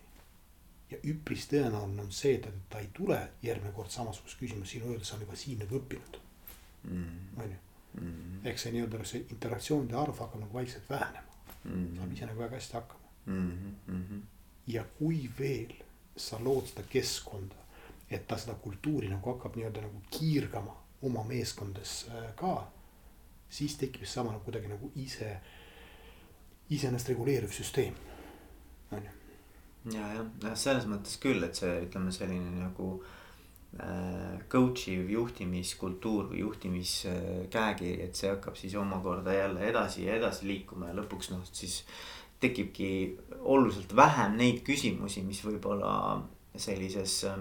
Ja 0.91 0.97
üpris 1.03 1.47
tõenäoline 1.51 2.01
on 2.01 2.11
see, 2.11 2.35
et 2.35 2.47
ta 2.69 2.79
ei 2.79 2.87
tule 2.93 3.17
järgmine 3.43 3.73
kord 3.75 3.89
samasugust 3.91 4.39
küsimust 4.39 4.71
sinu 4.71 4.85
öeldes, 4.91 5.11
on 5.13 5.19
juba 5.21 5.35
siin 5.35 5.59
nagu 5.59 5.79
õppinud. 5.79 6.19
Mm. 6.83 7.41
on 7.41 7.49
ju, 7.51 7.57
Mm. 7.97 8.45
ehk 8.45 8.59
see 8.59 8.71
nii-öelda 8.71 9.05
see 9.05 9.25
interaktsioonide 9.33 9.95
arv 9.97 10.19
hakkab 10.19 10.39
nagu 10.39 10.53
vaikselt 10.53 10.89
vähenema, 10.89 11.33
Mm. 11.65 11.95
saab 11.97 12.11
ise 12.13 12.25
nagu 12.25 12.39
väga 12.39 12.55
hästi 12.55 12.73
hakkama. 12.73 13.09
Mm. 13.25 13.75
Mm. 13.87 14.21
ja 14.67 14.83
kui 14.99 15.29
veel 15.39 15.73
sa 16.15 16.37
lood 16.43 16.67
seda 16.67 16.83
keskkonda, 16.89 17.55
et 18.09 18.27
ta 18.27 18.37
seda 18.37 18.53
kultuuri 18.53 19.09
nagu 19.09 19.33
hakkab 19.33 19.55
nii-öelda 19.55 19.81
nagu 19.81 20.01
kiirgama 20.11 20.75
oma 21.01 21.23
meeskondades 21.23 22.05
äh, 22.09 22.35
ka. 22.35 22.67
siis 23.49 23.77
tekib 23.77 24.01
seesama 24.05 24.31
nagu 24.31 24.43
kuidagi 24.43 24.67
nagu 24.67 24.91
ise, 24.95 25.37
iseennast 26.69 27.09
reguleeriv 27.09 27.49
süsteem, 27.51 27.93
on 28.91 29.03
ju. 29.03 29.11
Ja, 29.93 30.09
jah, 30.17 30.27
jah, 30.43 30.57
selles 30.57 30.87
mõttes 30.89 31.17
küll, 31.21 31.43
et 31.45 31.57
see, 31.57 31.71
ütleme 31.85 32.13
selline 32.15 32.53
nagu 32.59 32.89
äh, 33.79 34.37
coach 34.51 34.87
iv 34.93 35.09
juhtimiskultuur 35.13 36.31
või 36.31 36.43
juhtimiskäekiri, 36.43 38.07
et 38.07 38.19
see 38.19 38.31
hakkab 38.33 38.57
siis 38.59 38.75
omakorda 38.79 39.35
jälle 39.35 39.67
edasi 39.69 40.07
ja 40.07 40.17
edasi 40.19 40.47
liikuma 40.49 40.91
ja 40.91 40.97
lõpuks 41.01 41.31
noh, 41.33 41.43
siis 41.51 41.83
tekibki 42.41 42.89
oluliselt 43.39 43.95
vähem 43.97 44.37
neid 44.37 44.63
küsimusi, 44.65 45.23
mis 45.25 45.41
võib-olla 45.45 45.93
sellises 46.57 47.23
äh, 47.29 47.39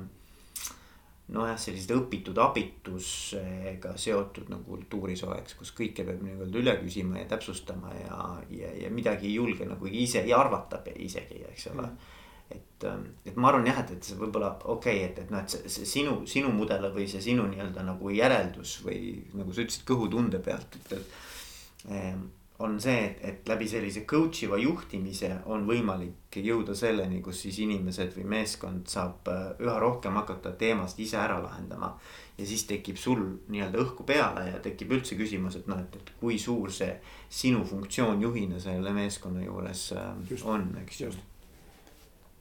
nojah, 1.34 1.56
sellised 1.58 1.90
õpitud 1.96 2.38
abitusega 2.38 3.94
seotud 3.98 4.50
nagu 4.52 4.76
kultuuris 4.76 5.24
oleks, 5.26 5.56
kus 5.58 5.72
kõike 5.76 6.04
peab 6.06 6.22
nii-öelda 6.22 6.60
üle 6.60 6.76
küsima 6.84 7.20
ja 7.20 7.30
täpsustama 7.32 7.94
ja, 7.98 8.20
ja, 8.54 8.70
ja 8.84 8.92
midagi 8.94 9.30
ei 9.30 9.40
julge 9.40 9.66
nagu 9.66 9.90
ise 9.90 10.22
ja 10.28 10.38
arvata 10.38 10.82
isegi, 10.94 11.42
eks 11.50 11.66
ole 11.72 11.88
mm. 11.88 12.14
Et, 12.50 12.86
et 13.26 13.36
ma 13.36 13.50
arvan 13.50 13.66
jah, 13.66 13.82
et, 13.82 13.92
et 13.96 14.08
see 14.08 14.18
võib-olla 14.20 14.52
okei 14.64 15.02
okay,, 15.02 15.04
et, 15.10 15.20
et 15.24 15.34
noh, 15.34 15.42
et 15.42 15.52
see, 15.52 15.68
see 15.72 15.88
sinu, 15.96 16.18
sinu 16.30 16.52
mudel 16.54 16.88
või 16.94 17.08
see 17.10 17.22
sinu 17.24 17.46
nii-öelda 17.50 17.84
nagu 17.86 18.12
järeldus 18.14 18.78
või 18.86 19.00
nagu 19.34 19.52
sa 19.52 19.64
ütlesid, 19.64 19.86
kõhutunde 19.88 20.42
pealt, 20.44 20.78
et, 20.80 20.98
et 20.98 21.90
eh, 21.90 22.12
on 22.58 22.78
see, 22.80 22.96
et, 23.04 23.18
et 23.28 23.48
läbi 23.48 23.68
sellise 23.68 24.06
coach 24.08 24.46
iva 24.46 24.56
juhtimise 24.60 25.28
on 25.52 25.66
võimalik 25.68 26.38
jõuda 26.40 26.76
selleni, 26.76 27.20
kus 27.24 27.42
siis 27.44 27.58
inimesed 27.64 28.14
või 28.16 28.24
meeskond 28.32 28.88
saab 28.88 29.28
äh, 29.32 29.42
üha 29.64 29.76
rohkem 29.80 30.16
hakata 30.16 30.54
teemast 30.56 31.00
ise 31.00 31.18
ära 31.20 31.36
lahendama. 31.42 31.96
ja 32.38 32.46
siis 32.46 32.66
tekib 32.68 32.96
sul 33.00 33.22
nii-öelda 33.48 33.80
õhku 33.80 34.04
peale 34.08 34.46
ja 34.50 34.58
tekib 34.64 34.92
üldse 34.92 35.16
küsimus, 35.16 35.56
et 35.56 35.68
noh, 35.68 35.80
et, 35.80 35.96
et 35.96 36.12
kui 36.20 36.38
suur 36.38 36.72
see 36.72 36.98
sinu 37.28 37.64
funktsioon 37.64 38.20
juhina 38.22 38.60
selle 38.60 38.92
meeskonna 38.92 39.44
juures 39.44 39.92
äh, 39.92 40.12
Just. 40.30 40.44
on, 40.44 40.70
eks 40.82 41.00
ju. 41.00 41.12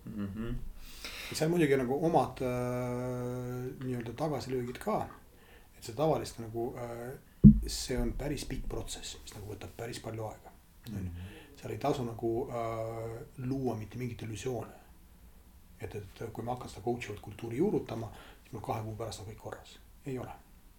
Mm. 0.06 0.28
-hmm. 0.28 0.56
seal 1.34 1.50
muidugi 1.50 1.78
nagu 1.78 2.00
omad 2.06 2.42
äh, 2.42 2.50
nii-öelda 3.84 4.14
tagasilöögid 4.14 4.78
ka. 4.78 5.08
et 5.78 5.84
see 5.84 5.96
tavaliselt 5.96 6.40
nagu 6.40 6.76
äh, 6.78 7.14
see 7.68 7.98
on 7.98 8.14
päris 8.14 8.46
pikk 8.46 8.70
protsess, 8.70 9.18
mis 9.24 9.36
nagu 9.36 9.52
võtab 9.54 9.76
päris 9.78 10.00
palju 10.00 10.28
aega, 10.30 10.54
on 10.94 11.04
ju. 11.06 11.28
seal 11.60 11.72
ei 11.72 11.82
tasu 11.82 12.06
nagu 12.06 12.32
äh, 12.50 13.20
luua 13.38 13.76
mitte 13.76 13.98
mingit 13.98 14.22
illusioone. 14.22 14.74
et, 15.82 15.96
et 15.96 16.24
kui 16.34 16.44
ma 16.44 16.56
hakkan 16.56 16.70
seda 16.70 16.82
coach 16.86 17.10
ivat 17.10 17.20
kultuuri 17.22 17.58
juurutama, 17.58 18.12
siis 18.42 18.54
mul 18.54 18.62
kahe 18.62 18.84
kuu 18.84 18.96
pärast 18.96 19.22
on 19.22 19.30
kõik 19.30 19.42
korras, 19.44 19.78
ei 20.06 20.20
ole. 20.20 20.32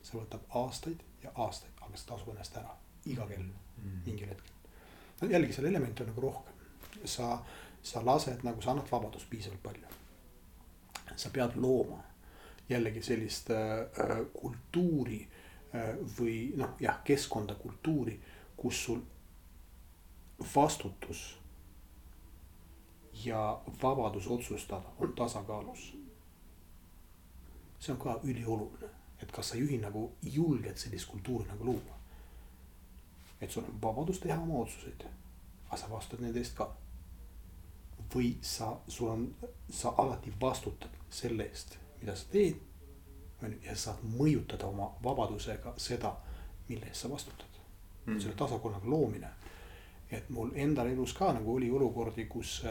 see 0.02 0.18
võtab 0.18 0.42
aastaid 0.54 1.00
ja 1.22 1.30
aastaid, 1.34 1.72
aga 1.80 1.96
see 1.96 2.08
tasub 2.08 2.28
ennast 2.30 2.56
ära 2.56 2.74
iga 3.06 3.26
kell 3.26 3.46
mingil 4.04 4.28
hetkel. 4.28 4.52
no 5.20 5.28
jällegi 5.30 5.56
seal 5.56 5.70
elemente 5.70 6.04
on 6.04 6.10
nagu 6.12 6.20
rohkem, 6.20 6.54
sa, 7.04 7.38
sa 7.86 8.02
lased 8.02 8.42
nagu, 8.42 8.62
sa 8.62 8.72
annad 8.72 8.90
vabadust 8.90 9.30
piisavalt 9.30 9.62
palju. 9.62 9.86
sa 11.16 11.30
pead 11.30 11.54
looma 11.56 12.02
jällegi 12.68 13.02
sellist 13.02 13.50
äh, 13.50 14.18
kultuuri 14.34 15.20
äh, 15.74 15.94
või 16.18 16.52
noh, 16.58 16.74
jah, 16.80 16.98
keskkonda, 17.04 17.54
kultuuri, 17.54 18.18
kus 18.56 18.84
sul 18.84 19.00
vastutus 20.54 21.38
ja 23.24 23.60
vabadus 23.82 24.26
otsustada 24.26 24.88
on 24.98 25.12
tasakaalus. 25.12 25.92
see 27.78 27.92
on 27.92 27.98
ka 27.98 28.20
ülioluline, 28.24 28.88
et 29.22 29.32
kas 29.32 29.48
sa 29.48 29.56
juhi 29.56 29.78
nagu 29.78 30.12
julged 30.22 30.76
sellist 30.76 31.08
kultuuri 31.08 31.48
nagu 31.48 31.64
luua. 31.64 31.96
et 33.40 33.50
sul 33.50 33.64
on 33.64 33.82
vabadus 33.82 34.18
teha 34.20 34.42
oma 34.42 34.54
otsuseid, 34.54 35.06
aga 35.66 35.76
sa 35.76 35.90
vastutad 35.90 36.24
nende 36.24 36.38
eest 36.38 36.56
ka. 36.56 36.72
Või 38.14 38.36
sa, 38.42 38.76
sul 38.88 39.08
on, 39.08 39.26
sa 39.70 39.94
alati 39.98 40.32
vastutad 40.40 40.90
selle 41.10 41.44
eest, 41.44 41.78
mida 42.00 42.16
sa 42.16 42.26
teed. 42.32 42.56
on 43.42 43.52
ju, 43.52 43.58
ja 43.62 43.74
sa 43.76 43.90
saad 43.90 44.04
mõjutada 44.16 44.66
oma 44.66 44.88
vabadusega 45.04 45.74
seda, 45.76 46.14
mille 46.68 46.86
eest 46.86 47.04
sa 47.04 47.10
vastutad 47.10 47.58
mm.. 48.06 48.20
selle 48.20 48.34
tasakaalu 48.34 48.90
loomine. 48.90 49.28
et 50.10 50.28
mul 50.30 50.50
endal 50.54 50.86
elus 50.86 51.12
ka 51.12 51.32
nagu 51.32 51.54
oli 51.54 51.70
olukordi, 51.70 52.24
kus, 52.24 52.64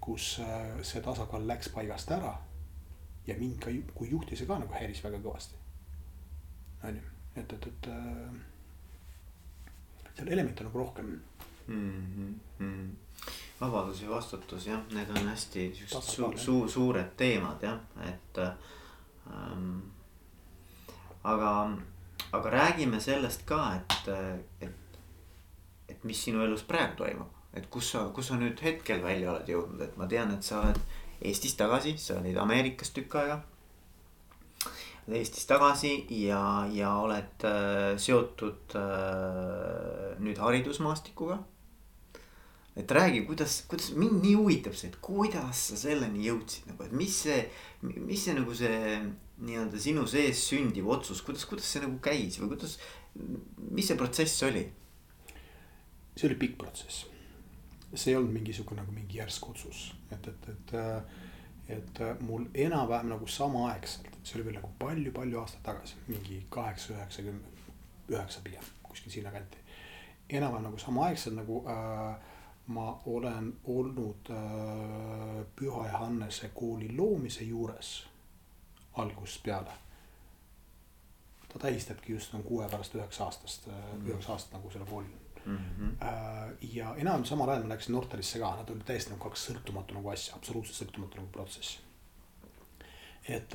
kus 0.00 0.40
äh, 0.40 0.82
see 0.82 1.02
tasakaal 1.02 1.46
läks 1.48 1.68
paigast 1.68 2.10
ära. 2.10 2.36
ja 3.26 3.34
mind 3.38 3.58
ka 3.58 3.70
kui 3.94 4.10
juhti 4.10 4.36
see 4.36 4.46
ka 4.46 4.58
nagu 4.58 4.72
häiris 4.72 5.04
väga 5.04 5.18
kõvasti. 5.18 5.54
on 6.84 6.96
ju, 6.96 7.02
et, 7.36 7.52
et, 7.52 7.66
et 7.66 7.88
äh, 7.88 8.40
seal 10.16 10.28
elemente 10.28 10.64
on 10.64 10.70
nagu 10.70 10.78
rohkem 10.78 11.20
mm. 11.66 12.34
-hmm. 12.58 12.90
Vabadus 13.62 14.02
ja 14.02 14.10
vastutus 14.10 14.66
jah, 14.66 14.80
need 14.90 15.10
on 15.10 15.28
hästi 15.30 15.68
siuksed 15.76 16.08
su, 16.08 16.30
su, 16.36 16.56
suured 16.68 17.14
teemad 17.16 17.62
jah, 17.62 17.78
et 18.08 18.38
ähm,. 18.42 19.78
aga, 21.24 21.52
aga 22.32 22.50
räägime 22.50 23.00
sellest 23.00 23.46
ka, 23.46 23.60
et, 23.76 24.08
et, 24.60 24.98
et 25.88 26.04
mis 26.04 26.24
sinu 26.24 26.42
elus 26.42 26.66
praegu 26.66 26.98
toimub, 27.04 27.38
et 27.54 27.68
kus 27.70 27.92
sa, 27.94 28.08
kus 28.14 28.32
sa 28.32 28.40
nüüd 28.40 28.58
hetkel 28.66 29.04
välja 29.04 29.30
oled 29.30 29.54
jõudnud, 29.54 29.86
et 29.86 29.96
ma 30.00 30.10
tean, 30.10 30.34
et 30.34 30.42
sa 30.42 30.64
oled 30.64 30.82
Eestis 31.22 31.54
tagasi, 31.54 31.94
sa 32.02 32.16
olid 32.18 32.34
Ameerikas 32.42 32.90
tükk 32.90 33.14
aega. 33.20 33.36
Eestis 35.06 35.46
tagasi 35.46 35.92
ja, 36.18 36.66
ja 36.74 36.96
oled 36.98 37.46
äh, 37.46 37.94
seotud 37.94 38.74
äh, 38.78 40.18
nüüd 40.18 40.42
haridusmaastikuga 40.42 41.38
et 42.76 42.90
räägi, 42.90 43.20
kuidas, 43.28 43.62
kuidas 43.68 43.90
mind 43.96 44.22
nii 44.24 44.34
huvitab 44.38 44.76
see, 44.76 44.88
et 44.88 44.96
kuidas 45.04 45.66
sa 45.68 45.76
selleni 45.76 46.24
jõudsid 46.24 46.70
nagu, 46.70 46.86
et 46.86 46.94
mis 46.96 47.18
see, 47.26 47.42
mis 47.82 48.24
see 48.24 48.36
nagu 48.38 48.54
see 48.56 48.78
nii-öelda 49.42 49.80
sinu 49.82 50.06
sees 50.08 50.40
sündiv 50.48 50.88
otsus, 50.94 51.20
kuidas, 51.26 51.44
kuidas 51.48 51.68
see 51.68 51.82
nagu 51.84 51.98
käis 52.04 52.38
või 52.40 52.54
kuidas, 52.54 52.78
mis 53.68 53.90
see 53.90 53.98
protsess 54.00 54.46
oli? 54.48 54.64
see 56.16 56.28
oli 56.28 56.38
pikk 56.40 56.58
protsess. 56.60 57.06
see 57.94 58.12
ei 58.12 58.16
olnud 58.16 58.32
mingisugune 58.32 58.80
nagu 58.80 58.92
mingi 58.96 59.18
järsk 59.20 59.50
otsus, 59.52 59.84
et, 60.12 60.28
et, 60.32 60.48
et, 60.48 60.74
et 61.76 62.02
mul 62.24 62.46
enam-vähem 62.56 63.12
nagu 63.12 63.28
samaaegselt, 63.28 64.08
see 64.24 64.38
oli 64.38 64.48
veel 64.48 64.60
nagu 64.62 64.72
palju-palju 64.80 65.40
aastaid 65.42 65.64
tagasi, 65.66 66.00
mingi 66.08 66.40
kaheksa, 66.52 66.94
üheksakümmend, 66.96 67.66
üheksa 68.12 68.40
pigem, 68.44 68.64
kuskil 68.86 69.12
sinnakanti. 69.12 69.60
enam-vähem 70.32 70.70
nagu 70.70 70.80
samaaegselt 70.80 71.36
nagu 71.36 71.64
äh, 71.68 72.31
ma 72.66 73.02
olen 73.06 73.54
olnud 73.64 74.30
äh, 74.30 75.46
Püha 75.56 75.86
Johannese 75.88 76.48
kooli 76.54 76.96
loomise 76.96 77.44
juures 77.44 78.06
algusest 78.92 79.42
peale. 79.42 79.70
ta 81.52 81.58
tähistabki 81.58 82.12
just 82.12 82.32
nagu 82.32 82.48
kuue 82.48 82.68
pärast 82.68 82.94
üheksa 82.94 83.24
aastast 83.24 83.66
mm., 83.66 84.06
üheksa 84.06 84.32
aastat 84.32 84.52
nagu 84.52 84.70
selle 84.70 84.86
kooli 84.86 85.06
mm. 85.44 85.56
-hmm. 85.56 85.96
ja 86.72 86.94
enam 86.96 87.24
samal 87.24 87.48
ajal 87.48 87.62
ma 87.62 87.68
läksin 87.74 87.92
Nortalisse 87.92 88.38
ka, 88.38 88.56
nad 88.56 88.70
olid 88.70 88.84
täiesti 88.84 89.10
nagu 89.10 89.28
kaks 89.28 89.48
sõltumatu 89.50 89.94
nagu 89.94 90.08
asja, 90.08 90.34
absoluutselt 90.34 90.76
sõltumatu 90.76 91.16
nagu 91.16 91.28
protsess. 91.32 91.80
et 93.28 93.52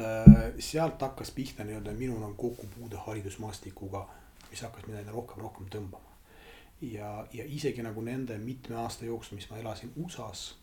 sealt 0.59 1.01
hakkas 1.01 1.31
pihta 1.31 1.63
nii-öelda 1.63 1.91
minu 1.93 2.19
nagu 2.19 2.33
kokkupuude 2.33 2.97
haridusmaastikuga 2.97 4.07
mis 4.49 4.61
hakkas 4.61 4.87
mind 4.87 4.99
aina 5.01 5.11
rohkem, 5.11 5.41
rohkem 5.43 5.67
tõmbama. 5.71 6.16
Ja, 6.81 7.27
ja 7.33 7.45
isegi 7.45 7.83
nagu 7.83 8.01
nende 8.01 8.37
mitme 8.37 8.75
aasta 8.75 9.05
jooksul, 9.05 9.37
mis 9.37 9.49
ma 9.49 9.57
elasin 9.57 9.93
USA-s, 9.95 10.55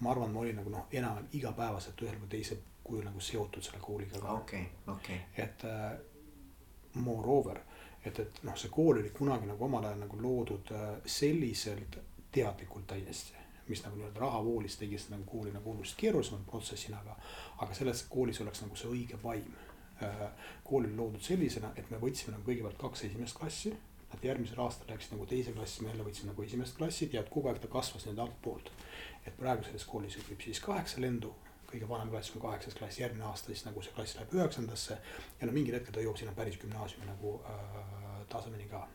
ma 0.00 0.10
arvan, 0.10 0.32
ma 0.32 0.40
olin 0.40 0.56
nagu 0.56 0.70
noh, 0.70 0.88
enam 0.92 1.28
igapäevaselt 1.32 2.02
ühel 2.02 2.18
või 2.22 2.32
teisel 2.36 2.58
kujul 2.84 3.04
nagu 3.06 3.20
seotud 3.20 3.62
selle 3.64 3.80
kooliga 3.80 4.20
okei, 4.32 4.66
okei. 4.92 5.20
et 5.36 5.64
äh, 5.64 5.94
moreover, 6.94 7.60
et, 8.04 8.18
et 8.18 8.42
noh, 8.42 8.56
see 8.58 8.72
kool 8.72 8.98
oli 9.00 9.14
kunagi 9.14 9.48
nagu 9.48 9.64
omal 9.64 9.86
ajal 9.88 10.04
nagu 10.04 10.20
loodud 10.20 10.74
äh, 10.74 10.90
selliselt 11.06 11.98
teadlikult 12.34 12.86
täiesti 12.90 13.44
mis 13.68 13.80
nagu 13.84 13.96
nii-öelda 13.96 14.20
rahavoolis 14.20 14.76
tegi 14.76 14.98
seda 14.98 15.16
nagu 15.16 15.24
kooli 15.30 15.52
nagu 15.52 15.70
oluliselt 15.70 15.96
keerulisema 16.00 16.42
protsessina, 16.46 16.98
aga, 17.00 17.16
aga 17.64 17.74
selles 17.74 18.02
koolis 18.12 18.40
oleks 18.44 18.60
nagu 18.60 18.76
see 18.76 18.90
õige 18.92 19.16
vaim. 19.22 19.54
Äh, 20.02 20.26
kool 20.64 20.84
oli 20.84 20.96
loodud 20.96 21.22
sellisena, 21.22 21.70
et 21.76 21.88
me 21.90 22.00
võtsime 22.02 22.34
nagu 22.34 22.44
kõigepealt 22.44 22.76
kaks 22.80 23.06
esimest 23.08 23.38
klassi, 23.38 23.72
nad 24.14 24.24
järgmisel 24.24 24.60
aastal 24.64 24.90
läksid 24.92 25.14
nagu 25.14 25.26
teise 25.30 25.52
klassi, 25.52 25.82
me 25.82 25.90
jälle 25.92 26.06
võtsime 26.06 26.32
nagu 26.32 26.44
esimest 26.46 26.76
klassi 26.78 27.08
ja 27.12 27.22
et 27.22 27.32
kogu 27.32 27.50
aeg 27.50 27.60
ta 27.62 27.70
kasvas 27.70 28.06
nüüd 28.08 28.20
altpoolt. 28.22 28.70
et 29.26 29.36
praegu 29.36 29.64
selles 29.64 29.84
koolis 29.88 30.18
õpib 30.20 30.42
siis 30.44 30.60
kaheksa 30.60 31.00
lendu, 31.00 31.30
kõige 31.70 31.88
vanem 31.88 32.10
klass 32.12 32.34
on 32.36 32.42
kaheksas 32.42 32.74
klass, 32.78 33.00
järgmine 33.00 33.24
aasta 33.24 33.52
siis 33.52 33.64
nagu 33.64 33.82
see 33.82 33.94
klass 33.96 34.16
läheb 34.18 34.34
üheksandasse 34.36 34.98
ja 35.40 35.46
no 35.46 35.52
mingil 35.52 35.74
hetkel 35.78 35.96
ta 35.96 36.04
jõuab 36.04 36.20
sinna 36.20 36.34
päris 36.36 36.58
gümnaasiumi 36.60 37.08
nagu 37.08 37.38
äh, 37.48 37.94
tasemeni 38.28 38.68
ka. 38.70 38.86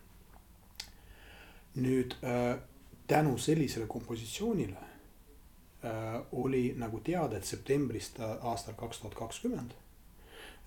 nüüd 1.80 2.16
äh, 2.24 2.60
tänu 3.08 3.38
sellisele 3.38 3.88
kompositsioonile 3.88 4.78
äh, 4.78 6.22
oli 6.32 6.74
nagu 6.78 7.00
teada, 7.00 7.38
et 7.38 7.46
septembrist 7.46 8.20
aastal 8.42 8.74
kaks 8.78 9.00
tuhat 9.00 9.16
kakskümmend 9.16 9.74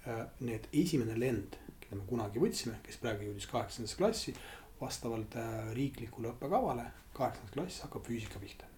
äh, 0.06 0.26
need 0.40 0.66
esimene 0.72 1.18
lend, 1.20 1.58
keda 1.92 2.00
me 2.00 2.08
kunagi 2.08 2.40
võtsime, 2.40 2.78
kes 2.86 2.98
praegu 3.02 3.28
jõudis 3.28 3.46
kaheksandasse 3.50 3.98
klassi, 4.00 4.34
vastavalt 4.80 5.36
äh, 5.36 5.72
riiklikule 5.76 6.32
õppekavale, 6.32 6.86
kaheksandas 7.16 7.52
klass 7.54 7.82
hakkab 7.84 8.06
füüsika 8.06 8.40
pihta, 8.40 8.68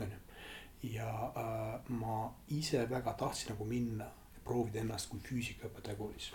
on 0.00 0.12
ju. 0.14 0.20
ja 0.94 1.08
äh, 1.10 1.90
ma 1.90 2.20
ise 2.48 2.86
väga 2.90 3.16
tahtsin 3.18 3.52
nagu 3.54 3.66
minna 3.66 4.06
ja 4.06 4.44
proovida 4.44 4.80
ennast 4.80 5.10
kui 5.10 5.20
füüsikaõpetaja 5.26 5.98
koolis, 5.98 6.30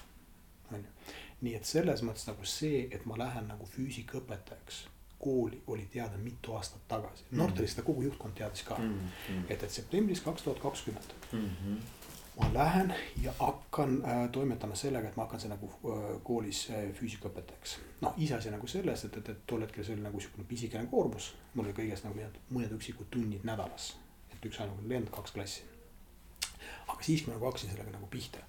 on 0.72 0.84
ju. 0.84 1.14
nii 1.46 1.56
et 1.56 1.66
selles 1.66 2.04
mõttes 2.04 2.28
nagu 2.28 2.46
see, 2.50 2.86
et 2.92 3.08
ma 3.08 3.18
lähen 3.22 3.48
nagu 3.48 3.66
füüsikaõpetajaks 3.78 4.86
kooli 5.26 5.62
oli 5.72 5.88
teada 5.90 6.20
mitu 6.20 6.54
aastat 6.54 6.84
tagasi 6.88 7.24
mm. 7.24 7.30
-hmm. 7.32 7.38
Nortalis 7.40 7.72
seda 7.72 7.86
kogu 7.88 8.04
juhtkond 8.04 8.36
teadis 8.36 8.64
ka 8.64 8.76
mm. 8.78 9.00
-hmm. 9.00 9.46
et, 9.50 9.64
et 9.64 9.72
septembris 9.72 10.22
kaks 10.22 10.44
tuhat 10.44 10.60
kakskümmend 10.60 11.16
mhm. 11.32 11.78
Ma 12.40 12.54
lähen 12.54 12.94
ja 13.22 13.34
hakkan 13.40 14.06
äh, 14.06 14.30
toimetama 14.32 14.76
sellega, 14.76 15.10
et 15.10 15.16
ma 15.16 15.24
hakkan 15.24 15.40
see 15.40 15.52
nagu 15.52 15.70
äh, 15.70 16.08
koolis 16.24 16.66
äh, 16.70 16.88
füüsikaõpetajaks. 16.98 17.78
noh, 18.02 18.18
iseasi 18.18 18.52
nagu 18.52 18.68
selles, 18.68 19.06
et, 19.08 19.18
et, 19.18 19.30
et 19.30 19.46
tol 19.48 19.64
hetkel 19.64 19.86
see 19.86 19.96
oli 19.96 20.04
nagu 20.04 20.20
sihukene 20.20 20.48
pisikene 20.50 20.90
koormus, 20.92 21.32
mul 21.54 21.70
oli 21.70 21.78
kõigest 21.78 22.08
nagu 22.08 22.20
mõned, 22.20 22.42
mõned 22.50 22.76
üksikud 22.76 23.10
tunnid 23.12 23.48
nädalas. 23.48 23.94
et 24.34 24.46
üksainukene 24.46 24.90
lend, 24.90 25.12
kaks 25.16 25.32
klassi. 25.32 25.64
aga 26.88 27.02
siis 27.02 27.28
ma 27.28 27.34
nagu 27.36 27.48
hakkasin 27.48 27.72
sellega 27.72 27.96
nagu 27.96 28.08
pihta. 28.12 28.44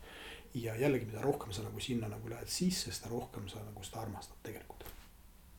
ja 0.54 0.76
jällegi, 0.76 1.06
mida 1.06 1.22
rohkem 1.22 1.52
sa 1.52 1.62
nagu 1.62 1.80
sinna 1.80 2.08
nagu 2.08 2.28
lähed 2.30 2.48
sisse, 2.48 2.92
seda 2.92 3.10
rohkem 3.10 3.48
sa 3.48 3.62
nagu 3.62 3.82
seda 3.82 4.02
armastad 4.02 4.42
tegelikult 4.42 4.86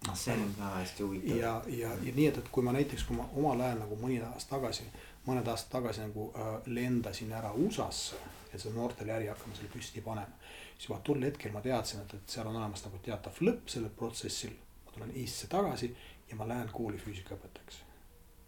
noh, 0.07 0.15
see 0.15 0.33
on 0.33 0.53
ka 0.57 0.71
hästi 0.75 1.03
huvitav. 1.03 1.37
ja, 1.37 1.53
ja, 1.67 1.91
ja 2.03 2.13
nii, 2.15 2.27
et, 2.27 2.37
et 2.37 2.49
kui 2.51 2.63
ma 2.63 2.73
näiteks, 2.75 3.03
kui 3.07 3.17
ma 3.17 3.25
omal 3.35 3.61
ajal 3.61 3.79
nagu 3.81 3.97
mõni 4.01 4.19
aasta 4.23 4.55
tagasi, 4.55 4.85
mõned 5.27 5.47
aastad 5.51 5.77
tagasi 5.77 6.05
nagu 6.05 6.29
äh, 6.31 6.53
lendasin 6.71 7.33
ära 7.35 7.51
USA-sse, 7.53 8.19
et 8.51 8.59
seda 8.59 8.75
noortele 8.75 9.13
äri 9.15 9.27
hakkama 9.31 9.55
seal 9.55 9.71
püsti 9.73 10.01
panema. 10.01 10.53
siis 10.75 10.89
juba 10.89 10.99
tol 11.03 11.23
hetkel 11.23 11.51
ma 11.51 11.61
teadsin, 11.61 12.01
et, 12.05 12.13
et 12.13 12.35
seal 12.35 12.47
on 12.47 12.55
olemas 12.55 12.85
nagu 12.85 13.01
teatav 13.03 13.41
lõpp 13.41 13.69
sellel 13.73 13.93
protsessil. 13.99 14.55
ma 14.85 14.95
tulen 14.95 15.11
Eestisse 15.15 15.51
tagasi 15.51 15.91
ja 16.29 16.35
ma 16.35 16.47
lähen 16.47 16.71
kooli 16.71 16.97
füüsikaõpetajaks. 16.97 17.83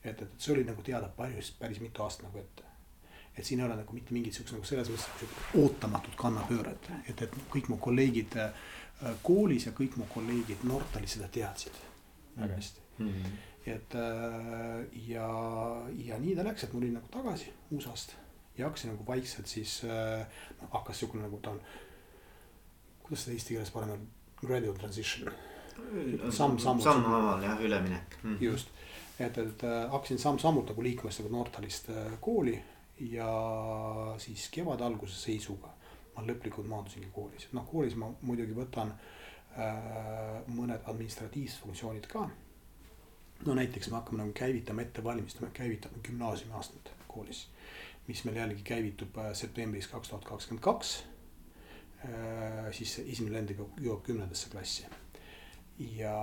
et, 0.04 0.10
et, 0.12 0.22
et 0.22 0.34
see 0.40 0.54
oli 0.54 0.64
nagu 0.64 0.82
teada 0.82 1.12
päris, 1.18 1.52
päris 1.60 1.80
mitu 1.80 2.04
aastat 2.04 2.30
nagu 2.30 2.40
ette 2.40 2.68
et 3.38 3.46
siin 3.46 3.60
ei 3.60 3.66
ole 3.66 3.76
nagu 3.76 3.94
mitte 3.94 4.14
mingit 4.14 4.34
siukest 4.34 4.56
nagu 4.56 4.66
selles 4.68 4.90
mõttes 4.90 5.56
ootamatut 5.56 6.16
kannapööret, 6.20 6.90
et, 7.08 7.22
et 7.22 7.36
kõik 7.54 7.70
mu 7.72 7.78
kolleegid 7.80 8.36
Äh, 9.00 9.16
koolis 9.24 9.64
ja 9.64 9.72
kõik 9.72 9.94
mu 9.96 10.06
kolleegid 10.12 10.66
Nortalis 10.68 11.14
seda 11.16 11.30
teadsid 11.32 11.76
väga 12.36 12.50
mhm. 12.50 12.56
hästi 12.58 12.82
mm. 12.98 13.08
-hmm. 13.08 13.38
Et 13.70 13.96
äh, 13.96 14.86
ja, 15.10 15.28
ja 16.06 16.20
nii 16.20 16.36
ta 16.38 16.46
läks, 16.48 16.66
et 16.66 16.74
ma 16.74 16.82
olin 16.82 16.98
nagu 17.00 17.12
tagasi 17.14 17.54
USA-st 17.76 18.16
ja 18.58 18.68
hakkasin 18.68 18.94
nagu 18.94 19.06
vaikselt 19.08 19.48
siis 19.48 19.82
äh,, 19.88 20.26
noh 20.62 20.74
hakkas 20.74 21.00
siukene 21.00 21.26
nagu 21.28 21.40
ta 21.44 21.54
on. 21.56 21.62
kuidas 23.04 23.26
seda 23.26 23.38
eesti 23.38 23.56
keeles 23.56 23.72
parem 23.72 23.96
on, 23.96 24.08
gradual 24.42 24.76
transition. 24.78 25.32
samm-sammult. 26.30 26.84
sammhaaval 26.84 27.44
jah, 27.44 27.62
üleminek 27.62 28.18
mm. 28.24 28.36
-hmm. 28.36 28.44
just, 28.44 28.68
et, 29.20 29.38
et 29.38 29.64
äh, 29.64 29.92
hakkasin 29.92 30.20
samm-sammult 30.20 30.70
nagu 30.70 30.84
liikuma 30.84 31.12
seda 31.12 31.30
Nortalist 31.30 31.90
kooli 32.22 32.62
ja 33.00 33.34
siis 34.18 34.50
kevade 34.52 34.84
alguse 34.84 35.16
seisuga 35.16 35.80
ma 36.20 36.26
lõplikult 36.28 36.68
maandusingi 36.68 37.10
koolis, 37.16 37.48
noh 37.56 37.66
koolis 37.70 37.96
ma 38.00 38.10
muidugi 38.28 38.56
võtan 38.58 38.92
äh, 38.92 40.40
mõned 40.56 40.86
administratiivsed 40.92 41.64
funktsioonid 41.64 42.08
ka. 42.12 42.28
No 43.46 43.56
näiteks 43.56 43.90
me 43.90 43.96
hakkame 43.96 44.24
nagu 44.24 44.34
käivitama, 44.34 44.82
ette 44.82 45.04
valmistama, 45.04 45.52
käivitame 45.54 46.02
gümnaasiumiaastat 46.04 46.92
koolis, 47.08 47.48
mis 48.08 48.24
meil 48.26 48.42
jällegi 48.42 48.64
käivitub 48.64 49.18
äh, 49.18 49.34
septembris 49.34 49.88
kaks 49.88 50.10
tuhat 50.10 50.26
kakskümmend 50.26 50.64
kaks. 50.64 51.04
Äh, 52.06 52.72
siis 52.72 53.00
esimene 53.00 53.40
lend 53.40 53.56
jõuab 53.58 54.04
kümnendasse 54.04 54.50
klassi 54.50 54.86
ja 55.80 56.16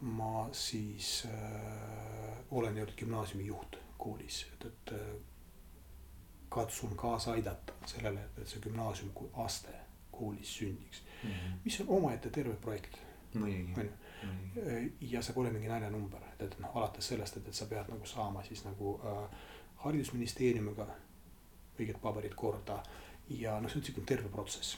ma 0.00 0.48
siis 0.52 1.26
äh, 1.26 2.38
olen 2.50 2.74
nii-öelda 2.74 2.92
gümnaasiumi 2.96 3.46
juht 3.46 3.76
koolis, 3.98 4.46
et, 4.52 4.66
et 4.66 4.92
äh, 4.92 5.14
katsun 6.48 6.96
kaasa 6.96 7.32
aidata 7.32 7.72
sellele, 7.86 8.28
et 8.38 8.46
see 8.48 8.62
gümnaasium 8.62 9.10
kui 9.14 9.30
aste 9.46 9.74
koolis 10.14 10.56
sündiks 10.56 11.02
mm. 11.22 11.30
-hmm. 11.30 11.58
mis 11.64 11.80
on 11.80 11.88
omaette 11.88 12.30
terve 12.30 12.54
projekt. 12.54 12.98
ju, 13.84 13.90
ja 15.00 15.22
see 15.22 15.34
pole 15.34 15.50
mingi 15.50 15.68
naljanumber, 15.68 16.22
et, 16.32 16.42
et 16.46 16.58
noh, 16.62 16.76
alates 16.78 17.08
sellest, 17.08 17.36
et, 17.36 17.48
et 17.48 17.54
sa 17.54 17.66
pead 17.70 17.90
nagu 17.90 18.06
saama 18.06 18.42
siis 18.46 18.64
nagu 18.64 18.98
äh, 19.04 19.46
haridusministeeriumiga 19.84 20.86
õiged 21.78 21.98
paberid 22.02 22.34
korda. 22.38 22.82
ja 23.28 23.56
noh, 23.60 23.70
see 23.70 23.80
on 23.80 23.84
sihuke 23.84 24.04
terve 24.06 24.28
protsess. 24.28 24.76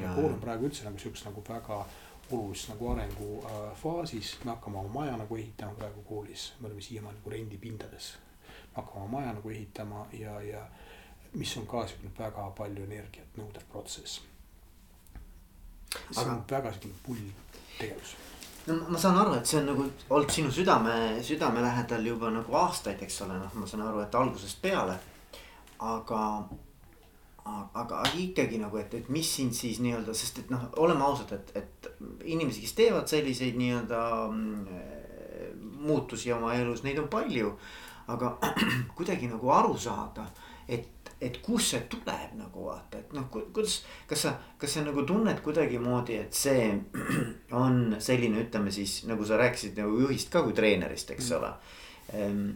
ja 0.00 0.12
kool 0.14 0.32
on 0.32 0.40
praegu 0.40 0.68
üldse 0.68 0.84
nagu 0.84 0.98
sihukest 0.98 1.26
nagu 1.28 1.42
väga 1.48 1.82
olulises 2.30 2.68
nagu 2.68 2.90
arengufaasis 2.92 4.34
äh,, 4.34 4.44
me 4.44 4.50
hakkame 4.50 4.78
oma 4.78 5.00
maja 5.00 5.16
nagu 5.16 5.36
ehitama 5.36 5.74
praegu 5.74 6.02
koolis, 6.02 6.52
me 6.60 6.66
oleme 6.66 6.80
siiamaani 6.80 7.18
nagu 7.18 7.30
rendipindades. 7.30 8.16
hakkame 8.72 9.04
oma 9.04 9.18
maja 9.18 9.32
nagu 9.32 9.50
ehitama 9.50 10.06
ja, 10.12 10.40
ja 10.40 10.66
mis 11.34 11.56
on 11.56 11.66
ka 11.66 11.86
siukene 11.86 12.12
väga 12.18 12.50
palju 12.50 12.84
energiat 12.84 13.36
nõudev 13.36 13.68
protsess. 13.72 14.20
see 15.90 16.22
Aga... 16.22 16.32
on 16.32 16.44
väga 16.50 16.72
siukene 16.72 16.94
pull 17.06 17.30
tegevus 17.78 18.16
no 18.68 18.78
ma 18.88 18.98
saan 19.00 19.18
aru, 19.18 19.34
et 19.38 19.48
see 19.48 19.58
on 19.60 19.68
nagu 19.70 19.84
olnud 20.10 20.32
sinu 20.32 20.50
südame, 20.52 20.94
südame 21.24 21.62
lähedal 21.64 22.06
juba 22.06 22.30
nagu 22.32 22.56
aastaid, 22.62 23.00
eks 23.04 23.22
ole, 23.26 23.38
noh, 23.40 23.52
ma 23.56 23.68
saan 23.68 23.84
aru, 23.86 24.02
et 24.04 24.14
algusest 24.20 24.60
peale. 24.62 24.98
aga, 25.78 26.22
aga 27.78 28.02
ikkagi 28.18 28.58
nagu, 28.58 28.76
et, 28.80 28.94
et 28.98 29.08
mis 29.14 29.28
sind 29.36 29.54
siis 29.54 29.78
nii-öelda, 29.84 30.14
sest 30.14 30.42
et 30.42 30.50
noh, 30.50 30.64
oleme 30.82 31.06
ausad, 31.06 31.32
et, 31.36 31.52
et 31.56 31.90
inimesi, 32.24 32.64
kes 32.64 32.74
teevad 32.80 33.06
selliseid 33.10 33.56
nii-öelda 33.60 34.00
mm, 34.26 34.80
muutusi 35.86 36.32
oma 36.34 36.54
elus, 36.58 36.82
neid 36.84 36.98
on 36.98 37.08
palju. 37.12 37.54
aga 38.08 38.34
kuidagi 38.98 39.28
nagu 39.30 39.50
aru 39.52 39.76
saada, 39.78 40.26
et 41.20 41.40
kust 41.42 41.72
see 41.74 41.80
tuleb 41.90 42.36
nagu 42.38 42.68
vaata, 42.68 43.00
et 43.00 43.12
noh, 43.16 43.26
kuidas, 43.32 43.80
kas 44.06 44.22
sa, 44.26 44.32
kas 44.58 44.76
sa 44.76 44.84
nagu 44.86 45.02
tunned 45.06 45.40
kuidagimoodi, 45.42 46.20
et 46.22 46.34
see 46.34 46.70
on 47.64 47.96
selline, 48.02 48.44
ütleme 48.46 48.70
siis 48.74 49.00
nagu 49.10 49.26
sa 49.26 49.40
rääkisid 49.40 49.78
nagu 49.82 49.98
juhist 50.04 50.30
ka 50.32 50.44
kui 50.46 50.54
treenerist, 50.54 51.10
eks 51.14 51.30
ole 51.38 51.52
ehm,. 52.14 52.48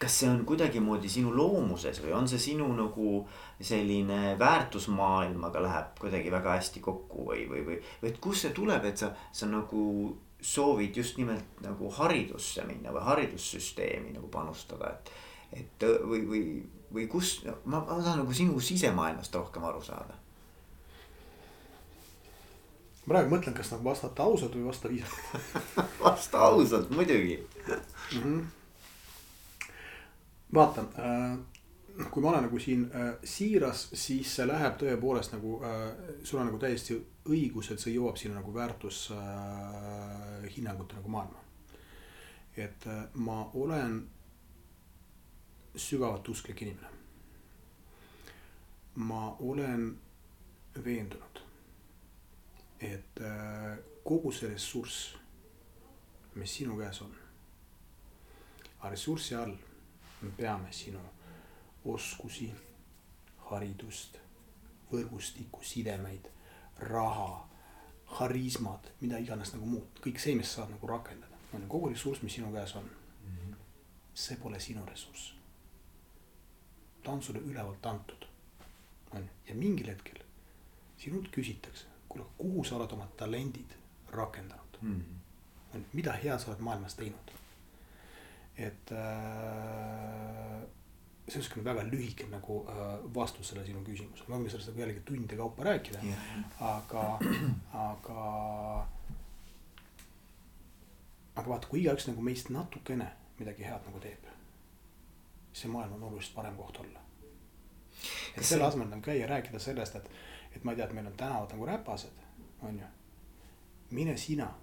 kas 0.00 0.14
see 0.22 0.28
on 0.30 0.40
kuidagimoodi 0.48 1.10
sinu 1.12 1.34
loomuses 1.36 2.00
või 2.00 2.14
on 2.16 2.28
see 2.28 2.40
sinu 2.40 2.70
nagu 2.72 3.18
selline 3.60 4.38
väärtusmaailmaga 4.40 5.60
läheb 5.62 5.98
kuidagi 6.00 6.32
väga 6.32 6.56
hästi 6.56 6.80
kokku 6.84 7.26
või, 7.28 7.44
või, 7.50 7.66
või, 7.66 7.76
või 8.00 8.12
et 8.14 8.20
kust 8.20 8.46
see 8.46 8.56
tuleb, 8.56 8.88
et 8.88 9.04
sa, 9.04 9.12
sa 9.32 9.48
nagu 9.50 9.84
soovid 10.44 10.96
just 10.96 11.20
nimelt 11.20 11.60
nagu 11.64 11.90
haridusse 11.98 12.64
minna 12.68 12.92
või 12.96 13.04
haridussüsteemi 13.10 14.16
nagu 14.16 14.32
panustada, 14.32 14.94
et. 14.96 15.12
et 15.60 15.86
või, 16.08 16.24
või 16.28 16.42
või 16.94 17.08
kus, 17.10 17.40
ma, 17.64 17.80
ma 17.80 18.02
tahan 18.02 18.18
nagu 18.22 18.32
sinu 18.34 18.60
sisemaailmast 18.60 19.34
rohkem 19.34 19.64
aru 19.64 19.82
saada. 19.82 20.14
praegu 23.04 23.34
mõtlen, 23.34 23.54
kas 23.54 23.70
nagu 23.74 23.84
vastata 23.84 24.22
ausalt 24.24 24.54
või 24.56 24.64
vasta 24.64 24.88
viisakalt 24.88 25.76
vasta 26.06 26.38
ausalt 26.46 26.90
muidugi 26.90 27.36
mm. 27.36 27.42
-hmm. 28.22 28.44
vaata 30.54 30.80
äh,, 30.98 31.38
kui 32.10 32.22
ma 32.22 32.28
olen 32.30 32.42
nagu 32.48 32.58
siin 32.58 32.90
äh, 32.94 33.14
siiras, 33.24 33.88
siis 33.92 34.36
see 34.36 34.46
läheb 34.48 34.74
tõepoolest 34.80 35.32
nagu 35.36 35.64
äh,, 35.64 35.70
sul 36.22 36.40
on 36.40 36.46
nagu 36.46 36.58
täiesti 36.58 37.06
õigus, 37.28 37.70
et 37.72 37.80
see 37.80 37.94
jõuab 37.94 38.16
sinna 38.16 38.34
nagu 38.40 38.54
väärtushinnangute 38.54 40.94
äh, 40.94 40.98
nagu 40.98 41.08
maailma. 41.08 41.38
et 42.56 42.86
äh, 42.86 43.04
ma 43.14 43.50
olen 43.54 44.08
sügavalt 45.76 46.28
usklik 46.28 46.62
inimene. 46.62 46.88
ma 48.94 49.36
olen 49.40 49.98
veendunud, 50.84 51.40
et 52.80 53.20
äh, 53.20 53.78
kogu 54.04 54.30
see 54.32 54.52
ressurss, 54.52 55.16
mis 56.34 56.54
sinu 56.56 56.76
käes 56.78 57.00
on, 57.02 57.10
aga 58.78 58.92
ressursi 58.94 59.34
all 59.34 59.56
me 60.22 60.30
peame 60.36 60.70
sinu 60.72 61.00
oskusi, 61.90 62.52
haridust, 63.50 64.18
võrgustikku, 64.92 65.62
sidemeid, 65.66 66.30
raha, 66.78 67.48
harismad, 68.20 68.92
mida 69.00 69.18
iganes 69.18 69.56
nagu 69.56 69.66
muud, 69.66 70.02
kõik 70.04 70.22
see, 70.22 70.38
mis 70.38 70.52
sa 70.52 70.62
saad 70.62 70.76
nagu 70.76 70.86
rakendada, 70.86 71.38
on 71.52 71.66
ju 71.66 71.70
kogu 71.70 71.90
ressurss, 71.90 72.22
mis 72.22 72.38
sinu 72.38 72.52
käes 72.54 72.76
on. 72.76 72.84
-hmm. 72.84 73.54
see 74.14 74.36
pole 74.36 74.60
sinu 74.60 74.86
ressurss. 74.86 75.34
Ta 77.04 77.12
on 77.12 77.22
sulle 77.22 77.40
ülevalt 77.44 77.86
antud, 77.86 78.26
on 79.12 79.22
ju, 79.22 79.28
ja 79.48 79.54
mingil 79.54 79.90
hetkel 79.92 80.22
sinult 80.98 81.28
küsitakse, 81.34 81.86
kuule, 82.08 82.26
kuhu 82.38 82.64
sa 82.64 82.78
oled 82.78 82.92
oma 82.96 83.06
talendid 83.20 83.76
rakendanud 84.12 84.78
mm. 84.80 84.94
-hmm. 84.94 85.74
on 85.74 85.80
ju, 85.80 85.86
mida 85.92 86.12
head 86.12 86.38
sa 86.38 86.50
oled 86.50 86.60
maailmas 86.60 86.94
teinud. 86.94 87.32
et 88.56 88.92
äh, 88.92 90.62
see 91.28 91.38
on 91.38 91.44
siukene 91.44 91.64
väga 91.64 91.82
lühike 91.82 92.26
nagu 92.30 92.66
äh, 92.68 93.14
vastus 93.14 93.48
sellele 93.48 93.66
sinu 93.66 93.84
küsimusele, 93.84 94.28
me 94.28 94.36
võime 94.36 94.50
sellest 94.50 94.68
nagu 94.70 94.80
jällegi 94.80 95.00
tundide 95.00 95.36
kaupa 95.36 95.64
rääkida 95.64 96.02
yeah., 96.04 96.18
aga, 96.60 97.18
aga. 97.72 98.24
aga 101.36 101.48
vaata, 101.48 101.66
kui 101.68 101.80
igaüks 101.80 102.06
nagu 102.10 102.22
meist 102.22 102.50
natukene 102.54 103.10
midagi 103.38 103.66
head 103.66 103.88
nagu 103.88 104.00
teeb, 104.04 104.28
siis 105.54 105.62
see 105.62 105.70
maailm 105.70 105.92
on 105.92 106.02
oluliselt 106.02 106.34
parem 106.34 106.56
koht 106.56 106.76
olla. 106.76 107.00
et 108.38 108.44
selle 108.44 108.64
asemel 108.64 108.88
nagu 108.90 109.02
käia 109.02 109.26
rääkida 109.26 109.58
sellest, 109.58 109.96
et, 109.96 110.10
et 110.56 110.64
ma 110.64 110.72
ei 110.72 110.76
tea, 110.76 110.86
et 110.86 110.92
meil 110.92 111.06
on 111.06 111.16
tänavad 111.16 111.52
nagu 111.54 111.66
räpased, 111.66 112.24
on 112.62 112.78
ju. 112.78 112.86
mine 113.90 114.16
sina 114.16 114.54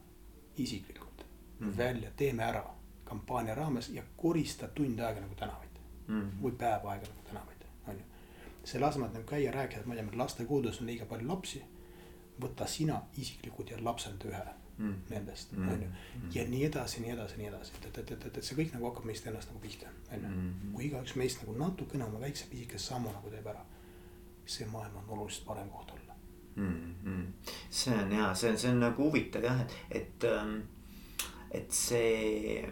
isiklikult 0.57 1.25
mm 1.59 1.71
-hmm. 1.71 1.77
välja, 1.77 2.11
teeme 2.15 2.43
ära 2.43 2.63
kampaania 3.03 3.55
raames 3.55 3.89
ja 3.89 4.03
korista 4.17 4.67
tund 4.67 4.99
aega 4.99 5.21
nagu 5.21 5.35
tänavaid 5.35 5.79
mm 6.07 6.21
-hmm. 6.21 6.43
või 6.43 6.51
päev 6.51 6.85
aega 6.85 7.07
nagu 7.07 7.21
tänavaid, 7.27 7.65
on 7.87 7.95
ju. 7.95 8.03
selle 8.63 8.85
asemel, 8.85 9.07
et 9.07 9.13
nagu 9.13 9.27
käia 9.27 9.51
rääkida, 9.51 9.79
et 9.79 9.85
ma 9.85 9.93
ei 9.93 10.01
tea, 10.01 10.05
meil 10.05 10.17
lastekodudes 10.17 10.81
on 10.81 10.87
liiga 10.87 11.05
palju 11.05 11.27
lapsi. 11.27 11.63
võta 12.41 12.67
sina 12.67 13.01
isiklikult 13.17 13.69
ja 13.69 13.83
lapsenda 13.83 14.25
ühe 14.25 14.45
mm 14.81 14.99
nendest, 15.11 15.53
on 15.57 15.81
ju. 15.83 15.89
ja 16.33 16.45
nii 16.49 16.63
edasi, 16.65 17.01
nii 17.05 17.13
edasi, 17.13 17.37
nii 17.37 17.49
edasi, 17.51 17.73
et, 17.77 17.85
et, 17.91 17.99
et, 18.01 18.11
et, 18.25 18.37
et 18.37 18.43
see 18.43 18.57
kõik 18.57 18.73
nagu 18.75 18.89
hakkab 18.89 19.05
meist 19.09 19.27
ennast 19.29 19.51
nagu 19.51 19.61
pihta, 19.63 19.91
on 20.11 20.25
ju. 20.25 20.31
Mhm. 20.31 20.73
kui 20.75 20.87
igaüks 20.89 21.15
meist 21.21 21.43
nagu 21.43 21.57
natukene 21.59 22.07
oma 22.07 22.21
väikse 22.23 22.49
pisikese 22.51 22.91
sammu 22.91 23.13
nagu 23.13 23.33
teeb 23.33 23.47
ära, 23.53 23.65
see 24.45 24.67
maailm 24.71 24.97
on 25.03 25.17
oluliselt 25.17 25.45
parem 25.45 25.69
koht 25.69 25.91
olla 25.91 26.15
mm. 26.55 26.95
-hmm. 27.05 27.25
see 27.69 27.93
on 28.03 28.11
hea, 28.11 28.33
see 28.35 28.51
on, 28.51 28.57
see 28.57 28.71
on 28.71 28.79
nagu 28.79 29.03
huvitav 29.03 29.43
jah, 29.43 29.61
et, 29.61 29.75
et, 29.89 30.23
ähm, 30.23 30.59
et 31.51 31.71
see 31.71 32.69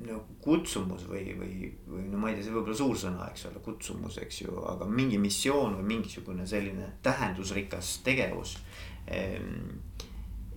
nagu 0.00 0.36
kutsumus 0.40 1.04
või, 1.08 1.34
või, 1.36 1.70
või 1.88 2.06
no 2.10 2.20
ma 2.20 2.30
ei 2.30 2.38
tea, 2.38 2.46
see 2.46 2.54
võib 2.54 2.70
olla 2.70 2.76
suur 2.78 2.98
sõna, 2.98 3.28
eks 3.30 3.46
ole, 3.50 3.60
kutsumus, 3.64 4.16
eks 4.22 4.42
ju, 4.42 4.54
aga 4.72 4.88
mingi 4.88 5.18
missioon 5.20 5.76
või 5.80 5.88
mingisugune 5.94 6.46
selline 6.48 6.92
tähendusrikas 7.04 7.98
tegevus. 8.06 8.56
Ehm, 9.06 9.80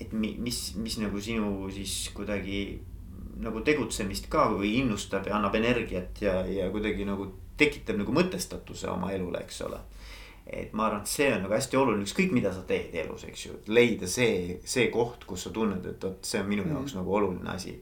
et 0.04 0.14
mis, 0.14 0.60
mis 0.80 0.98
nagu 1.02 1.22
sinu 1.22 1.70
siis 1.74 2.10
kuidagi 2.16 2.64
nagu 3.44 3.64
tegutsemist 3.66 4.30
ka 4.32 4.46
või 4.54 4.76
innustab 4.82 5.26
ja 5.28 5.38
annab 5.40 5.56
energiat 5.58 6.22
ja, 6.22 6.42
ja 6.46 6.70
kuidagi 6.72 7.08
nagu 7.08 7.32
tekitab 7.58 7.98
nagu 8.00 8.14
mõtestatuse 8.14 8.90
oma 8.92 9.12
elule, 9.14 9.42
eks 9.42 9.62
ole. 9.66 9.80
et 10.46 10.74
ma 10.76 10.88
arvan, 10.88 11.02
et 11.02 11.10
see 11.10 11.30
on 11.32 11.42
nagu 11.46 11.56
hästi 11.56 11.80
oluline, 11.80 12.06
ükskõik 12.06 12.34
mida 12.36 12.52
sa 12.54 12.62
teed 12.68 12.96
elus, 13.00 13.24
eks 13.26 13.46
ju, 13.48 13.58
leida 13.72 14.10
see, 14.12 14.60
see 14.68 14.90
koht, 14.94 15.26
kus 15.26 15.48
sa 15.48 15.54
tunned, 15.56 15.86
et 15.88 16.04
vot 16.04 16.26
see 16.28 16.42
on 16.44 16.50
minu 16.50 16.66
mm. 16.66 16.76
jaoks 16.76 16.96
nagu 17.00 17.16
oluline 17.16 17.52
asi 17.54 17.78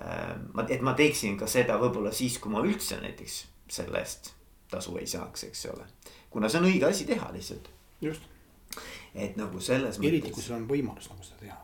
Äh, 0.00 0.36
ma, 0.52 0.64
et 0.68 0.80
ma 0.80 0.94
teeksin 0.96 1.36
ka 1.36 1.46
seda 1.50 1.76
võib-olla 1.80 2.12
siis, 2.16 2.38
kui 2.40 2.52
ma 2.52 2.62
üldse 2.64 2.96
näiteks 3.02 3.40
selle 3.70 4.00
eest 4.00 4.32
tasu 4.70 4.94
ei 4.96 5.08
saaks, 5.10 5.44
eks 5.50 5.66
ole. 5.74 5.84
kuna 6.32 6.48
see 6.48 6.60
on 6.62 6.68
õige 6.70 6.86
asi 6.88 7.04
teha 7.04 7.28
lihtsalt. 7.34 7.68
just. 8.00 8.24
Et 9.14 9.36
nagu 9.36 9.60
selles 9.60 9.98
mõttes. 9.98 10.08
eriti 10.08 10.32
kui 10.34 10.42
sul 10.42 10.56
on 10.58 10.68
võimalus 10.70 11.10
nagu 11.10 11.26
seda 11.26 11.40
teha. 11.40 11.58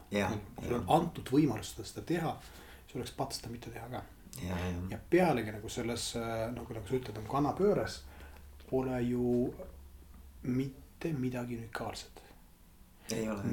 kui 0.56 0.68
sul 0.68 0.78
on 0.80 0.92
antud 0.98 1.32
võimalus 1.32 1.74
seda, 1.76 2.04
teha, 2.06 2.34
siis 2.86 2.98
oleks 2.98 3.14
pats 3.16 3.40
seda 3.40 3.52
mitte 3.52 3.70
teha 3.70 3.88
ka. 3.92 4.02
ja, 4.42 4.58
ja. 4.90 5.00
pealegi 5.10 5.54
nagu 5.54 5.70
selles 5.72 6.12
nagu, 6.18 6.66
nagu 6.68 6.86
sa 6.86 6.98
ütled, 6.98 7.16
nagu 7.16 7.32
kannapööres 7.32 8.02
pole 8.66 9.00
ju 9.06 9.54
mitte 10.42 11.12
midagi 11.14 11.58
unikaalset 11.60 12.26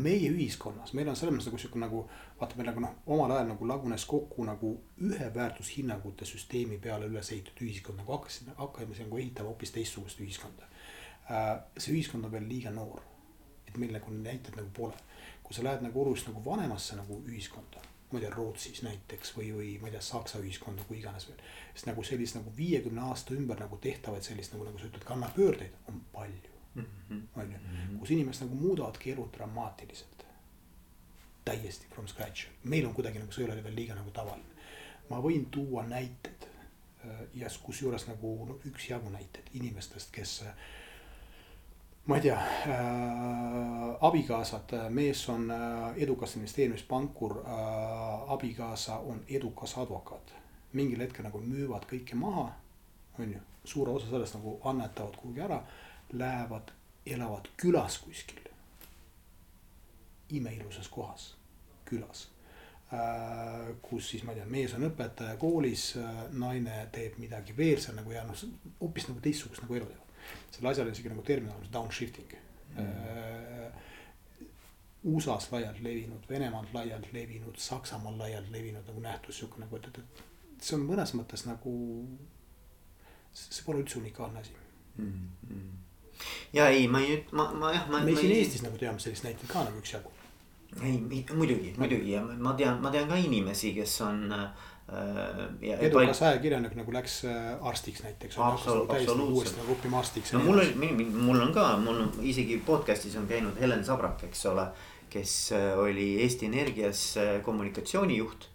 meie 0.01 0.29
ühiskonnas, 0.31 0.93
meil 0.97 1.09
on 1.11 1.17
selles 1.17 1.35
mõttes 1.35 1.49
nagu 1.51 1.59
sihuke 1.61 1.79
nagu 1.81 2.03
vaata, 2.39 2.57
meil 2.57 2.69
nagu 2.71 2.81
noh, 2.81 2.93
omal 3.13 3.31
ajal 3.35 3.51
nagu 3.51 3.67
lagunes 3.69 4.05
kokku 4.09 4.45
nagu 4.47 4.71
ühe 5.05 5.29
väärtushinnangute 5.35 6.25
süsteemi 6.25 6.79
peale 6.81 7.09
üles 7.11 7.29
ehitatud 7.31 7.61
ühiskond 7.67 8.01
nagu 8.01 8.15
hakkasime, 8.15 8.55
hakkame 8.57 8.97
nagu 8.97 9.19
ehitama 9.21 9.51
hoopis 9.51 9.73
teistsugust 9.75 10.21
ühiskonda. 10.23 10.69
Äh, 11.29 11.51
see 11.77 11.93
ühiskond 11.93 12.25
on 12.25 12.33
veel 12.33 12.47
liiga 12.49 12.73
noor, 12.73 13.03
meil 13.77 13.93
nagu 13.97 14.13
näiteid 14.13 14.55
nagu 14.59 14.69
pole. 14.73 14.93
kui 15.43 15.53
sa 15.53 15.63
lähed 15.63 15.81
nagu 15.83 16.01
oluliselt 16.01 16.31
nagu 16.31 16.45
vanemasse 16.45 16.95
nagu 16.95 17.17
ühiskonda, 17.27 17.81
ma 18.11 18.19
ei 18.19 18.23
tea, 18.23 18.29
Rootsis 18.31 18.81
näiteks 18.85 19.33
või, 19.37 19.49
või 19.57 19.73
ma 19.81 19.89
ei 19.89 19.91
tea, 19.91 20.01
Saksa 20.01 20.39
ühiskonda, 20.39 20.85
kui 20.87 20.97
iganes 21.01 21.27
veel. 21.27 21.43
sest 21.73 21.85
nagu 21.91 22.03
sellist 22.03 22.35
nagu 22.39 22.53
viiekümne 22.57 23.01
aasta 23.09 23.35
ümber 23.35 23.59
nagu 23.59 23.77
tehtavaid 23.77 24.23
sellist 24.23 24.53
nagu, 24.53 24.63
nagu 24.69 24.79
sa 24.79 24.87
ütled, 24.87 25.03
kannapöördeid 25.03 25.75
on 25.91 26.01
palju 26.13 26.53
Mhm. 26.75 27.21
on 27.35 27.51
ju, 27.51 27.57
mhm. 27.57 27.97
kus 27.99 28.11
inimesed 28.11 28.45
nagu 28.45 28.55
muudavadki 28.55 29.11
elu 29.11 29.29
dramaatiliselt. 29.37 30.09
täiesti 31.45 31.87
from 31.91 32.07
scratch, 32.07 32.47
meil 32.63 32.85
on 32.85 32.93
kuidagi 32.93 33.19
nagu 33.19 33.31
see 33.31 33.43
ei 33.43 33.51
ole 33.51 33.63
veel 33.63 33.75
liiga 33.75 33.95
nagu 33.95 34.11
tavaline. 34.11 34.53
ma 35.09 35.17
võin 35.19 35.45
tuua 35.51 35.83
näited 35.85 36.45
äh, 37.05 37.19
ja 37.33 37.49
kusjuures 37.63 38.07
nagu 38.07 38.45
no, 38.45 38.59
üksjagu 38.65 39.09
näiteid 39.09 39.49
inimestest, 39.53 40.11
kes 40.11 40.43
ma 42.05 42.15
ei 42.15 42.21
tea 42.21 42.35
äh,, 42.35 43.95
abikaasad, 44.01 44.89
mees 44.89 45.29
on 45.29 45.51
äh, 45.51 45.93
edukas 45.95 46.35
investeerimispankur 46.35 47.37
äh,, 47.39 48.31
abikaasa 48.31 48.97
on 48.97 49.23
edukas 49.27 49.77
advokaat. 49.77 50.33
mingil 50.73 50.99
hetkel 50.99 51.23
nagu 51.23 51.37
müüvad 51.37 51.83
kõike 51.85 52.15
maha, 52.17 52.47
on 53.19 53.33
ju, 53.33 53.39
suure 53.63 53.91
osa 53.91 54.09
sellest 54.09 54.35
nagu 54.39 54.55
annetavad 54.65 55.15
kuhugi 55.21 55.43
ära 55.45 55.59
lähevad, 56.13 56.73
elavad 57.05 57.47
külas 57.57 57.97
kuskil. 57.97 58.41
imeilusas 60.29 60.89
kohas, 60.89 61.35
külas 61.85 62.27
äh,. 62.91 63.75
kus 63.81 64.09
siis 64.09 64.23
ma 64.23 64.31
ei 64.31 64.41
tea, 64.41 64.45
mees 64.45 64.73
on 64.73 64.89
õpetaja 64.91 65.37
koolis 65.37 65.93
äh,, 65.97 66.23
naine 66.31 66.87
teeb 66.91 67.15
midagi 67.17 67.57
veel 67.57 67.79
seal 67.79 67.95
nagu 67.95 68.11
ja 68.11 68.27
noh, 68.27 68.47
hoopis 68.81 69.07
nagu 69.07 69.21
teistsugust 69.21 69.63
nagu 69.63 69.79
elu 69.79 69.85
teevad. 69.85 70.02
Selle 70.51 70.71
asjal 70.71 70.87
on 70.87 70.93
isegi 70.93 71.11
nagu 71.11 71.25
termin 71.27 71.51
olemas, 71.51 71.71
downshifting 71.73 72.35
mm. 72.35 72.85
äh,. 72.85 73.71
USA-s 75.03 75.49
laialt 75.51 75.81
levinud, 75.83 76.23
Venemaalt 76.29 76.69
laialt 76.73 77.09
levinud, 77.11 77.57
Saksamaal 77.59 78.15
laialt 78.21 78.47
levinud 78.51 78.85
nagu 78.87 79.01
nähtus 79.03 79.41
sihuke 79.41 79.59
nagu, 79.59 79.75
et, 79.75 79.89
et, 79.91 80.21
et 80.53 80.63
see 80.63 80.77
on 80.77 80.85
mõnes 80.87 81.11
mõttes 81.17 81.43
nagu. 81.43 81.73
see 83.33 83.65
pole 83.65 83.81
üldse 83.81 83.97
unikaalne 83.99 84.39
asi 84.39 84.53
mm. 84.97 85.29
-hmm 85.49 85.83
ja 86.53 86.67
ei, 86.69 86.87
ma 86.87 86.99
ei, 86.99 87.25
ma, 87.31 87.51
ma 87.53 87.71
jah. 87.73 87.89
me 87.89 88.15
siin 88.15 88.31
Eestis 88.31 88.61
nagu 88.63 88.77
teame 88.77 88.99
sellist 88.99 89.25
näiteid 89.25 89.49
ka 89.49 89.63
nagu 89.65 89.79
üksjagu. 89.81 90.11
Ei, 90.81 91.25
muidugi, 91.35 91.73
muidugi 91.77 92.13
ja 92.15 92.21
ma 92.23 92.53
tean, 92.57 92.79
ma 92.81 92.91
tean 92.93 93.09
ka 93.09 93.17
inimesi, 93.19 93.73
kes 93.77 93.95
on 94.05 94.23
äh,. 94.31 94.47
edukas 95.63 96.19
paik... 96.19 96.29
ajakirjanik 96.29 96.73
nagu 96.75 96.93
läks 96.93 97.21
äh, 97.29 97.67
arstiks 97.69 98.03
näiteks. 98.03 98.37
absoluutselt. 98.37 99.57
nagu 99.61 99.77
õppima 99.77 100.01
arstiks. 100.01 100.33
no 100.35 100.43
mul 100.43 100.63
oli, 100.63 100.91
mul 101.13 101.39
on 101.45 101.53
ka, 101.55 101.69
mul 101.83 102.01
on 102.07 102.11
isegi 102.21 102.59
podcast'is 102.65 103.15
on 103.19 103.29
käinud 103.29 103.59
Helen 103.61 103.85
Sabrak, 103.85 104.25
eks 104.27 104.45
ole. 104.51 104.67
kes 105.13 105.37
äh, 105.53 105.71
oli 105.79 106.15
Eesti 106.23 106.49
Energias 106.49 107.05
kommunikatsioonijuht 107.45 108.49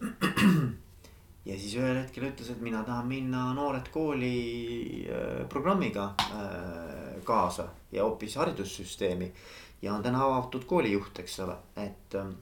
ja 1.48 1.56
siis 1.56 1.74
ühel 1.78 2.02
hetkel 2.02 2.28
ütles, 2.28 2.50
et 2.50 2.60
mina 2.60 2.82
tahan 2.84 3.06
minna 3.08 3.50
Noored 3.54 3.88
Kooli 3.94 5.06
programmiga 5.48 6.10
kaasa 7.24 7.68
ja 7.92 8.04
hoopis 8.04 8.36
haridussüsteemi. 8.36 9.32
Ja 9.82 9.94
on 9.94 10.02
täna 10.02 10.24
avatud 10.24 10.64
koolijuht, 10.68 11.18
eks 11.22 11.40
ole, 11.46 11.56
et 11.76 12.14
äh,. 12.14 12.32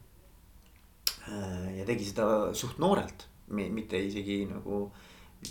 ja 1.79 1.85
tegi 1.87 2.07
seda 2.09 2.55
suht 2.57 2.79
noorelt, 2.83 3.29
mitte 3.53 4.01
isegi 4.01 4.43
nagu 4.49 4.89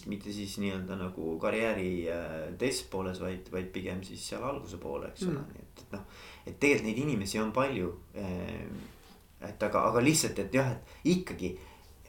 mitte 0.06 0.34
siis 0.34 0.58
nii-öelda 0.60 0.98
nagu 1.00 1.38
karjääri 1.40 1.92
äh, 2.12 2.34
teises 2.60 2.84
pooles, 2.92 3.22
vaid, 3.24 3.48
vaid 3.52 3.70
pigem 3.72 4.02
siis 4.04 4.26
seal 4.30 4.44
alguse 4.44 4.80
poole, 4.82 5.14
eks 5.14 5.24
ole 5.30 5.38
mm., 5.38 5.54
nii 5.54 5.64
et, 5.64 5.84
et 5.84 5.96
noh. 5.96 6.04
et 6.44 6.60
tegelikult 6.60 6.90
neid 6.90 7.02
inimesi 7.06 7.40
on 7.40 7.54
palju. 7.56 7.94
et 9.48 9.64
aga, 9.64 9.84
aga 9.92 10.02
lihtsalt, 10.02 10.40
et 10.44 10.54
jah, 10.54 10.72
et 10.74 11.14
ikkagi 11.14 11.54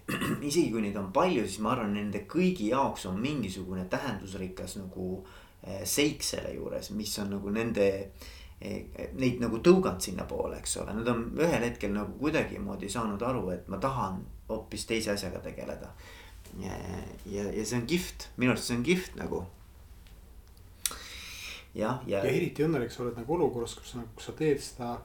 isegi 0.48 0.70
kui 0.72 0.82
neid 0.82 0.96
on 0.96 1.12
palju, 1.14 1.44
siis 1.46 1.60
ma 1.62 1.74
arvan, 1.76 1.92
nende 1.94 2.24
kõigi 2.30 2.70
jaoks 2.72 3.06
on 3.10 3.20
mingisugune 3.20 3.84
tähendusrikas 3.92 4.78
nagu 4.80 5.20
seik 5.84 6.22
selle 6.24 6.54
juures, 6.54 6.90
mis 6.96 7.12
on 7.20 7.34
nagu 7.34 7.50
nende 7.52 7.88
neid 8.58 9.38
nagu 9.38 9.60
tõuganud 9.62 10.02
sinnapoole, 10.02 10.58
eks 10.58 10.78
ole, 10.82 10.94
nad 10.98 11.08
on 11.12 11.28
ühel 11.38 11.62
hetkel 11.62 11.92
nagu 11.94 12.16
kuidagimoodi 12.18 12.90
saanud 12.90 13.22
aru, 13.22 13.44
et 13.54 13.68
ma 13.70 13.78
tahan 13.82 14.18
hoopis 14.48 14.86
teise 14.88 15.12
asjaga 15.14 15.42
tegeleda. 15.44 15.92
ja, 16.58 16.74
ja, 17.26 17.44
ja 17.52 17.64
see 17.64 17.78
on 17.78 17.86
kihvt, 17.86 18.28
minu 18.36 18.54
arust 18.54 18.70
see 18.70 18.78
on 18.80 18.82
kihvt 18.82 19.14
nagu. 19.20 19.44
jah, 21.74 22.02
ja. 22.06 22.18
ja 22.18 22.24
eriti 22.24 22.66
õnnelik 22.66 22.90
sa 22.90 23.04
oled 23.04 23.20
nagu 23.20 23.38
olukorras, 23.38 23.76
kus 23.78 23.94
sa, 23.94 24.02
kus 24.16 24.26
sa 24.30 24.34
teed 24.34 24.62
seda 24.64 24.96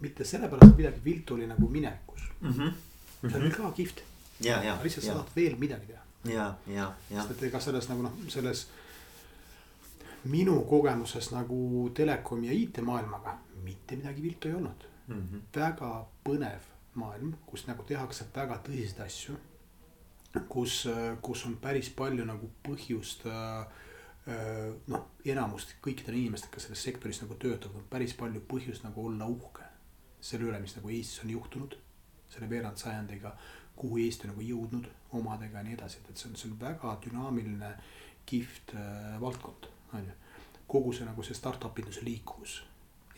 mitte 0.00 0.24
sellepärast, 0.24 0.72
et 0.72 0.80
midagi 0.80 1.04
viltu 1.04 1.34
oli 1.34 1.46
nagu 1.50 1.68
minevikus 1.68 2.22
mm. 2.40 2.50
-hmm. 2.50 2.74
see 3.20 3.36
on 3.36 3.42
veel 3.42 3.54
ka 3.54 3.72
kihvt. 3.76 4.02
lihtsalt 4.84 5.06
sa 5.06 5.12
tahad 5.12 5.36
veel 5.36 5.56
midagi 5.58 5.86
teha. 5.86 6.02
ja, 6.24 6.54
ja, 6.66 6.92
ja. 7.10 7.22
sest 7.22 7.30
et 7.30 7.42
ega 7.50 7.60
selles 7.60 7.88
nagu 7.88 8.02
noh, 8.02 8.12
selles 8.28 8.68
minu 10.24 10.60
kogemuses 10.64 11.30
nagu 11.30 11.90
telekomi 11.94 12.46
ja 12.46 12.52
IT-maailmaga 12.52 13.38
mitte 13.62 13.96
midagi 13.96 14.22
viltu 14.22 14.48
ei 14.48 14.54
olnud 14.54 14.86
mm. 15.06 15.14
-hmm. 15.14 15.40
väga 15.56 16.06
põnev 16.28 16.60
maailm, 16.94 17.34
kus 17.46 17.66
nagu 17.66 17.82
tehakse 17.82 18.26
väga 18.34 18.60
tõsiseid 18.66 19.04
asju. 19.04 19.36
kus, 20.48 20.88
kus 21.22 21.46
on 21.46 21.56
päris 21.56 21.90
palju 21.90 22.24
nagu 22.24 22.50
põhjust 22.68 23.26
äh, 23.26 23.66
noh, 24.86 25.06
enamust 25.24 25.74
kõikidel 25.82 26.14
inimestel, 26.14 26.50
kes 26.52 26.62
selles 26.62 26.82
sektoris 26.82 27.22
nagu 27.22 27.34
töötavad, 27.34 27.76
on 27.76 27.86
päris 27.90 28.14
palju 28.14 28.40
põhjust 28.50 28.84
nagu 28.84 29.06
olla 29.06 29.26
uhke 29.26 29.64
selle 30.20 30.44
üle, 30.50 30.60
mis 30.60 30.76
nagu 30.76 30.90
Eestis 30.90 31.24
on 31.24 31.30
juhtunud. 31.30 31.78
selle 32.28 32.50
veerandsajandiga, 32.50 33.30
kuhu 33.76 33.98
Eesti 33.98 34.28
nagu 34.28 34.40
jõudnud 34.40 34.88
omadega 35.16 35.58
ja 35.58 35.64
nii 35.64 35.74
edasi, 35.78 36.02
et 36.10 36.16
see 36.16 36.28
on, 36.28 36.36
see 36.36 36.50
on 36.50 36.58
väga 36.60 36.98
dünaamiline, 37.06 37.70
kihvt 38.26 38.74
äh, 38.76 39.20
valdkond 39.20 39.70
on 39.92 40.04
ju. 40.06 40.16
kogu 40.68 40.92
see 40.92 41.06
nagu 41.08 41.22
see 41.22 41.36
startup 41.36 41.78
induse 41.78 42.04
liikuvus 42.04 42.62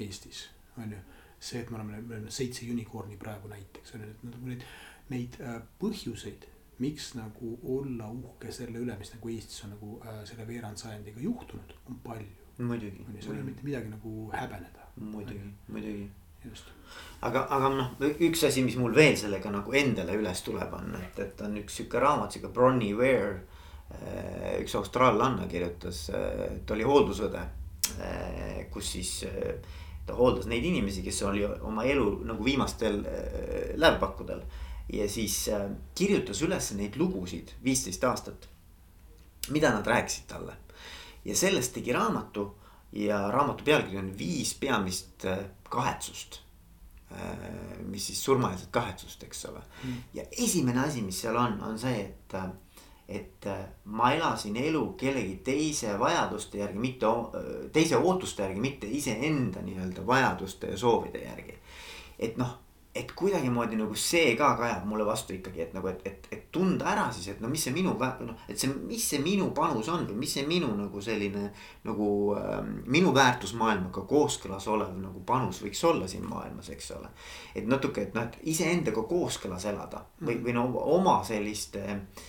Eestis 0.01 0.49
on 0.79 0.93
ju, 0.93 0.99
see, 1.41 1.61
et 1.61 1.71
me 1.71 1.77
oleme, 1.77 2.01
me 2.01 2.15
oleme 2.15 2.31
seitse 2.31 2.67
unicorn'i 2.71 3.19
praegu 3.21 3.49
näiteks 3.49 3.95
on 3.95 4.05
ju, 4.05 4.11
et 4.15 4.25
nagu 4.31 4.53
neid, 4.53 4.65
neid 5.11 5.39
äh, 5.45 5.59
põhjuseid, 5.83 6.47
miks 6.81 7.11
nagu 7.19 7.57
olla 7.77 8.09
uhke 8.15 8.53
selle 8.55 8.81
üle, 8.81 8.97
mis 8.99 9.13
nagu 9.17 9.33
Eestis 9.35 9.65
on 9.67 9.75
nagu 9.75 9.99
äh, 10.05 10.23
selle 10.29 10.47
veerandsajandiga 10.49 11.21
juhtunud, 11.27 11.75
on 11.91 12.01
palju. 12.07 12.39
muidugi. 12.59 13.05
seal 13.19 13.35
ei 13.35 13.41
ole 13.41 13.51
mitte 13.51 13.65
midagi 13.67 13.93
nagu 13.93 14.31
häbeneda. 14.33 14.89
muidugi, 15.01 15.53
muidugi 15.69 16.11
just. 16.45 16.73
aga, 17.21 17.47
aga 17.53 17.71
noh, 17.75 17.95
üks 18.27 18.45
asi, 18.49 18.65
mis 18.65 18.77
mul 18.81 18.95
veel 18.97 19.17
sellega 19.21 19.53
nagu 19.53 19.75
endale 19.77 20.17
üles 20.19 20.45
tuleb, 20.47 20.73
on, 20.77 20.95
et, 21.01 21.19
et 21.25 21.45
on 21.45 21.57
üks 21.61 21.81
sihuke 21.81 22.01
raamat, 22.03 22.37
sihuke 22.37 22.53
Bronnie 22.55 22.97
Ware 22.97 23.41
üks 24.61 24.75
austraallanna 24.75 25.47
kirjutas, 25.49 26.09
äh, 26.15 26.61
ta 26.67 26.75
oli 26.75 26.87
hooldusõde, 26.87 27.43
äh, 28.01 28.65
kus 28.73 28.93
siis 28.97 29.13
ta 30.07 30.17
hooldas 30.17 30.49
neid 30.51 30.65
inimesi, 30.65 31.03
kes 31.05 31.23
oli 31.29 31.45
oma 31.45 31.85
elu 31.89 32.07
nagu 32.29 32.45
viimastel 32.45 33.03
lävepakkudel. 33.77 34.43
ja 34.91 35.05
siis 35.09 35.49
kirjutas 35.95 36.41
üles 36.43 36.73
neid 36.75 36.97
lugusid 36.99 37.53
viisteist 37.65 38.05
aastat, 38.05 38.49
mida 39.51 39.71
nad 39.71 39.87
rääkisid 39.87 40.27
talle. 40.27 40.57
ja 41.25 41.37
sellest 41.37 41.75
tegi 41.75 41.93
raamatu 41.93 42.55
ja 42.93 43.31
raamatu 43.31 43.65
pealkiri 43.65 43.99
on 43.99 44.19
Viis 44.19 44.55
peamist 44.55 45.27
kahetsust 45.69 46.41
mis 47.87 48.07
siis 48.07 48.25
surmaeelset 48.25 48.69
kahetsust, 48.71 49.23
eks 49.23 49.45
ole 49.45 49.63
mm.. 49.85 49.97
ja 50.15 50.25
esimene 50.31 50.81
asi, 50.81 51.03
mis 51.03 51.21
seal 51.21 51.37
on, 51.37 51.57
on 51.67 51.79
see, 51.79 52.05
et 52.05 52.35
et 53.11 53.47
äh, 53.47 53.67
ma 53.85 54.13
elasin 54.15 54.57
elu 54.57 54.85
kellegi 54.99 55.41
teise 55.45 55.99
vajaduste 55.99 56.63
järgi, 56.63 56.79
mitte 56.79 57.11
teise 57.73 57.99
ootuste 57.99 58.47
järgi, 58.47 58.61
mitte 58.61 58.87
iseenda 58.87 59.63
nii-öelda 59.67 60.07
vajaduste 60.07 60.71
ja 60.71 60.79
soovide 60.79 61.25
järgi. 61.25 61.59
et 62.19 62.37
noh, 62.37 62.59
et 62.95 63.13
kuidagimoodi 63.15 63.77
nagu 63.79 63.95
see 63.95 64.33
ka 64.39 64.49
kajab 64.59 64.87
mulle 64.91 65.05
vastu 65.07 65.35
ikkagi, 65.37 65.63
et 65.63 65.75
nagu, 65.77 65.87
et, 65.93 66.01
et, 66.07 66.27
et 66.35 66.49
tunda 66.53 66.89
ära 66.91 67.05
siis, 67.15 67.29
et 67.31 67.43
no 67.43 67.49
mis 67.51 67.63
see 67.63 67.75
minu 67.75 67.93
noh, 67.95 68.41
et 68.51 68.59
see, 68.59 68.73
mis 68.87 69.05
see 69.13 69.21
minu 69.23 69.51
panus 69.55 69.89
on 69.93 70.09
või 70.09 70.19
mis 70.25 70.35
see 70.35 70.43
minu 70.47 70.73
nagu 70.75 71.03
selline 71.03 71.45
nagu 71.87 72.09
äh, 72.39 72.57
minu 72.91 73.15
väärtusmaailmaga 73.15 74.03
kooskõlas 74.11 74.67
olev 74.75 74.97
nagu 74.99 75.23
panus 75.27 75.63
võiks 75.63 75.85
olla 75.87 76.11
siin 76.11 76.27
maailmas, 76.27 76.73
eks 76.75 76.91
ole. 76.99 77.13
et 77.55 77.71
natuke, 77.71 78.09
et 78.09 78.19
noh, 78.19 78.27
et 78.27 78.53
iseendaga 78.55 79.07
kooskõlas 79.07 79.71
elada 79.71 80.03
või, 80.21 80.41
või 80.43 80.59
no 80.59 80.67
oma 80.99 81.21
selliste 81.27 81.87
äh, 81.95 82.29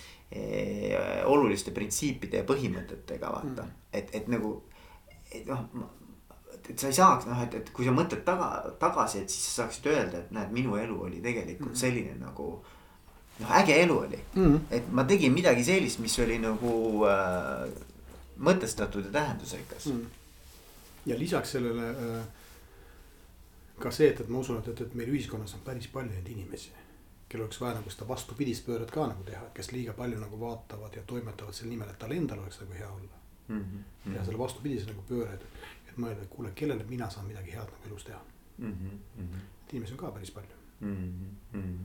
oluliste 1.28 1.74
printsiipide 1.76 2.40
ja 2.40 2.46
põhimõtetega 2.48 3.32
vaata 3.32 3.66
mm., 3.66 3.80
et, 3.92 4.14
et 4.16 4.30
nagu, 4.32 4.54
et 5.30 5.44
noh 5.48 5.66
et 6.70 6.78
sa 6.78 6.90
ei 6.90 6.96
saaks 6.96 7.26
noh, 7.26 7.40
et, 7.42 7.54
et 7.58 7.70
kui 7.74 7.86
sa 7.86 7.94
mõtled 7.94 8.22
taga, 8.26 8.48
tagasi, 8.80 9.22
et 9.22 9.32
siis 9.32 9.48
sa 9.48 9.62
saaksid 9.62 9.88
öelda, 9.92 10.22
et 10.22 10.34
näed, 10.34 10.52
minu 10.54 10.76
elu 10.78 10.98
oli 11.08 11.22
tegelikult 11.24 11.72
mm. 11.72 11.80
selline 11.80 12.14
nagu. 12.20 12.48
noh, 13.40 13.54
äge 13.58 13.78
elu 13.82 13.96
oli 13.98 14.20
mm., 14.34 14.58
et 14.78 14.92
ma 14.92 15.04
tegin 15.08 15.32
midagi 15.34 15.64
sellist, 15.66 16.02
mis 16.04 16.18
oli 16.22 16.38
nagu 16.42 16.74
äh, 17.08 17.64
mõtestatud 18.44 19.08
ja 19.08 19.14
tähendusrikas 19.16 19.88
mm.. 19.90 20.04
ja 21.10 21.18
lisaks 21.18 21.56
sellele 21.56 21.88
äh, 21.90 22.20
ka 23.82 23.90
see, 23.90 24.12
et, 24.12 24.20
et 24.20 24.30
ma 24.30 24.44
usun, 24.44 24.60
et, 24.62 24.68
et, 24.68 24.84
et 24.86 24.94
meil 24.98 25.10
ühiskonnas 25.10 25.56
on 25.58 25.64
päris 25.66 25.88
palju 25.90 26.12
neid 26.12 26.28
inimesi 26.28 26.70
kellel 27.32 27.46
oleks 27.46 27.60
vaja 27.60 27.78
nagu 27.78 27.90
seda 27.90 28.06
vastupidist 28.08 28.66
pööret 28.66 28.90
ka 28.92 29.06
nagu 29.08 29.24
teha, 29.24 29.46
kes 29.56 29.72
liiga 29.72 29.94
palju 29.96 30.20
nagu 30.20 30.40
vaatavad 30.40 30.96
ja 30.96 31.02
toimetavad 31.08 31.56
selle 31.56 31.72
nimel, 31.72 31.88
et 31.88 31.98
tal 31.98 32.12
endal 32.12 32.42
oleks 32.42 32.60
nagu 32.60 32.76
hea 32.76 32.88
olla 32.88 33.20
mm. 33.48 33.62
-hmm. 33.62 34.16
ja 34.16 34.24
selle 34.24 34.38
vastupidise 34.38 34.90
nagu 34.90 35.04
pööre, 35.08 35.32
et, 35.34 35.46
et 35.88 35.96
mõelda, 35.96 36.26
et 36.26 36.34
kuule, 36.34 36.52
kellele 36.54 36.84
mina 36.88 37.08
saan 37.10 37.26
midagi 37.26 37.54
head 37.56 37.70
nagu 37.72 37.88
elus 37.88 38.04
teha 38.04 38.20
mm. 38.58 38.74
-hmm. 38.74 39.38
et 39.64 39.72
inimesi 39.72 39.92
on 39.96 39.98
ka 40.04 40.10
päris 40.10 40.30
palju 40.30 40.60
mm. 40.80 41.36
-hmm. 41.54 41.78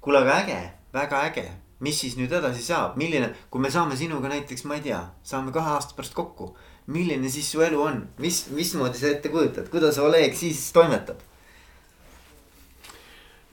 kuule, 0.00 0.18
aga 0.18 0.38
äge, 0.38 0.60
väga 0.92 1.24
äge, 1.30 1.50
mis 1.80 2.00
siis 2.00 2.16
nüüd 2.16 2.32
edasi 2.32 2.62
saab, 2.62 2.96
milline, 2.96 3.34
kui 3.50 3.60
me 3.60 3.70
saame 3.70 3.96
sinuga 3.96 4.28
näiteks, 4.28 4.64
ma 4.64 4.74
ei 4.74 4.80
tea, 4.80 5.00
saame 5.22 5.52
kahe 5.52 5.70
aasta 5.70 5.94
pärast 5.96 6.14
kokku. 6.14 6.56
milline 6.86 7.28
siis 7.30 7.52
su 7.52 7.60
elu 7.62 7.82
on, 7.82 8.08
mis, 8.18 8.48
mismoodi 8.50 8.98
sa 8.98 9.08
ette 9.08 9.28
kujutad, 9.28 9.68
kuidas 9.68 9.98
Oleg 9.98 10.34
siis 10.34 10.72
toimetab? 10.72 11.20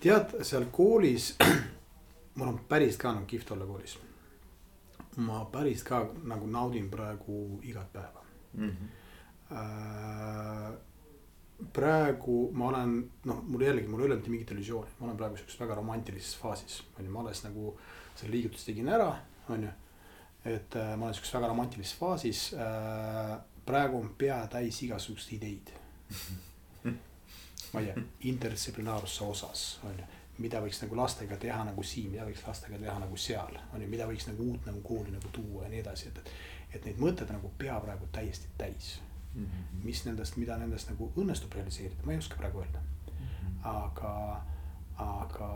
Tead, 0.07 0.43
seal 0.47 0.65
koolis, 0.71 1.35
mul 2.37 2.47
on 2.47 2.59
päris 2.69 2.97
ka 2.97 3.11
nagu 3.11 3.25
kihvt 3.27 3.51
olla 3.51 3.65
koolis. 3.65 3.97
ma 5.17 5.45
päris 5.51 5.83
ka 5.83 6.03
nagu 6.29 6.47
naudin 6.47 6.89
praegu 6.89 7.59
igat 7.63 7.93
päeva 7.93 8.23
mm. 8.53 8.69
-hmm. 8.69 8.87
Praegu 11.73 12.51
ma 12.53 12.67
olen, 12.67 13.11
noh, 13.25 13.43
mul 13.43 13.61
jällegi, 13.61 13.87
mul 13.87 14.01
ei 14.01 14.05
ole 14.05 14.15
mitte 14.15 14.29
mingit 14.29 14.51
illusiooni, 14.51 14.91
ma 14.99 15.05
olen 15.05 15.17
praegu 15.17 15.37
sihukeses 15.37 15.59
väga 15.59 15.75
romantilises 15.75 16.37
faasis, 16.37 16.83
on 16.99 17.05
ju, 17.05 17.11
ma 17.11 17.19
alles 17.19 17.43
nagu 17.43 17.79
selle 18.15 18.31
liigutuse 18.31 18.65
tegin 18.65 18.89
ära, 18.89 19.15
on 19.49 19.63
ju. 19.63 19.69
et 20.45 20.75
äh, 20.75 20.97
ma 20.97 21.05
olen 21.05 21.13
sihukeses 21.13 21.33
väga 21.33 21.47
romantilises 21.47 21.97
faasis 21.97 22.53
äh,. 22.53 23.39
praegu 23.65 23.97
on 23.97 24.09
pea 24.17 24.47
täis 24.47 24.83
igasuguseid 24.83 25.33
ideid 25.33 25.71
ma 27.73 27.81
ei 27.81 27.85
tea, 27.85 28.03
interdistsiplinaarse 28.31 29.23
osas 29.23 29.79
on 29.83 29.99
ju. 29.99 30.05
mida 30.37 30.59
võiks 30.61 30.77
nagu 30.83 30.97
lastega 30.97 31.37
teha 31.41 31.63
nagu 31.65 31.83
siin, 31.83 32.11
mida 32.13 32.25
võiks 32.27 32.43
lastega 32.47 32.77
teha 32.77 32.99
nagu 33.01 33.17
seal, 33.17 33.55
on 33.73 33.81
ju, 33.81 33.87
mida 33.89 34.05
võiks 34.05 34.27
nagu 34.29 34.51
uut 34.51 34.67
nagu 34.69 34.81
kooli 34.85 35.11
nagu 35.11 35.31
tuua 35.33 35.63
ja 35.65 35.69
nii 35.73 35.79
edasi, 35.81 36.11
et, 36.11 36.17
et. 36.17 36.31
et 36.75 36.85
neid 36.85 37.01
mõtteid 37.01 37.31
nagu 37.33 37.51
pea 37.57 37.79
praegu 37.81 38.09
täiesti 38.13 38.51
täis 38.57 38.99
mm. 39.33 39.45
-hmm. 39.45 39.83
mis 39.83 40.05
nendest, 40.05 40.37
mida 40.37 40.57
nendest 40.57 40.89
nagu 40.89 41.11
õnnestub 41.17 41.53
realiseerida, 41.53 42.05
ma 42.05 42.11
ei 42.11 42.17
oska 42.17 42.37
praegu 42.37 42.61
öelda 42.61 42.79
mm. 42.79 43.25
-hmm. 43.25 43.59
aga, 43.63 44.45
aga 44.97 45.49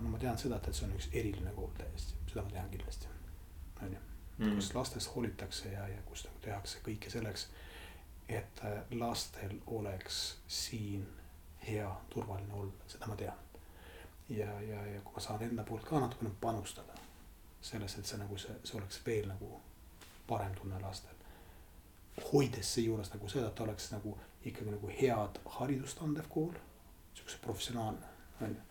no 0.00 0.08
ma 0.08 0.18
tean 0.18 0.38
seda, 0.38 0.56
et, 0.56 0.68
et 0.68 0.74
see 0.74 0.86
on 0.86 0.94
üks 0.94 1.08
eriline 1.12 1.54
kool 1.56 1.72
täiesti, 1.78 2.14
seda 2.28 2.42
ma 2.42 2.50
tean 2.50 2.70
kindlasti, 2.70 3.08
on 3.82 3.92
ju. 3.92 4.04
Mhm. 4.38 4.54
kus 4.54 4.74
lastest 4.74 5.14
hoolitakse 5.14 5.72
ja, 5.72 5.88
ja 5.88 6.02
kus 6.06 6.24
nagu 6.24 6.38
tehakse 6.40 6.78
kõike 6.86 7.10
selleks 7.10 7.48
et 8.28 8.60
lastel 8.90 9.56
oleks 9.66 10.36
siin 10.46 11.06
hea, 11.68 11.90
turvaline 12.10 12.54
olla, 12.54 12.72
seda 12.86 13.06
ma 13.06 13.16
tean. 13.16 13.44
ja, 14.28 14.60
ja, 14.60 14.86
ja 14.86 15.00
kui 15.00 15.14
ma 15.14 15.24
saan 15.24 15.42
enda 15.42 15.64
poolt 15.64 15.84
ka 15.88 16.00
natukene 16.00 16.30
panustada 16.40 16.98
sellesse, 17.60 18.00
et 18.00 18.06
see 18.06 18.18
nagu 18.20 18.38
see, 18.38 18.54
see 18.64 18.78
oleks 18.78 19.00
veel 19.06 19.28
nagu 19.28 19.60
parem 20.26 20.54
tunne 20.54 20.80
lastel. 20.82 21.14
hoides 22.32 22.74
seejuures 22.74 23.12
nagu 23.14 23.28
seda, 23.28 23.48
et 23.48 23.54
ta 23.54 23.64
oleks 23.64 23.90
nagu 23.92 24.16
ikkagi 24.44 24.70
nagu 24.70 24.90
head 25.00 25.40
haridust 25.58 26.02
andev 26.02 26.26
kool, 26.28 26.54
siukse 27.14 27.38
professionaalne, 27.42 28.14
on 28.42 28.54
ju. 28.54 28.62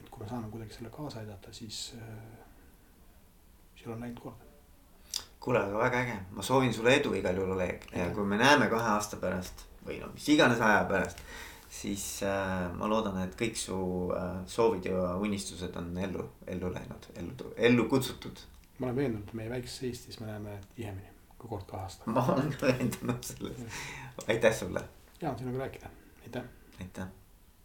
et 0.00 0.10
kui 0.10 0.22
ma 0.22 0.28
saan 0.28 0.50
kuidagi 0.50 0.74
selle 0.74 0.90
kaasa 0.90 1.22
aidata, 1.22 1.52
siis, 1.52 1.80
siis 1.90 3.86
kuskil 3.86 3.92
on 3.92 4.00
läinud 4.00 4.20
korda. 4.20 4.44
kuule, 5.40 5.58
aga 5.58 5.78
väga 5.78 5.98
äge, 6.00 6.14
ma 6.30 6.42
soovin 6.42 6.74
sulle 6.74 6.94
edu 6.96 7.12
igal 7.14 7.36
juhul, 7.36 7.52
Oleg 7.54 7.84
ja 7.94 8.10
kui 8.14 8.24
me 8.24 8.36
näeme 8.36 8.66
kahe 8.68 8.88
aasta 8.90 9.16
pärast 9.16 9.62
või 9.86 10.00
no 10.00 10.08
mis 10.12 10.28
iganes 10.28 10.60
aja 10.60 10.84
pärast. 10.88 11.20
Siis 11.82 12.22
äh, 12.22 12.70
ma 12.76 12.88
loodan, 12.90 13.18
et 13.24 13.36
kõik 13.38 13.58
su 13.60 13.76
äh, 14.16 14.38
soovid 14.50 14.88
ja 14.90 15.16
unistused 15.22 15.76
on 15.76 15.92
ellu, 15.98 16.24
ellu 16.46 16.72
läinud, 16.72 17.10
ellu, 17.20 17.52
ellu 17.56 17.88
kutsutud. 17.90 18.40
ma 18.78 18.88
olen 18.88 18.96
veendunud, 18.96 19.28
et 19.28 19.36
meie 19.40 19.52
väikses 19.52 19.82
Eestis 19.90 20.20
me 20.20 20.30
näeme 20.30 20.58
tihemini 20.76 21.12
kui 21.36 21.50
kord 21.52 21.68
kahe 21.68 21.86
aastaga. 21.88 22.16
ma 22.16 22.24
olen 22.34 22.50
ka 22.56 22.72
veendunud 22.72 23.30
selles, 23.30 23.84
aitäh 24.28 24.58
sulle. 24.58 24.82
on 25.22 25.38
sinuga 25.38 25.64
rääkida, 25.66 25.92
aitäh. 26.24 26.50
aitäh 26.80 27.25